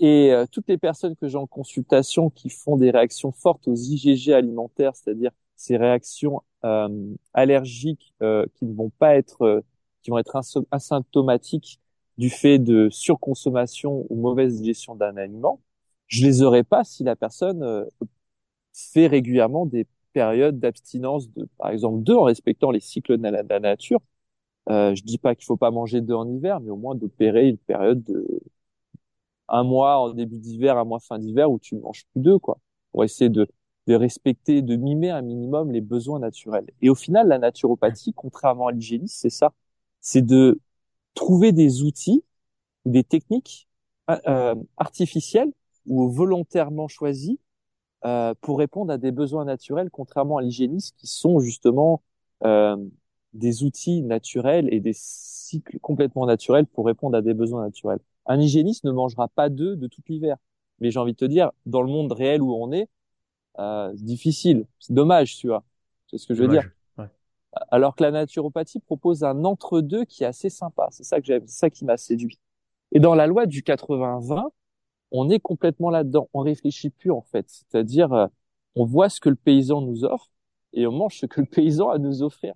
Et 0.00 0.32
euh, 0.32 0.44
toutes 0.50 0.68
les 0.68 0.76
personnes 0.76 1.14
que 1.14 1.28
j'ai 1.28 1.36
en 1.36 1.46
consultation 1.46 2.30
qui 2.30 2.50
font 2.50 2.76
des 2.76 2.90
réactions 2.90 3.30
fortes 3.30 3.68
aux 3.68 3.76
IgG 3.76 4.32
alimentaires, 4.32 4.96
c'est-à-dire 4.96 5.30
ces 5.54 5.76
réactions 5.76 6.42
euh, 6.64 7.14
allergiques 7.32 8.12
qui 8.18 8.64
ne 8.64 8.74
vont 8.74 8.90
pas 8.90 9.14
être, 9.14 9.62
qui 10.02 10.10
vont 10.10 10.18
être 10.18 10.40
asymptomatiques 10.72 11.78
du 12.18 12.28
fait 12.28 12.58
de 12.58 12.88
surconsommation 12.90 14.04
ou 14.10 14.16
mauvaise 14.16 14.56
digestion 14.56 14.96
d'un 14.96 15.16
aliment, 15.16 15.60
je 16.08 16.26
les 16.26 16.42
aurais 16.42 16.64
pas 16.64 16.82
si 16.82 17.04
la 17.04 17.14
personne 17.14 17.86
fait 18.72 19.06
régulièrement 19.06 19.64
des 19.64 19.86
périodes 20.16 20.58
d'abstinence 20.58 21.30
de, 21.32 21.46
par 21.58 21.70
exemple, 21.70 22.02
deux 22.02 22.14
en 22.14 22.22
respectant 22.22 22.70
les 22.70 22.80
cycles 22.80 23.18
de 23.18 23.28
la, 23.28 23.60
nature. 23.60 24.00
Euh, 24.70 24.94
je 24.94 25.02
dis 25.02 25.18
pas 25.18 25.34
qu'il 25.34 25.44
faut 25.44 25.58
pas 25.58 25.70
manger 25.70 26.00
deux 26.00 26.14
en 26.14 26.26
hiver, 26.26 26.58
mais 26.60 26.70
au 26.70 26.76
moins 26.76 26.94
d'opérer 26.94 27.50
une 27.50 27.58
période 27.58 28.02
de 28.02 28.40
un 29.48 29.62
mois 29.62 29.98
en 29.98 30.14
début 30.14 30.38
d'hiver, 30.38 30.78
un 30.78 30.86
mois 30.86 31.00
fin 31.00 31.18
d'hiver 31.18 31.50
où 31.50 31.58
tu 31.58 31.74
ne 31.74 31.80
manges 31.80 32.06
plus 32.12 32.22
deux, 32.22 32.38
quoi, 32.38 32.58
pour 32.92 33.04
essayer 33.04 33.28
de, 33.28 33.46
de 33.88 33.94
respecter, 33.94 34.62
de 34.62 34.76
mimer 34.76 35.10
un 35.10 35.20
minimum 35.20 35.70
les 35.70 35.82
besoins 35.82 36.18
naturels. 36.18 36.70
Et 36.80 36.88
au 36.88 36.94
final, 36.94 37.28
la 37.28 37.38
naturopathie, 37.38 38.14
contrairement 38.14 38.68
à 38.68 38.72
l'hygiénisme, 38.72 39.18
c'est 39.20 39.30
ça, 39.30 39.52
c'est 40.00 40.24
de 40.24 40.58
trouver 41.12 41.52
des 41.52 41.82
outils, 41.82 42.24
des 42.86 43.04
techniques 43.04 43.68
euh, 44.10 44.54
artificielles 44.78 45.52
ou 45.84 46.08
volontairement 46.10 46.88
choisis 46.88 47.36
euh, 48.06 48.34
pour 48.40 48.58
répondre 48.58 48.92
à 48.92 48.98
des 48.98 49.10
besoins 49.10 49.44
naturels, 49.44 49.90
contrairement 49.90 50.38
à 50.38 50.42
l'hygiénisme, 50.42 50.94
qui 50.96 51.06
sont 51.06 51.40
justement 51.40 52.02
euh, 52.44 52.76
des 53.32 53.64
outils 53.64 54.02
naturels 54.02 54.72
et 54.72 54.80
des 54.80 54.92
cycles 54.94 55.78
complètement 55.80 56.26
naturels 56.26 56.66
pour 56.66 56.86
répondre 56.86 57.16
à 57.16 57.22
des 57.22 57.34
besoins 57.34 57.62
naturels. 57.62 57.98
Un 58.26 58.40
hygiéniste 58.40 58.84
ne 58.84 58.92
mangera 58.92 59.28
pas 59.28 59.48
d'œufs 59.48 59.76
de 59.76 59.86
tout 59.86 60.02
l'hiver. 60.08 60.36
Mais 60.80 60.90
j'ai 60.90 60.98
envie 60.98 61.12
de 61.12 61.16
te 61.16 61.24
dire, 61.24 61.50
dans 61.64 61.82
le 61.82 61.88
monde 61.88 62.12
réel 62.12 62.42
où 62.42 62.54
on 62.54 62.70
est, 62.70 62.88
euh, 63.58 63.92
c'est 63.96 64.04
difficile. 64.04 64.66
C'est 64.78 64.92
dommage, 64.92 65.36
tu 65.36 65.48
vois. 65.48 65.64
C'est 66.08 66.18
ce 66.18 66.26
que 66.26 66.34
je 66.34 66.42
veux 66.42 66.48
dire. 66.48 66.68
Alors 67.70 67.96
que 67.96 68.02
la 68.02 68.10
naturopathie 68.10 68.80
propose 68.80 69.24
un 69.24 69.44
entre-deux 69.44 70.04
qui 70.04 70.24
est 70.24 70.26
assez 70.26 70.50
sympa. 70.50 70.88
C'est 70.90 71.04
ça 71.04 71.20
que 71.20 71.26
j'aime, 71.26 71.46
c'est 71.46 71.58
ça 71.58 71.70
qui 71.70 71.84
m'a 71.84 71.96
séduit. 71.96 72.38
Et 72.92 73.00
dans 73.00 73.14
la 73.14 73.26
loi 73.26 73.46
du 73.46 73.62
80-20, 73.62 74.50
on 75.16 75.30
est 75.30 75.40
complètement 75.40 75.90
là-dedans. 75.90 76.28
On 76.34 76.40
réfléchit 76.40 76.90
plus 76.90 77.10
en 77.10 77.22
fait. 77.22 77.46
C'est-à-dire, 77.48 78.12
euh, 78.12 78.26
on 78.74 78.84
voit 78.84 79.08
ce 79.08 79.20
que 79.20 79.28
le 79.28 79.36
paysan 79.36 79.80
nous 79.80 80.04
offre 80.04 80.30
et 80.72 80.86
on 80.86 80.92
mange 80.92 81.18
ce 81.18 81.26
que 81.26 81.40
le 81.40 81.46
paysan 81.46 81.90
a 81.90 81.94
à 81.94 81.98
nous 81.98 82.22
offrir. 82.22 82.54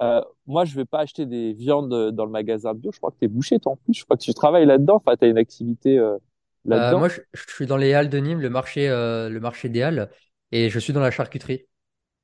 Euh, 0.00 0.20
moi, 0.46 0.64
je 0.64 0.76
vais 0.76 0.84
pas 0.84 1.00
acheter 1.00 1.26
des 1.26 1.52
viandes 1.52 2.12
dans 2.12 2.24
le 2.24 2.30
magasin 2.30 2.72
bio. 2.72 2.92
Je 2.92 2.98
crois 2.98 3.10
que 3.10 3.18
tu 3.18 3.24
es 3.24 3.28
bouché, 3.28 3.58
toi 3.58 3.72
en 3.72 3.76
plus. 3.76 3.94
Je 3.94 4.04
crois 4.04 4.16
que 4.16 4.22
tu 4.22 4.32
travailles 4.32 4.66
là-dedans. 4.66 4.96
Enfin, 5.04 5.16
tu 5.16 5.24
as 5.24 5.28
une 5.28 5.38
activité 5.38 5.98
euh, 5.98 6.16
là-dedans. 6.64 7.00
moi, 7.00 7.08
je, 7.08 7.20
suis 7.48 7.66
dans 7.66 7.76
les 7.76 7.94
halles 7.94 8.08
de 8.08 8.18
Nîmes, 8.18 8.40
le 8.40 8.50
marché, 8.50 8.88
le 8.88 9.38
marché 9.40 9.68
des 9.68 9.82
halles, 9.82 10.08
et 10.52 10.70
je 10.70 10.78
suis 10.78 10.92
dans 10.92 11.00
la 11.00 11.10
charcuterie. 11.10 11.66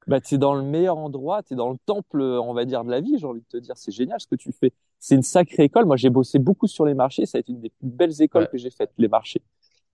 Bah, 0.07 0.21
tu 0.21 0.35
es 0.35 0.39
dans 0.39 0.55
le 0.55 0.63
meilleur 0.63 0.99
endroit, 0.99 1.43
tu 1.43 1.55
es 1.55 1.57
dans 1.57 1.71
le 1.71 1.79
temple, 1.87 2.21
on 2.21 2.53
va 2.53 2.65
dire, 2.65 2.85
de 2.85 2.91
la 2.91 3.01
vie, 3.01 3.19
j'ai 3.19 3.27
envie 3.27 3.41
de 3.41 3.47
te 3.47 3.57
dire. 3.57 3.77
C'est 3.77 3.91
génial 3.91 4.21
ce 4.21 4.27
que 4.29 4.37
tu 4.37 4.53
fais. 4.53 4.73
C'est 5.01 5.17
une 5.17 5.23
sacrée 5.23 5.65
école. 5.65 5.87
Moi, 5.87 5.97
j'ai 5.97 6.11
bossé 6.11 6.39
beaucoup 6.39 6.69
sur 6.69 6.85
les 6.85 6.95
marchés. 6.95 7.27
Ça 7.27 7.39
a 7.39 7.41
été 7.41 7.53
une 7.53 7.61
des 7.61 7.71
plus 7.71 7.89
belles 7.89 8.23
écoles 8.23 8.49
que 8.49 8.59
j'ai 8.59 8.71
faites, 8.71 8.93
les 8.99 9.09
marchés. 9.09 9.43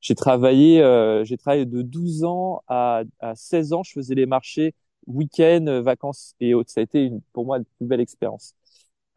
J'ai 0.01 0.15
travaillé, 0.15 0.83
euh, 0.83 1.25
j'ai 1.25 1.37
travaillé 1.37 1.67
de 1.67 1.83
12 1.83 2.25
ans 2.25 2.63
à, 2.69 3.03
à 3.21 3.35
16 3.35 3.73
ans. 3.73 3.83
Je 3.83 3.93
faisais 3.93 4.15
les 4.15 4.27
marchés 4.27 4.75
week-end, 5.07 5.83
vacances 5.83 6.35
et 6.41 6.55
autres. 6.55 6.71
Ça 6.71 6.81
a 6.81 6.85
été 6.85 7.05
une, 7.05 7.21
pour 7.33 7.45
moi 7.45 7.59
une 7.59 7.65
plus 7.65 7.87
belle 7.87 8.01
expérience. 8.01 8.55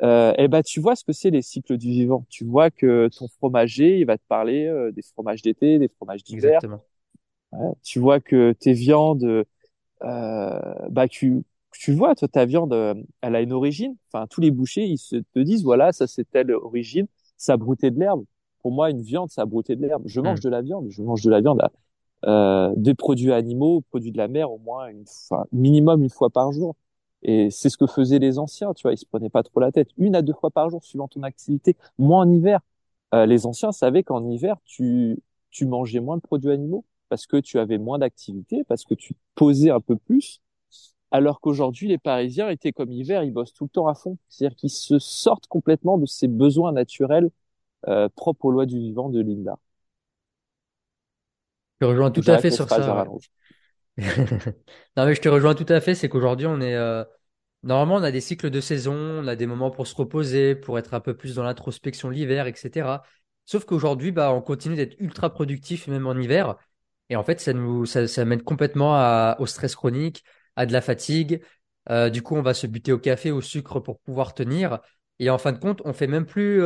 Euh, 0.02 0.34
et 0.38 0.48
ben 0.48 0.62
tu 0.64 0.80
vois 0.82 0.96
ce 0.96 1.04
que 1.06 1.14
c'est 1.14 1.30
les 1.30 1.42
cycles 1.42 1.78
du 1.78 1.90
vivant. 1.90 2.26
Tu 2.30 2.44
vois 2.46 2.72
que 2.72 3.10
ton 3.18 3.28
fromager, 3.28 4.00
il 4.00 4.06
va 4.06 4.18
te 4.18 4.24
parler 4.28 4.66
euh, 4.68 4.92
des 4.92 5.02
fromages 5.04 5.42
d'été, 5.42 5.80
des 5.80 5.88
fromages 5.88 6.24
d'hiver. 6.24 6.62
Ouais, 7.52 7.72
tu 7.84 8.00
vois 8.00 8.20
que 8.20 8.54
tes 8.54 8.74
viandes, 8.74 9.46
euh, 10.04 10.62
bah 10.90 11.08
tu 11.08 11.44
tu 11.74 11.94
vois, 11.94 12.16
toi 12.16 12.28
ta 12.28 12.46
viande, 12.46 12.74
euh, 12.74 12.96
elle 13.22 13.36
a 13.36 13.42
une 13.42 13.54
origine. 13.54 13.96
Enfin, 14.12 14.28
tous 14.28 14.42
les 14.42 14.52
bouchers, 14.52 14.86
ils 14.86 14.98
se 15.00 15.18
te 15.18 15.40
disent 15.40 15.64
voilà, 15.64 15.92
ça 15.94 16.08
c'est 16.08 16.30
telle 16.30 16.52
origine, 16.54 17.08
ça 17.38 17.58
broutait 17.58 17.92
de 17.92 18.00
l'herbe 18.00 18.26
pour 18.64 18.72
moi, 18.72 18.90
une 18.90 19.02
viande, 19.02 19.30
ça 19.30 19.44
a 19.44 19.46
brouté 19.46 19.76
de 19.76 19.82
l'herbe. 19.86 20.04
Je 20.06 20.22
mange 20.22 20.40
mm. 20.40 20.44
de 20.44 20.50
la 20.50 20.62
viande, 20.62 20.88
je 20.90 21.04
mange 21.04 21.22
de 21.22 21.30
la 21.30 21.42
viande, 21.42 21.62
euh, 22.26 22.74
des 22.78 22.96
produits 22.96 23.32
animaux, 23.34 23.82
produits 23.82 24.12
de 24.12 24.18
la 24.18 24.28
mer, 24.28 24.52
au 24.52 24.58
moins 24.58 24.88
une 24.88 25.06
fois, 25.06 25.46
minimum 25.52 26.02
une 26.02 26.10
fois 26.10 26.30
par 26.30 26.52
jour. 26.52 26.76
Et 27.22 27.50
c'est 27.52 27.70
ce 27.70 27.78
que 27.78 27.88
faisaient 27.88 28.20
les 28.20 28.40
anciens, 28.40 28.74
tu 28.74 28.84
vois, 28.84 28.94
ils 28.94 28.98
se 28.98 29.06
prenaient 29.06 29.30
pas 29.30 29.44
trop 29.44 29.60
la 29.60 29.72
tête. 29.72 29.90
Une 29.98 30.16
à 30.16 30.22
deux 30.22 30.34
fois 30.34 30.50
par 30.50 30.70
jour, 30.70 30.84
suivant 30.84 31.08
ton 31.08 31.24
activité. 31.24 31.76
Moins 32.00 32.26
en 32.26 32.32
hiver. 32.32 32.60
Euh, 33.14 33.26
les 33.26 33.46
anciens 33.46 33.72
savaient 33.72 34.04
qu'en 34.04 34.28
hiver, 34.28 34.58
tu, 34.66 35.20
tu 35.52 35.66
mangeais 35.66 36.00
moins 36.00 36.18
de 36.18 36.22
produits 36.22 36.52
animaux 36.52 36.84
parce 37.10 37.28
que 37.28 37.38
tu 37.38 37.60
avais 37.60 37.78
moins 37.78 38.00
d'activité, 38.00 38.64
parce 38.64 38.86
que 38.86 38.96
tu 38.96 39.16
posais 39.36 39.70
un 39.70 39.80
peu 39.80 39.96
plus. 39.96 40.42
Alors 41.12 41.40
qu'aujourd'hui, 41.42 41.88
les 41.90 42.00
Parisiens 42.00 42.50
étaient 42.50 42.72
comme 42.72 42.92
hiver, 42.92 43.24
ils 43.24 43.32
bossent 43.32 43.54
tout 43.54 43.66
le 43.66 43.70
temps 43.70 43.88
à 43.88 43.94
fond. 43.94 44.18
C'est-à-dire 44.30 44.56
qu'ils 44.56 44.72
se 44.72 44.98
sortent 44.98 45.48
complètement 45.48 45.98
de 46.00 46.08
ces 46.08 46.28
besoins 46.28 46.72
naturels 46.72 47.30
euh, 47.88 48.10
propre 48.16 48.46
aux 48.46 48.52
lois 48.52 48.66
du 48.66 48.78
vivant 48.78 49.10
de 49.10 49.22
Linda. 49.22 49.58
Je 51.82 51.86
te 51.86 51.90
rejoins 51.90 52.12
tout 52.12 52.24
à 52.28 52.38
fait 52.38 52.52
sur 52.52 52.70
ça. 52.70 53.06
non 53.98 55.06
mais 55.06 55.14
je 55.14 55.22
te 55.22 55.30
rejoins 55.30 55.54
tout 55.54 55.66
à 55.70 55.80
fait, 55.80 55.94
c'est 55.94 56.10
qu'aujourd'hui 56.10 56.48
on 56.48 56.60
est 56.62 56.76
euh, 56.76 57.04
normalement 57.62 57.96
on 57.96 58.04
a 58.04 58.12
des 58.12 58.22
cycles 58.22 58.50
de 58.50 58.60
saison, 58.60 58.96
on 58.96 59.28
a 59.28 59.36
des 59.36 59.46
moments 59.46 59.70
pour 59.70 59.86
se 59.86 59.96
reposer, 59.96 60.56
pour 60.56 60.80
être 60.80 60.94
un 60.96 61.00
peu 61.00 61.16
plus 61.16 61.36
dans 61.36 61.44
l'introspection 61.44 62.10
l'hiver, 62.10 62.48
etc. 62.48 63.04
Sauf 63.46 63.66
qu'aujourd'hui 63.66 64.12
bah 64.12 64.34
on 64.34 64.42
continue 64.42 64.76
d'être 64.76 64.96
ultra 65.00 65.30
productif 65.32 65.88
même 65.88 66.08
en 66.08 66.16
hiver 66.16 66.56
et 67.10 67.16
en 67.16 67.24
fait 67.24 67.40
ça 67.40 67.54
nous 67.54 67.86
ça, 67.86 68.08
ça 68.08 68.26
mène 68.26 68.42
complètement 68.42 68.96
à, 68.96 69.36
au 69.40 69.46
stress 69.46 69.76
chronique, 69.76 70.24
à 70.56 70.66
de 70.66 70.74
la 70.74 70.82
fatigue. 70.82 71.44
Euh, 71.90 72.10
du 72.10 72.24
coup 72.24 72.36
on 72.36 72.42
va 72.42 72.54
se 72.56 72.66
buter 72.66 72.94
au 72.94 73.00
café, 73.00 73.30
au 73.30 73.42
sucre 73.42 73.80
pour 73.80 74.00
pouvoir 74.00 74.34
tenir 74.34 74.80
et 75.20 75.30
en 75.30 75.38
fin 75.38 75.52
de 75.52 75.60
compte 75.60 75.82
on 75.86 75.94
fait 75.94 76.08
même 76.08 76.26
plus 76.26 76.64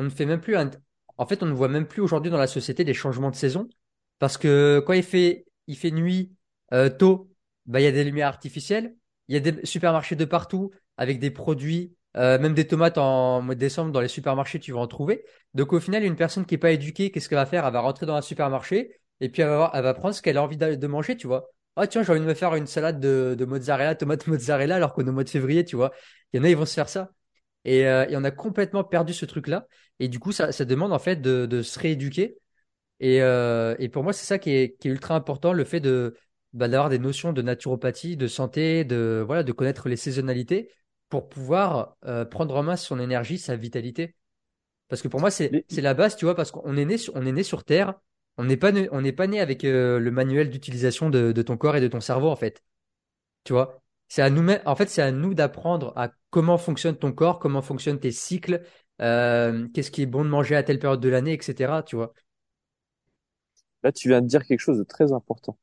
on 0.00 0.04
ne 0.04 0.08
fait 0.10 0.26
même 0.26 0.40
plus 0.40 0.56
en 0.56 1.26
fait, 1.26 1.42
on 1.42 1.46
ne 1.46 1.52
voit 1.52 1.68
même 1.68 1.86
plus 1.86 2.00
aujourd'hui 2.00 2.30
dans 2.30 2.38
la 2.38 2.46
société 2.46 2.84
des 2.84 2.94
changements 2.94 3.30
de 3.30 3.36
saison 3.36 3.68
parce 4.18 4.38
que 4.38 4.82
quand 4.86 4.94
il 4.94 5.02
fait, 5.02 5.44
il 5.66 5.76
fait 5.76 5.90
nuit 5.90 6.32
euh, 6.72 6.88
tôt, 6.88 7.30
bah, 7.66 7.80
il 7.80 7.84
y 7.84 7.86
a 7.86 7.92
des 7.92 8.04
lumières 8.04 8.28
artificielles, 8.28 8.94
il 9.28 9.34
y 9.34 9.36
a 9.36 9.40
des 9.40 9.64
supermarchés 9.66 10.16
de 10.16 10.24
partout 10.24 10.70
avec 10.96 11.18
des 11.18 11.30
produits, 11.30 11.94
euh, 12.16 12.38
même 12.38 12.54
des 12.54 12.66
tomates 12.66 12.96
en 12.96 13.42
mois 13.42 13.54
de 13.54 13.60
décembre 13.60 13.92
dans 13.92 14.00
les 14.00 14.08
supermarchés, 14.08 14.58
tu 14.60 14.72
vas 14.72 14.80
en 14.80 14.86
trouver. 14.86 15.24
Donc 15.52 15.74
au 15.74 15.80
final, 15.80 16.04
une 16.04 16.16
personne 16.16 16.46
qui 16.46 16.54
est 16.54 16.58
pas 16.58 16.70
éduquée, 16.70 17.10
qu'est-ce 17.10 17.28
qu'elle 17.28 17.36
va 17.36 17.46
faire? 17.46 17.66
Elle 17.66 17.72
va 17.74 17.80
rentrer 17.80 18.06
dans 18.06 18.14
un 18.14 18.22
supermarché 18.22 18.98
et 19.20 19.28
puis 19.28 19.42
elle 19.42 19.48
va, 19.48 19.70
elle 19.74 19.82
va 19.82 19.92
prendre 19.92 20.14
ce 20.14 20.22
qu'elle 20.22 20.38
a 20.38 20.42
envie 20.42 20.56
de, 20.56 20.86
manger, 20.86 21.16
tu 21.18 21.26
vois. 21.26 21.50
Ah 21.76 21.86
tiens, 21.86 22.02
j'ai 22.02 22.12
envie 22.12 22.20
de 22.20 22.26
me 22.26 22.34
faire 22.34 22.54
une 22.54 22.66
salade 22.66 22.98
de, 22.98 23.34
de 23.38 23.44
mozzarella, 23.44 23.94
tomate 23.94 24.26
mozzarella, 24.26 24.76
alors 24.76 24.94
qu'on 24.94 25.04
est 25.04 25.10
au 25.10 25.12
mois 25.12 25.24
de 25.24 25.30
février, 25.30 25.64
tu 25.66 25.76
vois. 25.76 25.92
Il 26.32 26.38
y 26.38 26.40
en 26.40 26.44
a, 26.44 26.48
ils 26.48 26.56
vont 26.56 26.66
se 26.66 26.74
faire 26.74 26.88
ça. 26.88 27.10
Et, 27.64 27.86
euh, 27.86 28.06
et, 28.08 28.16
on 28.16 28.24
a 28.24 28.30
complètement 28.30 28.84
perdu 28.84 29.12
ce 29.12 29.26
truc-là. 29.26 29.66
Et 30.00 30.08
du 30.08 30.18
coup, 30.18 30.32
ça, 30.32 30.50
ça 30.50 30.64
demande 30.64 30.92
en 30.92 30.98
fait 30.98 31.16
de, 31.22 31.46
de 31.46 31.62
se 31.62 31.78
rééduquer. 31.78 32.38
Et, 33.00 33.22
euh, 33.22 33.76
et 33.78 33.88
pour 33.88 34.02
moi, 34.02 34.12
c'est 34.12 34.26
ça 34.26 34.38
qui 34.38 34.50
est, 34.50 34.76
qui 34.78 34.88
est, 34.88 34.90
ultra 34.90 35.14
important, 35.14 35.52
le 35.52 35.64
fait 35.64 35.80
de 35.80 36.16
bah, 36.52 36.68
d'avoir 36.68 36.88
des 36.90 36.98
notions 36.98 37.32
de 37.32 37.42
naturopathie, 37.42 38.16
de 38.16 38.26
santé, 38.26 38.84
de 38.84 39.22
voilà, 39.24 39.42
de 39.44 39.52
connaître 39.52 39.88
les 39.88 39.96
saisonnalités 39.96 40.70
pour 41.08 41.28
pouvoir 41.28 41.96
euh, 42.06 42.24
prendre 42.24 42.56
en 42.56 42.62
main 42.62 42.76
son 42.76 42.98
énergie, 42.98 43.38
sa 43.38 43.56
vitalité. 43.56 44.16
Parce 44.88 45.02
que 45.02 45.08
pour 45.08 45.20
moi, 45.20 45.30
c'est 45.30 45.64
la 45.76 45.94
base, 45.94 46.16
tu 46.16 46.24
vois, 46.24 46.34
parce 46.34 46.50
qu'on 46.50 46.76
est 46.76 46.84
né 46.84 46.96
on 47.14 47.26
est 47.26 47.32
né 47.32 47.42
sur 47.42 47.64
Terre. 47.64 47.94
On 48.38 48.44
n'est 48.44 48.56
pas 48.56 48.72
on 48.92 49.02
n'est 49.02 49.12
pas 49.12 49.26
né 49.26 49.40
avec 49.40 49.64
euh, 49.64 49.98
le 49.98 50.10
manuel 50.10 50.50
d'utilisation 50.50 51.10
de, 51.10 51.32
de 51.32 51.42
ton 51.42 51.56
corps 51.56 51.76
et 51.76 51.80
de 51.80 51.88
ton 51.88 52.00
cerveau 52.00 52.28
en 52.28 52.36
fait. 52.36 52.62
Tu 53.44 53.52
vois, 53.52 53.82
c'est 54.08 54.22
à 54.22 54.30
nous 54.30 54.46
en 54.64 54.76
fait, 54.76 54.88
c'est 54.88 55.02
à 55.02 55.12
nous 55.12 55.34
d'apprendre 55.34 55.92
à 55.96 56.12
comment 56.30 56.58
fonctionne 56.58 56.96
ton 56.96 57.12
corps, 57.12 57.38
comment 57.38 57.62
fonctionnent 57.62 58.00
tes 58.00 58.12
cycles, 58.12 58.62
euh, 59.00 59.68
qu'est-ce 59.74 59.90
qui 59.90 60.02
est 60.02 60.06
bon 60.06 60.24
de 60.24 60.30
manger 60.30 60.56
à 60.56 60.62
telle 60.62 60.78
période 60.78 61.00
de 61.00 61.08
l'année, 61.08 61.32
etc. 61.32 61.82
Tu 61.86 61.96
vois. 61.96 62.12
Là, 63.82 63.92
tu 63.92 64.08
viens 64.08 64.20
de 64.20 64.26
dire 64.26 64.44
quelque 64.44 64.60
chose 64.60 64.78
de 64.78 64.84
très 64.84 65.12
important. 65.12 65.58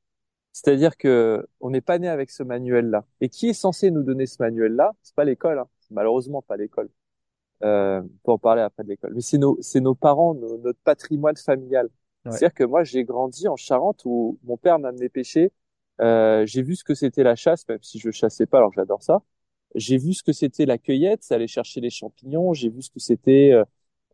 C'est-à-dire 0.53 0.97
que 0.97 1.47
on 1.59 1.69
n'est 1.69 1.81
pas 1.81 1.99
né 1.99 2.07
avec 2.07 2.31
ce 2.31 2.43
manuel-là. 2.43 3.05
Et 3.21 3.29
qui 3.29 3.49
est 3.49 3.53
censé 3.53 3.91
nous 3.91 4.03
donner 4.03 4.25
ce 4.25 4.37
manuel-là? 4.41 4.93
C'est 5.03 5.15
pas 5.15 5.25
l'école, 5.25 5.59
hein. 5.59 5.67
malheureusement 5.91 6.41
pas 6.41 6.57
l'école. 6.57 6.89
Euh, 7.63 8.01
pour 8.23 8.35
en 8.35 8.37
parler 8.37 8.61
après 8.61 8.83
de 8.83 8.89
l'école. 8.89 9.13
Mais 9.15 9.21
c'est 9.21 9.39
nos, 9.39 9.57
c'est 9.61 9.81
nos 9.81 9.95
parents, 9.95 10.35
notre 10.35 10.79
patrimoine 10.83 11.37
familial. 11.37 11.89
C'est-à-dire 12.25 12.53
que 12.53 12.63
moi, 12.63 12.83
j'ai 12.83 13.03
grandi 13.03 13.47
en 13.47 13.55
Charente 13.55 14.01
où 14.05 14.37
mon 14.43 14.57
père 14.57 14.79
m'a 14.79 14.89
amené 14.89 15.09
pêcher. 15.09 15.51
Euh, 16.01 16.45
j'ai 16.45 16.61
vu 16.61 16.75
ce 16.75 16.83
que 16.83 16.93
c'était 16.93 17.23
la 17.23 17.35
chasse, 17.35 17.67
même 17.67 17.81
si 17.81 17.99
je 17.99 18.11
chassais 18.11 18.45
pas, 18.45 18.57
alors 18.59 18.73
j'adore 18.73 19.01
ça. 19.01 19.23
J'ai 19.75 19.97
vu 19.97 20.13
ce 20.13 20.23
que 20.23 20.33
c'était 20.33 20.65
la 20.65 20.77
cueillette, 20.77 21.25
aller 21.31 21.47
chercher 21.47 21.81
les 21.81 21.89
champignons. 21.89 22.53
J'ai 22.53 22.69
vu 22.69 22.81
ce 22.81 22.89
que 22.89 22.99
c'était 22.99 23.51
euh, 23.51 23.63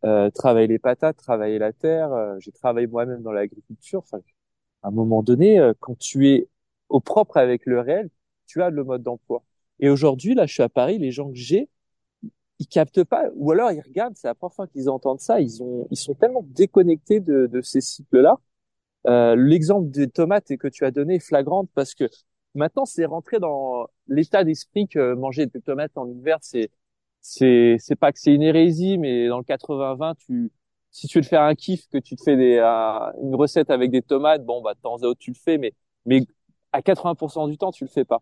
euh, 0.05 0.29
travailler 0.31 0.67
les 0.67 0.79
patates, 0.79 1.17
travailler 1.17 1.59
la 1.59 1.73
terre. 1.73 2.11
Euh, 2.13 2.35
j'ai 2.39 2.51
travaillé 2.51 2.87
moi-même 2.87 3.21
dans 3.21 3.31
l'agriculture. 3.31 3.99
Enfin, 3.99 4.19
à 4.81 4.89
un 4.89 4.91
moment 4.91 5.23
donné, 5.23 5.59
euh, 5.59 5.73
quand 5.79 5.97
tu 5.97 6.29
es 6.29 6.47
au 6.89 6.99
propre 6.99 7.37
avec 7.37 7.65
le 7.65 7.79
réel, 7.79 8.09
tu 8.47 8.61
as 8.61 8.69
le 8.69 8.83
mode 8.83 9.03
d'emploi. 9.03 9.43
Et 9.79 9.89
aujourd'hui, 9.89 10.35
là, 10.35 10.45
je 10.45 10.53
suis 10.53 10.63
à 10.63 10.69
Paris, 10.69 10.97
les 10.97 11.11
gens 11.11 11.29
que 11.29 11.35
j'ai, 11.35 11.69
ils 12.59 12.67
captent 12.67 13.03
pas, 13.03 13.25
ou 13.35 13.51
alors 13.51 13.71
ils 13.71 13.81
regardent, 13.81 14.15
c'est 14.15 14.27
la 14.27 14.35
première 14.35 14.53
fois 14.53 14.67
qu'ils 14.67 14.89
entendent 14.89 15.19
ça, 15.19 15.41
ils 15.41 15.63
ont, 15.63 15.87
ils 15.91 15.97
sont 15.97 16.13
tellement 16.13 16.45
déconnectés 16.49 17.19
de, 17.19 17.47
de 17.47 17.61
ces 17.61 17.81
cycles-là. 17.81 18.39
Euh, 19.07 19.35
L'exemple 19.35 19.89
des 19.89 20.07
tomates 20.07 20.55
que 20.57 20.67
tu 20.67 20.85
as 20.85 20.91
donné 20.91 21.15
est 21.15 21.19
flagrante 21.19 21.69
parce 21.73 21.93
que 21.95 22.05
Maintenant, 22.55 22.85
c'est 22.85 23.05
rentré 23.05 23.39
dans 23.39 23.87
l'état 24.07 24.43
d'esprit 24.43 24.87
que 24.87 25.13
manger 25.15 25.47
des 25.47 25.61
tomates 25.61 25.97
en 25.97 26.07
hiver, 26.07 26.37
c'est 26.41 26.69
c'est 27.21 27.77
c'est 27.79 27.95
pas 27.95 28.11
que 28.11 28.19
c'est 28.19 28.33
une 28.33 28.43
hérésie, 28.43 28.97
mais 28.97 29.27
dans 29.27 29.37
le 29.37 29.43
80-20, 29.43 30.15
tu 30.15 30.51
si 30.91 31.07
tu 31.07 31.17
veux 31.17 31.23
te 31.23 31.27
faire 31.27 31.41
un 31.41 31.55
kiff, 31.55 31.87
que 31.89 31.97
tu 31.97 32.15
te 32.15 32.23
fais 32.23 32.37
des, 32.37 32.59
une 33.21 33.35
recette 33.35 33.71
avec 33.71 33.89
des 33.91 34.03
tomates, 34.03 34.45
bon, 34.45 34.61
bah, 34.61 34.75
de 34.75 34.79
temps 34.79 34.95
à 34.97 35.05
autre, 35.07 35.19
tu 35.19 35.31
le 35.31 35.35
fais, 35.35 35.57
mais, 35.57 35.73
mais 36.05 36.21
à 36.71 36.81
80% 36.81 37.47
du 37.47 37.57
temps, 37.57 37.71
tu 37.71 37.83
le 37.83 37.89
fais 37.89 38.05
pas. 38.05 38.21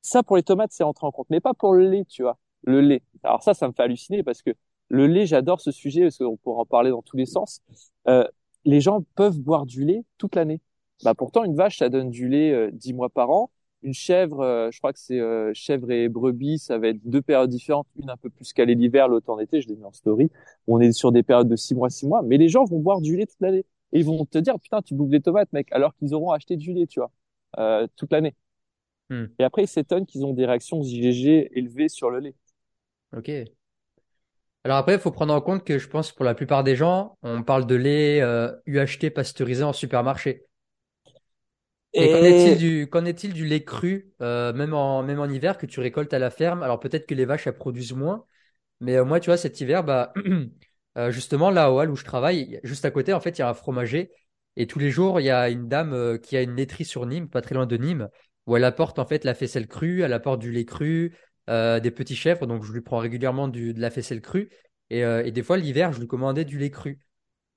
Ça, 0.00 0.22
pour 0.22 0.36
les 0.36 0.42
tomates, 0.44 0.70
c'est 0.72 0.84
entré 0.84 1.06
en 1.06 1.10
compte, 1.10 1.26
mais 1.30 1.40
pas 1.40 1.54
pour 1.54 1.74
le 1.74 1.88
lait, 1.90 2.04
tu 2.04 2.22
vois. 2.22 2.38
Le 2.62 2.80
lait. 2.80 3.02
Alors 3.24 3.42
ça, 3.42 3.52
ça 3.52 3.66
me 3.68 3.72
fait 3.72 3.82
halluciner 3.82 4.22
parce 4.22 4.42
que 4.42 4.50
le 4.88 5.06
lait, 5.06 5.26
j'adore 5.26 5.60
ce 5.60 5.72
sujet 5.72 6.02
parce 6.02 6.18
qu'on 6.18 6.36
pourra 6.36 6.62
en 6.62 6.66
parler 6.66 6.90
dans 6.90 7.02
tous 7.02 7.16
les 7.16 7.26
sens. 7.26 7.62
Euh, 8.08 8.26
les 8.64 8.80
gens 8.80 9.02
peuvent 9.16 9.38
boire 9.40 9.66
du 9.66 9.84
lait 9.84 10.04
toute 10.18 10.36
l'année. 10.36 10.60
Bah 11.02 11.14
pourtant, 11.14 11.44
une 11.44 11.56
vache, 11.56 11.78
ça 11.78 11.88
donne 11.88 12.10
du 12.10 12.28
lait 12.28 12.52
euh, 12.52 12.70
dix 12.72 12.94
mois 12.94 13.10
par 13.10 13.30
an. 13.30 13.50
Une 13.84 13.92
chèvre, 13.92 14.40
euh, 14.40 14.70
je 14.72 14.78
crois 14.78 14.94
que 14.94 14.98
c'est 14.98 15.20
euh, 15.20 15.52
chèvre 15.52 15.90
et 15.90 16.08
brebis, 16.08 16.58
ça 16.58 16.78
va 16.78 16.88
être 16.88 17.00
deux 17.04 17.20
périodes 17.20 17.50
différentes, 17.50 17.86
une 18.00 18.08
un 18.08 18.16
peu 18.16 18.30
plus 18.30 18.50
calée 18.54 18.74
l'hiver, 18.74 19.08
l'autre 19.08 19.28
en 19.28 19.38
été. 19.38 19.60
Je 19.60 19.68
l'ai 19.68 19.76
mis 19.76 19.84
en 19.84 19.92
story. 19.92 20.30
On 20.66 20.80
est 20.80 20.90
sur 20.92 21.12
des 21.12 21.22
périodes 21.22 21.48
de 21.48 21.56
six 21.56 21.74
mois, 21.74 21.90
six 21.90 22.06
mois, 22.06 22.22
mais 22.22 22.38
les 22.38 22.48
gens 22.48 22.64
vont 22.64 22.78
boire 22.78 23.02
du 23.02 23.14
lait 23.14 23.26
toute 23.26 23.40
l'année. 23.40 23.66
Et 23.92 23.98
ils 23.98 24.04
vont 24.04 24.24
te 24.24 24.38
dire, 24.38 24.58
putain, 24.58 24.80
tu 24.80 24.94
bouffes 24.94 25.10
des 25.10 25.20
tomates, 25.20 25.52
mec, 25.52 25.68
alors 25.70 25.94
qu'ils 25.96 26.14
auront 26.14 26.30
acheté 26.30 26.56
du 26.56 26.72
lait, 26.72 26.86
tu 26.86 26.98
vois, 26.98 27.86
toute 27.96 28.10
l'année. 28.10 28.34
Hmm. 29.10 29.26
Et 29.38 29.44
après, 29.44 29.64
ils 29.64 29.68
s'étonnent 29.68 30.06
qu'ils 30.06 30.24
ont 30.24 30.32
des 30.32 30.46
réactions 30.46 30.80
IgG 30.82 31.50
élevées 31.52 31.90
sur 31.90 32.10
le 32.10 32.20
lait. 32.20 32.34
Ok. 33.14 33.30
Alors 34.64 34.78
après, 34.78 34.94
il 34.94 34.98
faut 34.98 35.10
prendre 35.10 35.34
en 35.34 35.42
compte 35.42 35.62
que 35.62 35.78
je 35.78 35.88
pense 35.88 36.10
pour 36.10 36.24
la 36.24 36.34
plupart 36.34 36.64
des 36.64 36.74
gens, 36.74 37.18
on 37.22 37.42
parle 37.42 37.66
de 37.66 37.74
lait 37.74 38.22
UHT 38.66 39.10
pasteurisé 39.10 39.62
en 39.62 39.74
supermarché. 39.74 40.46
Et, 41.94 42.10
qu'en 42.10 42.24
est-il 42.24 42.58
du, 42.58 42.88
qu'en 42.88 43.04
est-il 43.04 43.32
du 43.32 43.46
lait 43.46 43.62
cru, 43.62 44.12
euh, 44.20 44.52
même 44.52 44.74
en, 44.74 45.04
même 45.04 45.20
en 45.20 45.26
hiver, 45.28 45.56
que 45.56 45.66
tu 45.66 45.78
récoltes 45.78 46.12
à 46.12 46.18
la 46.18 46.30
ferme? 46.30 46.62
Alors 46.62 46.80
peut-être 46.80 47.06
que 47.06 47.14
les 47.14 47.24
vaches, 47.24 47.46
elles 47.46 47.54
produisent 47.54 47.92
moins, 47.92 48.24
mais 48.80 48.96
euh, 48.96 49.04
moi, 49.04 49.20
tu 49.20 49.26
vois, 49.30 49.36
cet 49.36 49.60
hiver, 49.60 49.84
bah, 49.84 50.12
euh, 50.98 51.12
justement, 51.12 51.50
là 51.50 51.70
au 51.70 51.80
Hall 51.80 51.90
où 51.90 51.96
je 51.96 52.04
travaille, 52.04 52.60
juste 52.64 52.84
à 52.84 52.90
côté, 52.90 53.12
en 53.12 53.20
fait, 53.20 53.38
il 53.38 53.42
y 53.42 53.42
a 53.42 53.48
un 53.48 53.54
fromager, 53.54 54.10
et 54.56 54.66
tous 54.66 54.80
les 54.80 54.90
jours, 54.90 55.20
il 55.20 55.24
y 55.24 55.30
a 55.30 55.48
une 55.48 55.68
dame 55.68 56.18
qui 56.20 56.36
a 56.36 56.42
une 56.42 56.56
laiterie 56.56 56.84
sur 56.84 57.06
Nîmes, 57.06 57.28
pas 57.28 57.42
très 57.42 57.54
loin 57.54 57.66
de 57.66 57.76
Nîmes, 57.76 58.08
où 58.46 58.56
elle 58.56 58.64
apporte 58.64 58.98
en 58.98 59.06
fait 59.06 59.24
la 59.24 59.34
faisselle 59.34 59.68
crue, 59.68 60.02
elle 60.02 60.12
apporte 60.12 60.40
du 60.40 60.50
lait 60.52 60.64
cru, 60.64 61.16
des 61.48 61.90
petits 61.90 62.16
chèvres, 62.16 62.46
donc 62.46 62.64
je 62.64 62.72
lui 62.72 62.80
prends 62.80 62.98
régulièrement 62.98 63.48
du, 63.48 63.74
de 63.74 63.80
la 63.80 63.90
faisselle 63.90 64.20
crue, 64.20 64.50
et, 64.90 65.00
et 65.00 65.32
des 65.32 65.42
fois 65.42 65.56
l'hiver, 65.56 65.92
je 65.92 66.00
lui 66.00 66.06
commandais 66.06 66.44
du 66.44 66.58
lait 66.58 66.70
cru. 66.70 67.00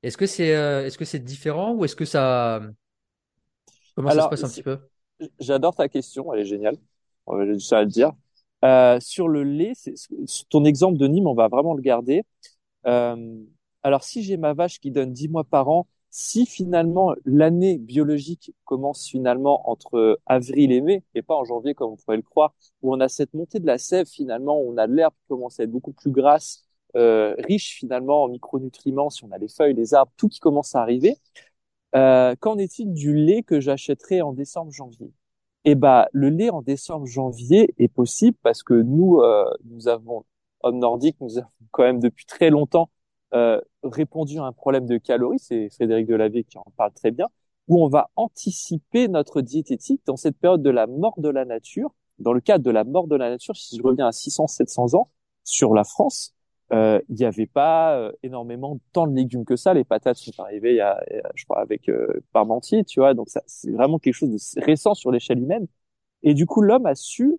Est-ce 0.01 0.17
que 0.17 0.25
c'est, 0.25 0.47
est-ce 0.47 0.97
que 0.97 1.05
c'est 1.05 1.19
différent 1.19 1.73
ou 1.73 1.85
est-ce 1.85 1.95
que 1.95 2.05
ça 2.05 2.61
Comment 3.97 4.11
ça 4.11 4.21
se 4.21 4.27
passe 4.27 4.43
un 4.43 4.49
petit 4.49 4.61
peu? 4.61 4.77
J'adore 5.39 5.75
ta 5.75 5.89
question, 5.89 6.31
elle 6.31 6.41
est 6.41 6.45
géniale. 6.45 6.77
J'ai 7.27 7.59
ça 7.59 7.79
à 7.79 7.81
le 7.81 7.89
dire. 7.89 8.11
Euh, 8.63 8.99
sur 8.99 9.27
le 9.27 9.41
lait, 9.41 9.73
ton 10.51 10.65
exemple 10.65 10.99
de 10.99 11.07
Nîmes, 11.07 11.25
on 11.25 11.33
va 11.33 11.47
vraiment 11.47 11.73
le 11.73 11.81
garder. 11.81 12.21
Euh, 12.85 13.35
alors, 13.81 14.03
si 14.03 14.21
j'ai 14.21 14.37
ma 14.37 14.53
vache 14.53 14.79
qui 14.79 14.91
donne 14.91 15.13
10 15.13 15.29
mois 15.29 15.43
par 15.45 15.67
an, 15.69 15.87
si 16.11 16.45
finalement 16.45 17.15
l'année 17.25 17.79
biologique 17.79 18.53
commence 18.65 19.07
finalement 19.07 19.67
entre 19.67 20.19
avril 20.27 20.71
et 20.71 20.81
mai, 20.81 21.03
et 21.15 21.23
pas 21.23 21.35
en 21.35 21.43
janvier 21.43 21.73
comme 21.73 21.93
on 21.93 21.95
pourrait 21.95 22.17
le 22.17 22.21
croire, 22.21 22.53
où 22.83 22.93
on 22.93 22.99
a 22.99 23.09
cette 23.09 23.33
montée 23.33 23.59
de 23.59 23.65
la 23.65 23.79
sève 23.79 24.05
finalement, 24.05 24.61
où 24.61 24.71
on 24.71 24.77
a 24.77 24.85
de 24.85 24.93
l'herbe 24.93 25.13
qui 25.15 25.27
commence 25.27 25.59
à 25.59 25.63
être 25.63 25.71
beaucoup 25.71 25.93
plus 25.93 26.11
grasse, 26.11 26.67
euh, 26.95 27.33
riche 27.39 27.79
finalement 27.79 28.23
en 28.23 28.27
micronutriments, 28.27 29.09
si 29.09 29.23
on 29.23 29.31
a 29.31 29.39
les 29.39 29.47
feuilles, 29.47 29.73
les 29.73 29.95
arbres, 29.95 30.11
tout 30.17 30.29
qui 30.29 30.39
commence 30.39 30.75
à 30.75 30.81
arriver, 30.81 31.17
euh, 31.97 32.35
qu'en 32.39 32.57
est-il 32.57 32.93
du 32.93 33.15
lait 33.15 33.41
que 33.41 33.59
j'achèterai 33.59 34.21
en 34.21 34.31
décembre-janvier 34.31 35.11
Eh 35.65 35.73
ben, 35.73 36.05
le 36.13 36.29
lait 36.29 36.51
en 36.51 36.61
décembre-janvier 36.61 37.73
est 37.79 37.87
possible 37.87 38.37
parce 38.43 38.61
que 38.61 38.75
nous, 38.75 39.19
euh, 39.21 39.45
nous 39.65 39.87
avons, 39.87 40.23
hommes 40.61 40.77
nordiques, 40.77 41.17
nous 41.21 41.39
avons 41.39 41.49
quand 41.71 41.83
même 41.83 41.99
depuis 41.99 42.25
très 42.25 42.51
longtemps 42.51 42.91
euh, 43.33 43.59
répondu 43.83 44.37
à 44.37 44.43
un 44.43 44.51
problème 44.53 44.85
de 44.85 44.97
calories. 44.97 45.39
C'est 45.39 45.69
Frédéric 45.71 46.07
Delavier 46.07 46.43
qui 46.43 46.59
en 46.59 46.65
parle 46.77 46.93
très 46.93 47.11
bien, 47.11 47.27
où 47.67 47.83
on 47.83 47.87
va 47.87 48.11
anticiper 48.15 49.07
notre 49.07 49.41
diététique 49.41 50.01
dans 50.05 50.17
cette 50.17 50.37
période 50.37 50.61
de 50.61 50.69
la 50.69 50.87
mort 50.87 51.15
de 51.17 51.29
la 51.29 51.45
nature. 51.45 51.95
Dans 52.19 52.33
le 52.33 52.41
cadre 52.41 52.63
de 52.63 52.71
la 52.71 52.83
mort 52.83 53.07
de 53.07 53.15
la 53.15 53.29
nature, 53.29 53.55
si 53.55 53.77
je 53.77 53.83
reviens 53.83 54.07
à 54.07 54.11
600-700 54.11 54.95
ans 54.95 55.09
sur 55.43 55.73
la 55.73 55.83
France, 55.83 56.35
il 56.71 57.15
n'y 57.15 57.25
avait 57.25 57.47
pas 57.47 57.97
euh, 57.97 58.11
énormément 58.23 58.79
tant 58.93 59.07
de 59.07 59.15
légumes 59.15 59.45
que 59.45 59.55
ça. 59.55 59.73
Les 59.73 59.83
patates 59.83 60.17
sont 60.17 60.31
arrivées, 60.43 60.75
il 60.75 60.77
y 60.77 61.21
je 61.35 61.45
crois, 61.45 61.61
avec 61.61 61.89
euh, 61.89 62.21
Parmentier, 62.33 62.83
tu 62.83 62.99
vois. 62.99 63.13
Donc 63.13 63.27
c'est 63.45 63.71
vraiment 63.71 63.99
quelque 63.99 64.13
chose 64.13 64.29
de 64.29 64.61
récent 64.61 64.93
sur 64.93 65.11
l'échelle 65.11 65.39
humaine. 65.39 65.67
Et 66.23 66.33
du 66.33 66.45
coup, 66.45 66.61
l'homme 66.61 66.85
a 66.85 66.95
su, 66.95 67.37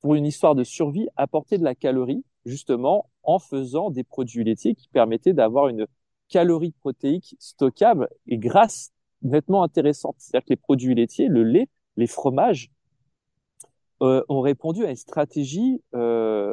pour 0.00 0.14
une 0.14 0.26
histoire 0.26 0.54
de 0.54 0.64
survie, 0.64 1.08
apporter 1.16 1.58
de 1.58 1.64
la 1.64 1.74
calorie, 1.74 2.24
justement, 2.44 3.10
en 3.22 3.38
faisant 3.38 3.90
des 3.90 4.04
produits 4.04 4.44
laitiers 4.44 4.74
qui 4.74 4.88
permettaient 4.88 5.32
d'avoir 5.32 5.68
une 5.68 5.86
calorie 6.28 6.72
protéique 6.72 7.36
stockable 7.38 8.08
et 8.26 8.38
grasse 8.38 8.92
nettement 9.22 9.62
intéressante. 9.62 10.16
C'est-à-dire 10.18 10.44
que 10.44 10.50
les 10.50 10.56
produits 10.56 10.94
laitiers, 10.94 11.28
le 11.28 11.42
lait, 11.44 11.68
les 11.96 12.06
fromages, 12.06 12.70
euh, 14.02 14.22
ont 14.28 14.40
répondu 14.42 14.84
à 14.84 14.90
une 14.90 14.96
stratégie 14.96 15.82
euh, 15.94 16.52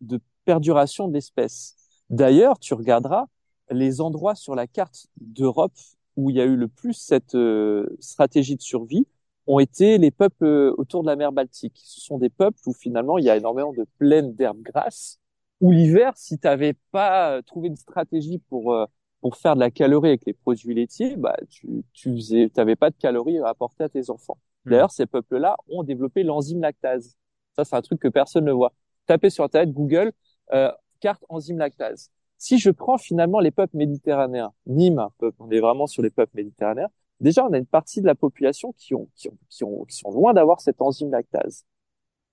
de 0.00 0.20
perduration 0.44 1.08
de 1.08 1.14
l'espèce. 1.14 1.76
D'ailleurs, 2.10 2.58
tu 2.58 2.74
regarderas 2.74 3.26
les 3.70 4.00
endroits 4.00 4.34
sur 4.34 4.54
la 4.54 4.66
carte 4.66 5.06
d'Europe 5.20 5.72
où 6.16 6.30
il 6.30 6.36
y 6.36 6.40
a 6.40 6.44
eu 6.44 6.56
le 6.56 6.68
plus 6.68 6.94
cette 6.94 7.34
euh, 7.34 7.88
stratégie 8.00 8.56
de 8.56 8.62
survie 8.62 9.06
ont 9.46 9.58
été 9.58 9.98
les 9.98 10.10
peuples 10.10 10.44
euh, 10.44 10.74
autour 10.78 11.02
de 11.02 11.08
la 11.08 11.16
mer 11.16 11.32
Baltique. 11.32 11.80
Ce 11.84 12.00
sont 12.00 12.18
des 12.18 12.30
peuples 12.30 12.58
où 12.66 12.72
finalement 12.72 13.18
il 13.18 13.24
y 13.24 13.30
a 13.30 13.36
énormément 13.36 13.72
de 13.72 13.86
plaines 13.98 14.34
d'herbes 14.34 14.62
grasses, 14.62 15.18
où 15.60 15.72
l'hiver, 15.72 16.12
si 16.16 16.38
tu 16.38 16.46
n'avais 16.46 16.74
pas 16.92 17.36
euh, 17.36 17.42
trouvé 17.42 17.68
une 17.68 17.76
stratégie 17.76 18.38
pour 18.48 18.76
pour 19.20 19.36
faire 19.36 19.54
de 19.54 19.60
la 19.60 19.70
calorie 19.70 20.10
avec 20.10 20.26
les 20.26 20.34
produits 20.34 20.74
laitiers, 20.74 21.16
bah 21.16 21.36
tu 21.48 21.82
tu 21.94 22.14
faisais, 22.14 22.50
t'avais 22.50 22.76
pas 22.76 22.90
de 22.90 22.96
calories 22.96 23.38
à 23.38 23.48
apporter 23.48 23.84
à 23.84 23.88
tes 23.88 24.10
enfants. 24.10 24.38
Mmh. 24.64 24.70
D'ailleurs, 24.70 24.90
ces 24.90 25.06
peuples-là 25.06 25.56
ont 25.68 25.82
développé 25.82 26.22
l'enzyme 26.22 26.60
lactase. 26.60 27.16
Ça, 27.56 27.64
c'est 27.64 27.76
un 27.76 27.82
truc 27.82 28.00
que 28.00 28.08
personne 28.08 28.44
ne 28.44 28.52
voit. 28.52 28.72
Tapez 29.06 29.30
sur 29.30 29.44
Internet, 29.44 29.72
Google, 29.72 30.12
euh, 30.52 30.70
carte 31.00 31.24
enzyme 31.28 31.58
lactase. 31.58 32.10
Si 32.38 32.58
je 32.58 32.70
prends 32.70 32.98
finalement 32.98 33.40
les 33.40 33.50
peuples 33.50 33.76
méditerranéens, 33.76 34.52
Nîmes, 34.66 35.08
on 35.38 35.50
est 35.50 35.60
vraiment 35.60 35.86
sur 35.86 36.02
les 36.02 36.10
peuples 36.10 36.36
méditerranéens, 36.36 36.88
déjà 37.20 37.44
on 37.46 37.52
a 37.52 37.58
une 37.58 37.66
partie 37.66 38.00
de 38.00 38.06
la 38.06 38.14
population 38.14 38.72
qui 38.76 38.94
ont 38.94 39.08
qui, 39.14 39.28
ont, 39.28 39.38
qui, 39.48 39.64
ont, 39.64 39.84
qui 39.84 39.96
sont 39.96 40.10
loin 40.10 40.34
d'avoir 40.34 40.60
cette 40.60 40.82
enzyme 40.82 41.10
lactase. 41.10 41.64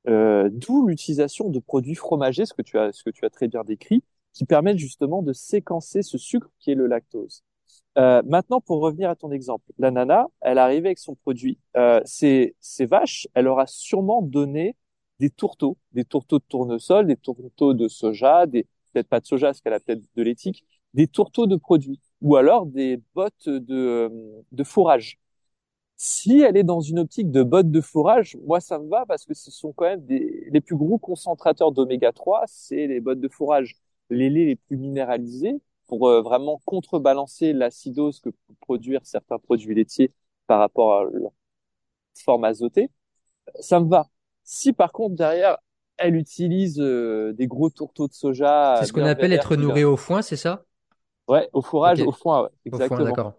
Euh, 0.08 0.50
D'où 0.52 0.88
l'utilisation 0.88 1.50
de 1.50 1.60
produits 1.60 1.96
fromagers, 1.96 2.46
ce 2.46 2.54
que 2.54 2.62
tu 2.62 2.78
as 2.78 2.92
ce 2.92 3.04
que 3.04 3.12
tu 3.12 3.26
as 3.26 3.30
très 3.30 3.48
bien 3.48 3.64
décrit, 3.64 4.04
qui 4.34 4.46
permettent 4.46 4.80
justement 4.80 5.22
de 5.22 5.34
séquencer 5.34 6.02
ce 6.02 6.18
sucre 6.18 6.50
qui 6.60 6.72
est 6.72 6.76
le 6.76 6.88
lactose. 6.88 7.44
Euh, 7.98 8.22
maintenant, 8.26 8.62
pour 8.62 8.80
revenir 8.80 9.10
à 9.10 9.16
ton 9.16 9.32
exemple, 9.32 9.66
la 9.78 9.92
nana, 9.92 10.28
elle 10.42 10.58
arrivait 10.58 10.90
avec 10.90 11.00
son 11.00 11.16
produit. 11.16 11.60
Euh, 11.76 12.02
ces 12.06 12.56
vaches, 12.80 13.28
elle 13.34 13.48
aura 13.48 13.68
sûrement 13.68 14.22
donné 14.22 14.76
des 15.22 15.30
tourteaux, 15.30 15.78
des 15.94 16.04
tourteaux 16.06 16.40
de 16.40 16.44
tournesol, 16.50 17.08
des 17.08 17.16
tourteaux 17.18 17.74
de 17.76 17.88
soja, 17.88 18.48
des 18.48 18.64
peut-être 18.94 19.08
pas 19.08 19.20
de 19.22 19.26
soja 19.28 19.48
parce 19.50 19.62
qu'elle 19.62 19.74
a 19.74 19.80
peut-être 19.80 20.04
de 20.16 20.24
l'éthique, 20.24 20.66
des 20.96 21.08
tourteaux 21.08 21.48
de 21.48 21.56
produits 21.56 22.00
ou 22.22 22.36
alors 22.38 22.66
des 22.66 23.00
bottes 23.16 23.48
de, 23.48 23.76
euh, 23.76 24.10
de 24.52 24.64
fourrage. 24.64 25.20
Si 25.98 26.42
elle 26.42 26.58
est 26.58 26.64
dans 26.64 26.82
une 26.82 27.00
optique 27.00 27.32
de 27.32 27.44
bottes 27.44 27.70
de 27.72 27.82
fourrage, 27.82 28.38
moi 28.46 28.60
ça 28.60 28.80
me 28.80 28.88
va 28.90 29.06
parce 29.06 29.26
que 29.26 29.34
ce 29.36 29.52
sont 29.52 29.74
quand 29.74 29.86
même 29.86 30.06
des, 30.06 30.48
les 30.52 30.62
plus 30.62 30.76
gros 30.76 30.98
concentrateurs 30.98 31.72
d'oméga 31.72 32.12
3, 32.12 32.44
c'est 32.48 32.88
les 32.88 33.00
bottes 33.02 33.20
de 33.20 33.28
fourrage, 33.30 33.76
les 34.10 34.30
laits 34.30 34.48
les 34.48 34.56
plus 34.56 34.78
minéralisés 34.78 35.62
pour 35.88 36.08
euh, 36.10 36.22
vraiment 36.22 36.62
contrebalancer 36.66 37.54
l'acidose 37.54 38.20
que 38.20 38.30
peuvent 38.30 38.56
produire 38.62 39.06
certains 39.06 39.38
produits 39.40 39.76
laitiers 39.76 40.12
par 40.48 40.60
rapport 40.60 40.94
à 41.00 41.04
leur 41.06 41.32
forme 42.16 42.46
azotée. 42.46 42.92
Ça 43.62 43.82
me 43.82 43.90
va. 43.90 44.11
Si 44.54 44.74
par 44.74 44.92
contre 44.92 45.16
derrière 45.16 45.60
elle 45.96 46.18
utilise 46.18 46.78
euh, 46.82 47.32
des 47.32 47.48
gros 47.48 47.70
tourteaux 47.70 48.10
de 48.10 48.14
soja, 48.14 48.76
c'est 48.80 48.88
ce 48.88 48.92
qu'on 48.92 49.06
appelle 49.06 49.32
être 49.32 49.56
nourri 49.56 49.86
au 49.86 49.96
foin, 49.96 50.22
c'est 50.22 50.36
ça? 50.36 50.66
Ouais, 51.30 51.48
au 51.54 51.62
fourrage, 51.62 52.02
au 52.02 52.12
foin, 52.12 52.44
ouais, 52.44 52.50
exactement. 52.66 53.06
d'accord. 53.06 53.34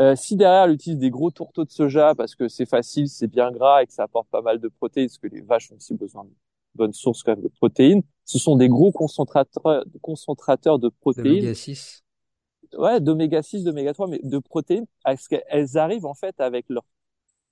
Euh, 0.00 0.16
si 0.16 0.34
derrière 0.34 0.64
elle 0.64 0.72
utilise 0.72 0.98
des 0.98 1.10
gros 1.10 1.30
tourteaux 1.30 1.64
de 1.64 1.70
soja 1.70 2.16
parce 2.16 2.34
que 2.34 2.48
c'est 2.48 2.66
facile, 2.66 3.08
c'est 3.08 3.28
bien 3.28 3.52
gras 3.52 3.84
et 3.84 3.86
que 3.86 3.92
ça 3.92 4.02
apporte 4.02 4.28
pas 4.28 4.42
mal 4.42 4.58
de 4.58 4.66
protéines, 4.66 5.06
parce 5.06 5.18
que 5.18 5.28
les 5.28 5.40
vaches 5.40 5.70
ont 5.70 5.76
aussi 5.76 5.94
besoin 5.94 6.24
de 6.24 6.30
bonnes 6.74 6.92
sources 6.92 7.22
quand 7.22 7.36
même 7.36 7.44
de 7.44 7.52
protéines, 7.56 8.02
ce 8.24 8.40
sont 8.40 8.56
des 8.56 8.68
gros 8.68 8.90
concentrateurs, 8.90 9.84
concentrateurs 10.02 10.80
de 10.80 10.88
protéines. 10.88 11.26
D'oméga 11.26 11.54
6. 11.54 12.02
Ouais, 12.76 13.00
d'oméga 13.00 13.40
6, 13.40 13.62
d'oméga 13.62 13.92
3, 13.92 14.08
mais 14.08 14.18
de 14.24 14.38
protéines, 14.40 14.86
parce 15.04 15.28
qu'elles 15.28 15.78
arrivent 15.78 16.06
en 16.06 16.14
fait 16.14 16.40
avec 16.40 16.66
leur 16.68 16.82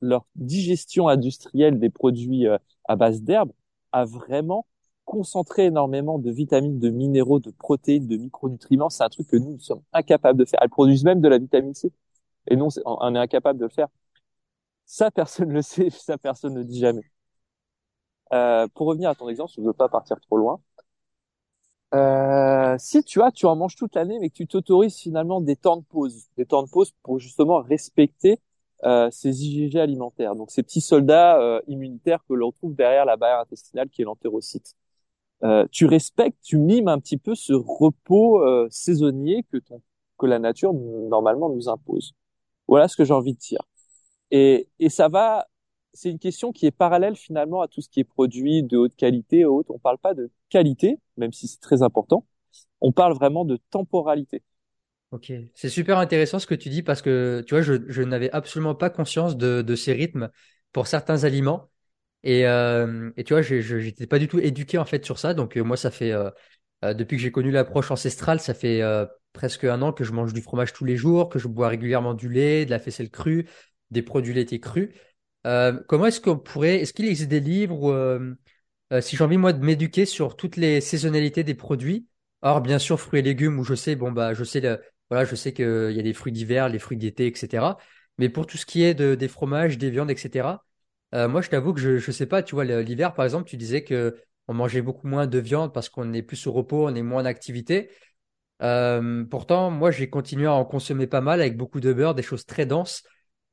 leur 0.00 0.26
digestion 0.36 1.08
industrielle 1.08 1.78
des 1.78 1.90
produits 1.90 2.46
euh, 2.46 2.58
à 2.84 2.96
base 2.96 3.22
d'herbe 3.22 3.52
a 3.92 4.04
vraiment 4.04 4.66
concentré 5.04 5.66
énormément 5.66 6.18
de 6.18 6.30
vitamines, 6.30 6.78
de 6.78 6.90
minéraux, 6.90 7.40
de 7.40 7.50
protéines, 7.52 8.06
de 8.08 8.16
micronutriments. 8.16 8.90
C'est 8.90 9.04
un 9.04 9.08
truc 9.08 9.28
que 9.28 9.36
nous, 9.36 9.58
sommes 9.60 9.82
incapables 9.92 10.38
de 10.38 10.44
faire. 10.44 10.60
Elles 10.62 10.70
produisent 10.70 11.04
même 11.04 11.20
de 11.20 11.28
la 11.28 11.38
vitamine 11.38 11.74
C. 11.74 11.92
Et 12.48 12.56
non, 12.56 12.68
on 12.84 13.14
est 13.14 13.18
incapable 13.18 13.58
de 13.58 13.64
le 13.64 13.70
faire. 13.70 13.88
Ça, 14.86 15.10
personne 15.10 15.48
ne 15.48 15.54
le 15.54 15.62
sait. 15.62 15.90
Ça, 15.90 16.18
personne 16.18 16.54
ne 16.54 16.62
dit 16.62 16.78
jamais. 16.80 17.02
Euh, 18.32 18.66
pour 18.74 18.88
revenir 18.88 19.10
à 19.10 19.14
ton 19.14 19.28
exemple, 19.28 19.52
je 19.54 19.60
ne 19.60 19.66
veux 19.66 19.72
pas 19.72 19.88
partir 19.88 20.20
trop 20.20 20.36
loin. 20.36 20.60
Euh, 21.94 22.76
si 22.78 23.02
tu 23.04 23.22
as, 23.22 23.30
tu 23.30 23.46
en 23.46 23.56
manges 23.56 23.76
toute 23.76 23.94
l'année, 23.94 24.18
mais 24.20 24.28
que 24.30 24.34
tu 24.34 24.46
t'autorises 24.46 24.96
finalement 24.98 25.40
des 25.40 25.56
temps 25.56 25.76
de 25.76 25.84
pause, 25.84 26.26
des 26.36 26.44
temps 26.46 26.62
de 26.64 26.68
pause 26.68 26.92
pour 27.02 27.18
justement 27.18 27.60
respecter 27.62 28.40
euh, 28.84 29.10
ces 29.10 29.44
IgG 29.44 29.78
alimentaires, 29.78 30.36
donc 30.36 30.50
ces 30.50 30.62
petits 30.62 30.80
soldats 30.80 31.40
euh, 31.40 31.60
immunitaires 31.66 32.24
que 32.28 32.34
l'on 32.34 32.52
trouve 32.52 32.74
derrière 32.74 33.04
la 33.04 33.16
barrière 33.16 33.40
intestinale 33.40 33.88
qui 33.88 34.02
est 34.02 34.04
l'entérocyte. 34.04 34.74
Euh, 35.44 35.66
tu 35.70 35.86
respectes, 35.86 36.38
tu 36.42 36.58
mimes 36.58 36.88
un 36.88 36.98
petit 36.98 37.18
peu 37.18 37.34
ce 37.34 37.52
repos 37.52 38.42
euh, 38.42 38.68
saisonnier 38.70 39.44
que 39.44 39.58
ton 39.58 39.82
que 40.18 40.26
la 40.26 40.38
nature 40.38 40.72
normalement 40.72 41.50
nous 41.50 41.68
impose. 41.68 42.14
Voilà 42.68 42.88
ce 42.88 42.96
que 42.96 43.04
j'ai 43.04 43.12
envie 43.12 43.34
de 43.34 43.38
dire. 43.38 43.60
Et, 44.30 44.68
et 44.78 44.88
ça 44.88 45.08
va, 45.08 45.46
c'est 45.92 46.10
une 46.10 46.18
question 46.18 46.52
qui 46.52 46.66
est 46.66 46.70
parallèle 46.70 47.16
finalement 47.16 47.60
à 47.62 47.68
tout 47.68 47.80
ce 47.82 47.88
qui 47.88 48.00
est 48.00 48.04
produit 48.04 48.62
de 48.62 48.78
haute 48.78 48.96
qualité. 48.96 49.44
Haute. 49.44 49.66
On 49.70 49.78
parle 49.78 49.98
pas 49.98 50.14
de 50.14 50.30
qualité, 50.48 50.98
même 51.16 51.32
si 51.32 51.48
c'est 51.48 51.60
très 51.60 51.82
important. 51.82 52.26
On 52.80 52.92
parle 52.92 53.14
vraiment 53.14 53.44
de 53.44 53.58
temporalité. 53.70 54.42
Ok, 55.12 55.32
c'est 55.54 55.68
super 55.68 55.98
intéressant 55.98 56.38
ce 56.38 56.46
que 56.46 56.54
tu 56.54 56.68
dis 56.68 56.82
parce 56.82 57.00
que 57.00 57.42
tu 57.46 57.54
vois, 57.54 57.62
je, 57.62 58.02
n'avais 58.02 58.30
absolument 58.32 58.74
pas 58.74 58.90
conscience 58.90 59.36
de, 59.36 59.74
ces 59.74 59.92
rythmes 59.92 60.30
pour 60.72 60.86
certains 60.86 61.24
aliments. 61.24 61.70
Et, 62.22 62.46
euh, 62.46 63.10
et 63.16 63.22
tu 63.22 63.32
vois, 63.32 63.42
je 63.42 63.76
n'étais 63.76 64.06
pas 64.06 64.18
du 64.18 64.26
tout 64.26 64.40
éduqué 64.40 64.78
en 64.78 64.84
fait 64.84 65.04
sur 65.04 65.18
ça. 65.18 65.32
Donc 65.32 65.56
euh, 65.56 65.62
moi, 65.62 65.76
ça 65.76 65.90
fait 65.90 66.10
euh, 66.12 66.30
depuis 66.82 67.16
que 67.16 67.22
j'ai 67.22 67.30
connu 67.30 67.50
l'approche 67.50 67.90
ancestrale, 67.90 68.40
ça 68.40 68.52
fait 68.52 68.82
presque 69.32 69.64
un 69.64 69.80
an 69.82 69.92
que 69.92 70.04
je 70.04 70.12
mange 70.12 70.32
du 70.32 70.42
fromage 70.42 70.72
tous 70.72 70.84
les 70.84 70.96
jours, 70.96 71.28
que 71.28 71.38
je 71.38 71.48
bois 71.48 71.68
régulièrement 71.68 72.14
du 72.14 72.28
lait, 72.28 72.66
de 72.66 72.70
la 72.70 72.78
faisselle 72.78 73.10
crue, 73.10 73.48
des 73.90 74.02
produits 74.02 74.34
laitiers 74.34 74.60
crus. 74.60 74.90
Comment 75.44 76.06
est-ce 76.06 76.20
qu'on 76.20 76.38
pourrait, 76.38 76.76
est-ce 76.76 76.92
qu'il 76.92 77.06
existe 77.06 77.30
des 77.30 77.40
livres 77.40 78.34
euh, 78.92 79.00
si 79.00 79.16
j'ai 79.16 79.24
envie 79.24 79.36
moi 79.36 79.52
de 79.52 79.64
m'éduquer 79.64 80.06
sur 80.06 80.36
toutes 80.36 80.56
les 80.56 80.80
saisonnalités 80.80 81.42
des 81.44 81.54
produits, 81.54 82.06
or 82.42 82.60
bien 82.60 82.78
sûr 82.78 83.00
fruits 83.00 83.20
et 83.20 83.22
légumes 83.22 83.58
où 83.58 83.64
je 83.64 83.74
sais, 83.74 83.96
bon 83.96 84.12
bah 84.12 84.32
je 84.34 84.44
sais 84.44 84.60
le, 84.60 84.80
je 85.10 85.34
sais 85.34 85.52
qu'il 85.52 85.92
y 85.92 86.00
a 86.00 86.02
des 86.02 86.12
fruits 86.12 86.32
d'hiver, 86.32 86.68
les 86.68 86.78
fruits 86.78 86.96
d'été, 86.96 87.26
etc. 87.26 87.78
Mais 88.18 88.28
pour 88.28 88.46
tout 88.46 88.56
ce 88.56 88.66
qui 88.66 88.82
est 88.82 88.94
de, 88.94 89.14
des 89.14 89.28
fromages, 89.28 89.78
des 89.78 89.90
viandes, 89.90 90.10
etc. 90.10 90.64
Euh, 91.14 91.28
moi 91.28 91.40
je 91.42 91.48
t'avoue 91.50 91.72
que 91.72 91.80
je 91.80 91.98
je 91.98 92.10
sais 92.10 92.26
pas, 92.26 92.42
tu 92.42 92.54
vois 92.54 92.64
l'hiver 92.64 93.14
par 93.14 93.24
exemple, 93.24 93.48
tu 93.48 93.56
disais 93.56 93.84
que 93.84 94.16
on 94.48 94.54
mangeait 94.54 94.82
beaucoup 94.82 95.06
moins 95.08 95.26
de 95.26 95.38
viande 95.38 95.72
parce 95.72 95.88
qu'on 95.88 96.12
est 96.12 96.22
plus 96.22 96.46
au 96.46 96.52
repos, 96.52 96.86
on 96.88 96.94
est 96.94 97.02
moins 97.02 97.22
en 97.22 97.26
activité. 97.26 97.90
Euh, 98.62 99.24
pourtant, 99.24 99.70
moi, 99.70 99.90
j'ai 99.90 100.08
continué 100.08 100.46
à 100.46 100.52
en 100.52 100.64
consommer 100.64 101.06
pas 101.06 101.20
mal 101.20 101.40
avec 101.40 101.56
beaucoup 101.56 101.80
de 101.80 101.92
beurre, 101.92 102.14
des 102.14 102.22
choses 102.22 102.46
très 102.46 102.66
denses. 102.66 103.02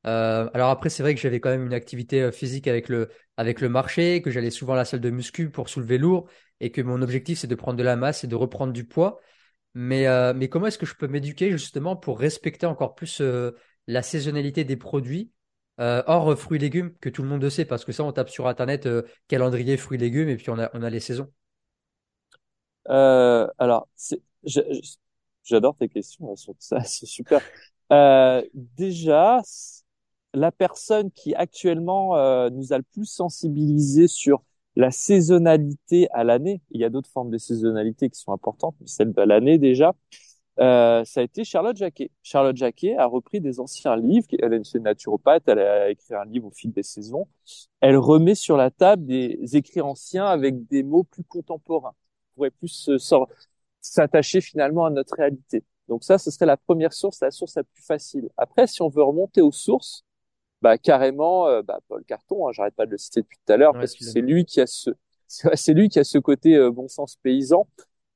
Euh, 0.06 0.50
alors 0.54 0.70
après, 0.70 0.90
c'est 0.90 1.04
vrai 1.04 1.16
que 1.16 1.22
j'avais 1.22 1.40
quand 1.40 1.50
même 1.50 1.66
une 1.66 1.74
activité 1.74 2.32
physique 2.32 2.68
avec 2.68 2.90
le, 2.90 3.10
avec 3.38 3.62
le 3.62 3.70
marché, 3.70 4.22
que 4.22 4.32
j'allais 4.32 4.52
souvent 4.52 4.74
à 4.74 4.78
la 4.78 4.86
salle 4.86 5.02
de 5.02 5.10
muscu 5.10 5.50
pour 5.50 5.70
soulever 5.70 5.98
lourd 5.98 6.30
et 6.60 6.72
que 6.72 6.82
mon 6.82 7.02
objectif, 7.02 7.40
c'est 7.40 7.48
de 7.48 7.56
prendre 7.56 7.78
de 7.78 7.84
la 7.84 7.96
masse 7.96 8.24
et 8.24 8.28
de 8.28 8.36
reprendre 8.36 8.74
du 8.74 8.86
poids. 8.86 9.20
Mais, 9.74 10.08
euh, 10.08 10.34
mais 10.36 10.50
comment 10.50 10.68
est-ce 10.68 10.78
que 10.78 10.86
je 10.86 10.96
peux 10.96 11.08
m'éduquer 11.08 11.52
justement 11.52 11.96
pour 11.96 12.20
respecter 12.20 12.66
encore 12.66 12.96
plus 12.96 13.22
euh, 13.22 13.52
la 13.88 14.04
saisonnalité 14.04 14.64
des 14.64 14.78
produits, 14.78 15.32
euh, 15.80 16.04
hors 16.06 16.38
fruits 16.38 16.58
et 16.58 16.62
légumes, 16.62 16.94
que 17.02 17.10
tout 17.10 17.24
le 17.24 17.30
monde 17.30 17.48
sait, 17.50 17.66
parce 17.66 17.84
que 17.84 17.92
ça, 17.92 18.04
on 18.04 18.12
tape 18.12 18.30
sur 18.30 18.48
Internet 18.48 18.88
calendrier 19.28 19.78
fruits 19.78 19.98
et 19.98 20.02
légumes 20.02 20.30
et 20.30 20.38
puis 20.38 20.50
on 20.50 20.60
a, 20.60 20.70
on 20.74 20.84
a 20.84 20.90
les 20.90 21.00
saisons. 21.00 21.32
alors, 22.86 23.88
c'est, 23.96 24.22
j'adore 25.44 25.76
tes 25.76 25.90
questions 25.90 26.36
sur 26.36 26.54
ça, 26.60 26.84
c'est 26.84 27.08
super. 27.08 27.42
déjà, 28.54 29.42
la 30.34 30.52
personne 30.52 31.12
qui 31.12 31.36
actuellement 31.36 32.18
euh, 32.18 32.50
nous 32.50 32.74
a 32.74 32.78
le 32.78 32.84
plus 32.84 33.06
sensibilisé 33.06 34.08
sur 34.08 34.44
la 34.76 34.92
saisonnalité 34.92 36.08
à 36.12 36.24
l'année, 36.24 36.62
il 36.72 36.82
y 36.82 36.86
a 36.86 36.90
d'autres 36.90 37.10
formes 37.10 37.30
de 37.30 37.38
saisonnalité 37.38 38.10
qui 38.10 38.20
sont 38.20 38.32
importantes, 38.32 38.76
mais 38.82 38.88
celle 38.88 39.14
de 39.14 39.22
l'année 39.22 39.58
déjà, 39.58 39.94
euh, 40.60 41.04
ça 41.04 41.22
a 41.22 41.24
été 41.24 41.44
Charlotte 41.44 41.76
Jacquet. 41.76 42.12
Charlotte 42.22 42.56
Jacquet 42.56 42.96
a 42.98 43.06
repris 43.06 43.42
des 43.42 43.60
anciens 43.60 43.96
livres, 43.96 44.28
elle 44.40 44.54
est 44.54 44.74
une 44.74 44.84
naturopathe, 44.84 45.44
elle 45.48 45.60
a 45.60 45.90
écrit 45.90 46.14
un 46.14 46.26
livre 46.26 46.48
au 46.48 46.52
fil 46.52 46.72
des 46.72 46.84
saisons, 46.84 47.28
elle 47.82 47.98
remet 47.98 48.36
sur 48.36 48.58
la 48.58 48.70
table 48.72 49.06
des 49.06 49.40
écrits 49.56 49.82
anciens 49.82 50.26
avec 50.26 50.68
des 50.68 50.84
mots 50.84 51.04
plus 51.04 51.24
contemporains, 51.24 51.96
pourrait 52.36 52.52
plus 52.52 52.90
s'attacher 53.82 54.42
finalement 54.42 54.86
à 54.86 54.90
notre 54.90 55.16
réalité. 55.16 55.64
Donc 55.88 56.04
ça, 56.04 56.18
ce 56.18 56.32
serait 56.32 56.46
la 56.46 56.58
première 56.58 56.94
source, 56.94 57.20
la 57.22 57.32
source 57.32 57.56
la 57.56 57.64
plus 57.64 57.84
facile. 57.84 58.30
Après, 58.38 58.68
si 58.68 58.82
on 58.82 58.90
veut 58.90 59.04
remonter 59.04 59.42
aux 59.42 59.52
sources, 59.52 60.06
bah 60.64 60.78
carrément 60.78 61.48
euh, 61.48 61.62
bah, 61.62 61.80
Paul 61.90 62.06
Carton, 62.06 62.48
hein, 62.48 62.52
j'arrête 62.54 62.74
pas 62.74 62.86
de 62.86 62.92
le 62.92 62.98
citer 62.98 63.22
depuis 63.22 63.38
tout 63.46 63.52
à 63.52 63.58
l'heure 63.58 63.74
parce 63.74 63.94
que 63.94 64.06
c'est 64.06 64.22
lui 64.22 64.46
qui 64.46 64.62
a 64.62 64.66
ce 64.66 64.92
c'est 65.28 65.74
lui 65.74 65.90
qui 65.90 66.00
a 66.00 66.06
ce 66.06 66.18
côté 66.18 66.56
euh, 66.56 66.72
bon 66.72 66.88
sens 66.88 67.18
paysan 67.18 67.68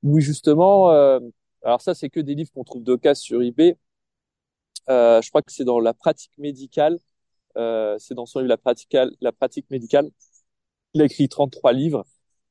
où 0.01 0.19
justement 0.21 0.91
euh, 0.91 1.19
alors 1.63 1.81
ça 1.81 1.93
c'est 1.93 2.09
que 2.09 2.21
des 2.21 2.35
livres 2.35 2.49
qu'on 2.53 2.63
trouve 2.63 2.83
d'occasion 2.83 3.21
sur 3.21 3.41
eBay. 3.41 3.77
je 4.87 5.29
crois 5.29 5.41
que 5.41 5.51
c'est 5.51 5.65
dans 5.65 5.81
la 5.81 5.93
pratique 5.93 6.31
médicale, 6.37 6.97
c'est 7.55 8.13
dans 8.13 8.25
son 8.25 8.39
livre 8.39 8.49
la 8.49 8.57
pratique 8.57 8.95
la 9.19 9.31
pratique 9.33 9.69
médicale. 9.69 10.09
Il 10.93 11.01
a 11.01 11.05
écrit 11.05 11.27
33 11.27 11.73
livres 11.73 12.05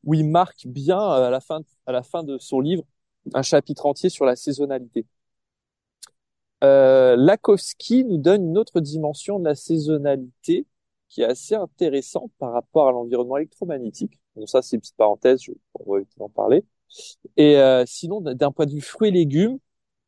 où 0.04 0.12
il 0.12 0.28
marque 0.28 0.66
bien 0.66 0.98
à 0.98 1.30
la 1.30 1.40
fin 1.40 1.62
à 1.86 1.92
la 1.92 2.02
fin 2.02 2.22
de 2.22 2.36
son 2.36 2.60
livre 2.60 2.84
un 3.32 3.42
chapitre 3.42 3.86
entier 3.86 4.10
sur 4.10 4.26
la 4.26 4.36
saisonnalité. 4.36 5.06
Euh, 6.64 7.16
Lakowski 7.16 8.04
nous 8.04 8.18
donne 8.18 8.44
une 8.44 8.58
autre 8.58 8.80
dimension 8.80 9.38
de 9.38 9.44
la 9.44 9.54
saisonnalité 9.54 10.66
qui 11.08 11.22
est 11.22 11.24
assez 11.24 11.54
intéressante 11.54 12.30
par 12.38 12.52
rapport 12.52 12.88
à 12.88 12.92
l'environnement 12.92 13.36
électromagnétique. 13.36 14.18
Donc 14.36 14.48
ça, 14.48 14.62
c'est 14.62 14.76
une 14.76 14.80
petite 14.80 14.96
parenthèse, 14.96 15.42
je, 15.42 15.52
va 15.86 16.24
en 16.24 16.28
parler. 16.28 16.64
Et 17.36 17.56
euh, 17.58 17.84
sinon, 17.86 18.20
d'un 18.20 18.52
point 18.52 18.66
de 18.66 18.72
vue 18.72 18.80
fruits 18.80 19.08
et 19.08 19.12
légumes, 19.12 19.58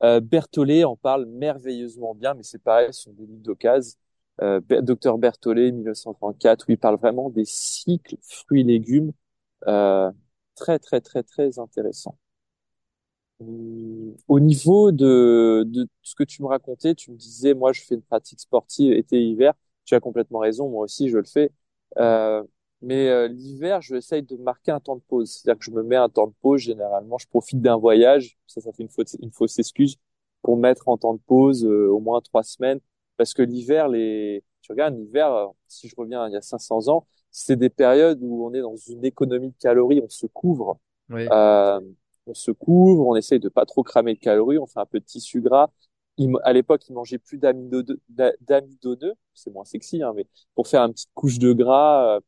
euh, 0.02 0.20
Berthollet 0.20 0.84
en 0.84 0.96
parle 0.96 1.26
merveilleusement 1.26 2.14
bien, 2.14 2.34
mais 2.34 2.42
c'est 2.42 2.62
pareil, 2.62 2.92
ce 2.92 3.02
sont 3.02 3.12
des 3.12 3.26
d'occasion. 3.26 3.98
Euh, 4.40 4.60
Docteur 4.82 5.18
Berthollet, 5.18 5.72
1934, 5.72 6.66
où 6.68 6.72
il 6.72 6.78
parle 6.78 6.96
vraiment 6.96 7.30
des 7.30 7.44
cycles 7.44 8.16
fruits 8.22 8.60
et 8.60 8.64
légumes, 8.64 9.12
euh, 9.66 10.12
très 10.54 10.78
très 10.78 11.00
très 11.00 11.22
très 11.24 11.58
intéressant. 11.58 12.16
Au 13.40 14.40
niveau 14.40 14.90
de, 14.90 15.64
de 15.66 15.88
ce 16.02 16.14
que 16.14 16.24
tu 16.24 16.42
me 16.42 16.48
racontais, 16.48 16.94
tu 16.94 17.10
me 17.12 17.16
disais, 17.16 17.54
moi, 17.54 17.72
je 17.72 17.82
fais 17.82 17.94
une 17.94 18.02
pratique 18.02 18.40
sportive 18.40 18.92
été-hiver. 18.92 19.54
Tu 19.84 19.94
as 19.94 20.00
complètement 20.00 20.40
raison, 20.40 20.68
moi 20.68 20.84
aussi, 20.84 21.08
je 21.08 21.18
le 21.18 21.24
fais. 21.24 21.50
Euh, 21.98 22.42
mais 22.82 23.08
euh, 23.08 23.28
l'hiver, 23.28 23.80
je 23.80 23.96
essaye 23.96 24.22
de 24.22 24.36
marquer 24.36 24.70
un 24.72 24.80
temps 24.80 24.96
de 24.96 25.02
pause. 25.08 25.30
C'est-à-dire 25.30 25.58
que 25.58 25.64
je 25.64 25.70
me 25.70 25.82
mets 25.82 25.96
un 25.96 26.08
temps 26.08 26.26
de 26.26 26.34
pause. 26.40 26.60
Généralement, 26.60 27.18
je 27.18 27.28
profite 27.28 27.60
d'un 27.60 27.76
voyage. 27.76 28.38
Ça, 28.46 28.60
ça 28.60 28.72
fait 28.72 28.82
une 28.82 28.88
fausse, 28.88 29.16
une 29.20 29.32
fausse 29.32 29.58
excuse 29.58 29.96
pour 30.42 30.56
mettre 30.56 30.88
en 30.88 30.96
temps 30.96 31.14
de 31.14 31.20
pause 31.26 31.64
euh, 31.64 31.88
au 31.88 32.00
moins 32.00 32.20
trois 32.20 32.42
semaines. 32.42 32.80
Parce 33.16 33.34
que 33.34 33.42
l'hiver, 33.42 33.88
les, 33.88 34.44
tu 34.62 34.72
regardes 34.72 34.96
l'hiver, 34.96 35.32
euh, 35.32 35.46
si 35.66 35.88
je 35.88 35.94
reviens 35.96 36.28
il 36.28 36.32
y 36.32 36.36
a 36.36 36.42
500 36.42 36.88
ans, 36.88 37.06
c'est 37.30 37.56
des 37.56 37.70
périodes 37.70 38.18
où 38.22 38.46
on 38.46 38.54
est 38.54 38.60
dans 38.60 38.76
une 38.76 39.04
économie 39.04 39.50
de 39.50 39.56
calories, 39.58 40.00
on 40.02 40.08
se 40.08 40.26
couvre. 40.26 40.78
Oui. 41.10 41.26
Euh, 41.30 41.80
on 42.28 42.34
se 42.34 42.50
couvre, 42.50 43.06
on 43.06 43.16
essaye 43.16 43.40
de 43.40 43.48
pas 43.48 43.66
trop 43.66 43.82
cramer 43.82 44.14
de 44.14 44.18
calories, 44.20 44.58
on 44.58 44.66
fait 44.66 44.80
un 44.80 44.86
peu 44.86 45.00
de 45.00 45.04
tissu 45.04 45.40
gras. 45.40 45.70
à 46.42 46.52
l'époque, 46.52 46.88
ils 46.88 46.92
mangeaient 46.94 47.18
plus 47.18 47.38
d'amidoneux, 47.38 49.14
c'est 49.34 49.50
moins 49.52 49.64
sexy, 49.64 50.02
hein, 50.02 50.12
mais 50.16 50.26
pour 50.54 50.68
faire 50.68 50.82
une 50.82 50.92
petite 50.92 51.10
couche 51.14 51.38
de 51.38 51.52
gras, 51.52 52.16
euh, 52.16 52.20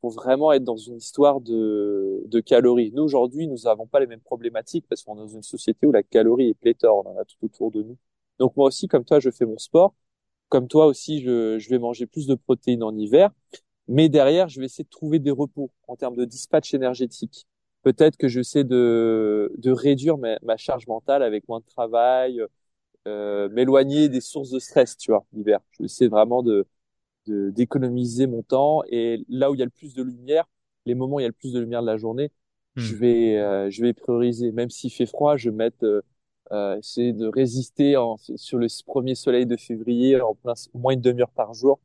pour 0.00 0.10
vraiment 0.10 0.52
être 0.52 0.64
dans 0.64 0.76
une 0.76 0.96
histoire 0.96 1.40
de, 1.40 2.22
de 2.26 2.40
calories. 2.40 2.92
Nous, 2.92 3.02
aujourd'hui, 3.02 3.46
nous 3.48 3.58
n'avons 3.64 3.86
pas 3.86 4.00
les 4.00 4.06
mêmes 4.06 4.20
problématiques 4.20 4.86
parce 4.88 5.02
qu'on 5.04 5.14
est 5.16 5.20
dans 5.20 5.28
une 5.28 5.42
société 5.42 5.86
où 5.86 5.92
la 5.92 6.02
calorie 6.02 6.50
est 6.50 6.54
pléthore, 6.54 7.04
on 7.06 7.10
en 7.10 7.18
a 7.18 7.24
tout 7.24 7.36
autour 7.44 7.70
de 7.70 7.82
nous. 7.82 7.96
Donc 8.38 8.56
moi 8.56 8.66
aussi, 8.66 8.88
comme 8.88 9.04
toi, 9.04 9.20
je 9.20 9.30
fais 9.30 9.46
mon 9.46 9.58
sport. 9.58 9.94
Comme 10.48 10.68
toi 10.68 10.86
aussi, 10.86 11.20
je, 11.22 11.58
je 11.58 11.70
vais 11.70 11.78
manger 11.78 12.06
plus 12.06 12.26
de 12.26 12.34
protéines 12.34 12.82
en 12.82 12.96
hiver. 12.96 13.30
Mais 13.88 14.08
derrière, 14.08 14.48
je 14.48 14.60
vais 14.60 14.66
essayer 14.66 14.84
de 14.84 14.90
trouver 14.90 15.18
des 15.18 15.30
repos 15.30 15.70
en 15.88 15.96
termes 15.96 16.16
de 16.16 16.24
dispatch 16.24 16.74
énergétique 16.74 17.46
peut-être 17.82 18.16
que 18.16 18.28
j'essaie 18.28 18.64
de, 18.64 19.52
de 19.58 19.70
réduire 19.70 20.18
ma, 20.18 20.38
ma, 20.42 20.56
charge 20.56 20.86
mentale 20.86 21.22
avec 21.22 21.48
moins 21.48 21.60
de 21.60 21.66
travail, 21.66 22.42
euh, 23.08 23.48
m'éloigner 23.50 24.08
des 24.08 24.20
sources 24.20 24.50
de 24.50 24.58
stress, 24.58 24.96
tu 24.96 25.10
vois, 25.10 25.24
l'hiver. 25.32 25.60
Je 25.78 25.84
essaie 25.84 26.08
vraiment 26.08 26.42
de 26.42 26.66
d'économiser 27.26 28.26
mon 28.26 28.42
temps 28.42 28.82
et 28.88 29.24
là 29.28 29.50
où 29.50 29.54
il 29.54 29.58
y 29.60 29.62
a 29.62 29.64
le 29.64 29.70
plus 29.70 29.94
de 29.94 30.02
lumière, 30.02 30.44
les 30.86 30.94
moments 30.94 31.16
où 31.16 31.20
il 31.20 31.22
y 31.22 31.26
a 31.26 31.28
le 31.28 31.32
plus 31.32 31.52
de 31.52 31.60
lumière 31.60 31.82
de 31.82 31.86
la 31.86 31.96
journée, 31.96 32.32
hmm. 32.76 32.80
je 32.80 32.94
vais 32.96 33.38
euh, 33.38 33.70
je 33.70 33.82
vais 33.82 33.92
prioriser. 33.92 34.52
Même 34.52 34.70
s'il 34.70 34.90
fait 34.92 35.06
froid, 35.06 35.36
je 35.36 35.50
vais 35.50 35.56
mettre 35.56 35.84
euh, 35.84 36.02
euh, 36.52 36.78
essayer 36.78 37.12
de 37.12 37.26
résister 37.28 37.96
en, 37.96 38.16
sur 38.18 38.58
le 38.58 38.66
premier 38.86 39.14
soleil 39.14 39.46
de 39.46 39.56
février 39.56 40.20
en 40.20 40.34
plein 40.34 40.54
moins 40.74 40.94
une 40.94 41.00
demi-heure 41.00 41.30
par 41.30 41.54
jour 41.54 41.80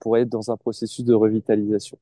pour 0.00 0.16
être 0.18 0.28
dans 0.28 0.50
un 0.50 0.56
processus 0.56 1.04
de 1.04 1.14
revitalisation 1.14 1.98